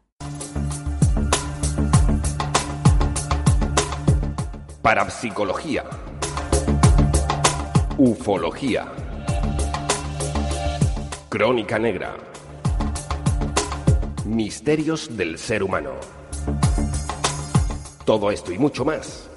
Parapsicología. 4.81 5.83
Ufología. 7.97 8.85
Crónica 11.29 11.77
negra. 11.77 12.15
Misterios 14.27 15.15
del 15.15 15.37
ser 15.37 15.63
humano. 15.63 15.91
Todo 18.05 18.29
esto 18.29 18.51
y 18.51 18.57
mucho 18.57 18.85
más 18.85 19.27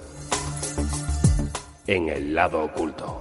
en 1.86 2.08
el 2.08 2.34
lado 2.34 2.64
oculto. 2.64 3.20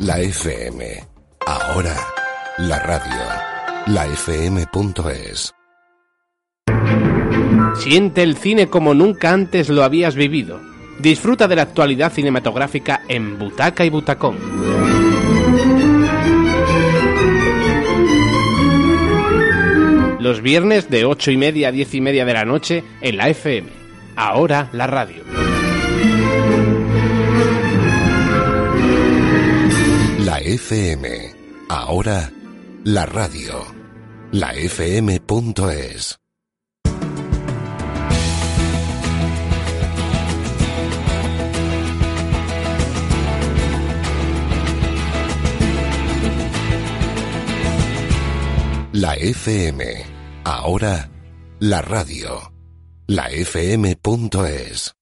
La 0.00 0.18
FM. 0.18 1.04
Ahora, 1.46 1.94
la 2.58 2.78
radio. 2.80 3.22
La 3.86 4.06
FM.es. 4.06 5.54
Siente 7.76 8.22
el 8.22 8.36
cine 8.36 8.68
como 8.68 8.94
nunca 8.94 9.32
antes 9.32 9.68
lo 9.68 9.84
habías 9.84 10.16
vivido. 10.16 10.60
Disfruta 10.98 11.46
de 11.46 11.56
la 11.56 11.62
actualidad 11.62 12.12
cinematográfica 12.12 13.02
en 13.08 13.38
Butaca 13.38 13.84
y 13.84 13.90
Butacón. 13.90 14.95
Los 20.26 20.42
viernes 20.42 20.90
de 20.90 21.04
8 21.04 21.30
y 21.30 21.36
media 21.36 21.68
a 21.68 21.70
10 21.70 21.94
y 21.94 22.00
media 22.00 22.24
de 22.24 22.32
la 22.32 22.44
noche 22.44 22.82
en 23.00 23.16
la 23.16 23.28
FM. 23.28 23.68
Ahora 24.16 24.68
la 24.72 24.88
radio. 24.88 25.22
La 30.18 30.40
FM. 30.40 31.32
Ahora, 31.68 32.32
la 32.82 33.06
radio. 33.06 33.66
La 34.32 34.52
FM.es. 34.52 36.18
La 48.92 49.14
FM. 49.14 50.15
Ahora, 50.46 51.10
la 51.58 51.82
radio. 51.82 52.52
La 53.08 53.30
FM.es. 53.30 54.95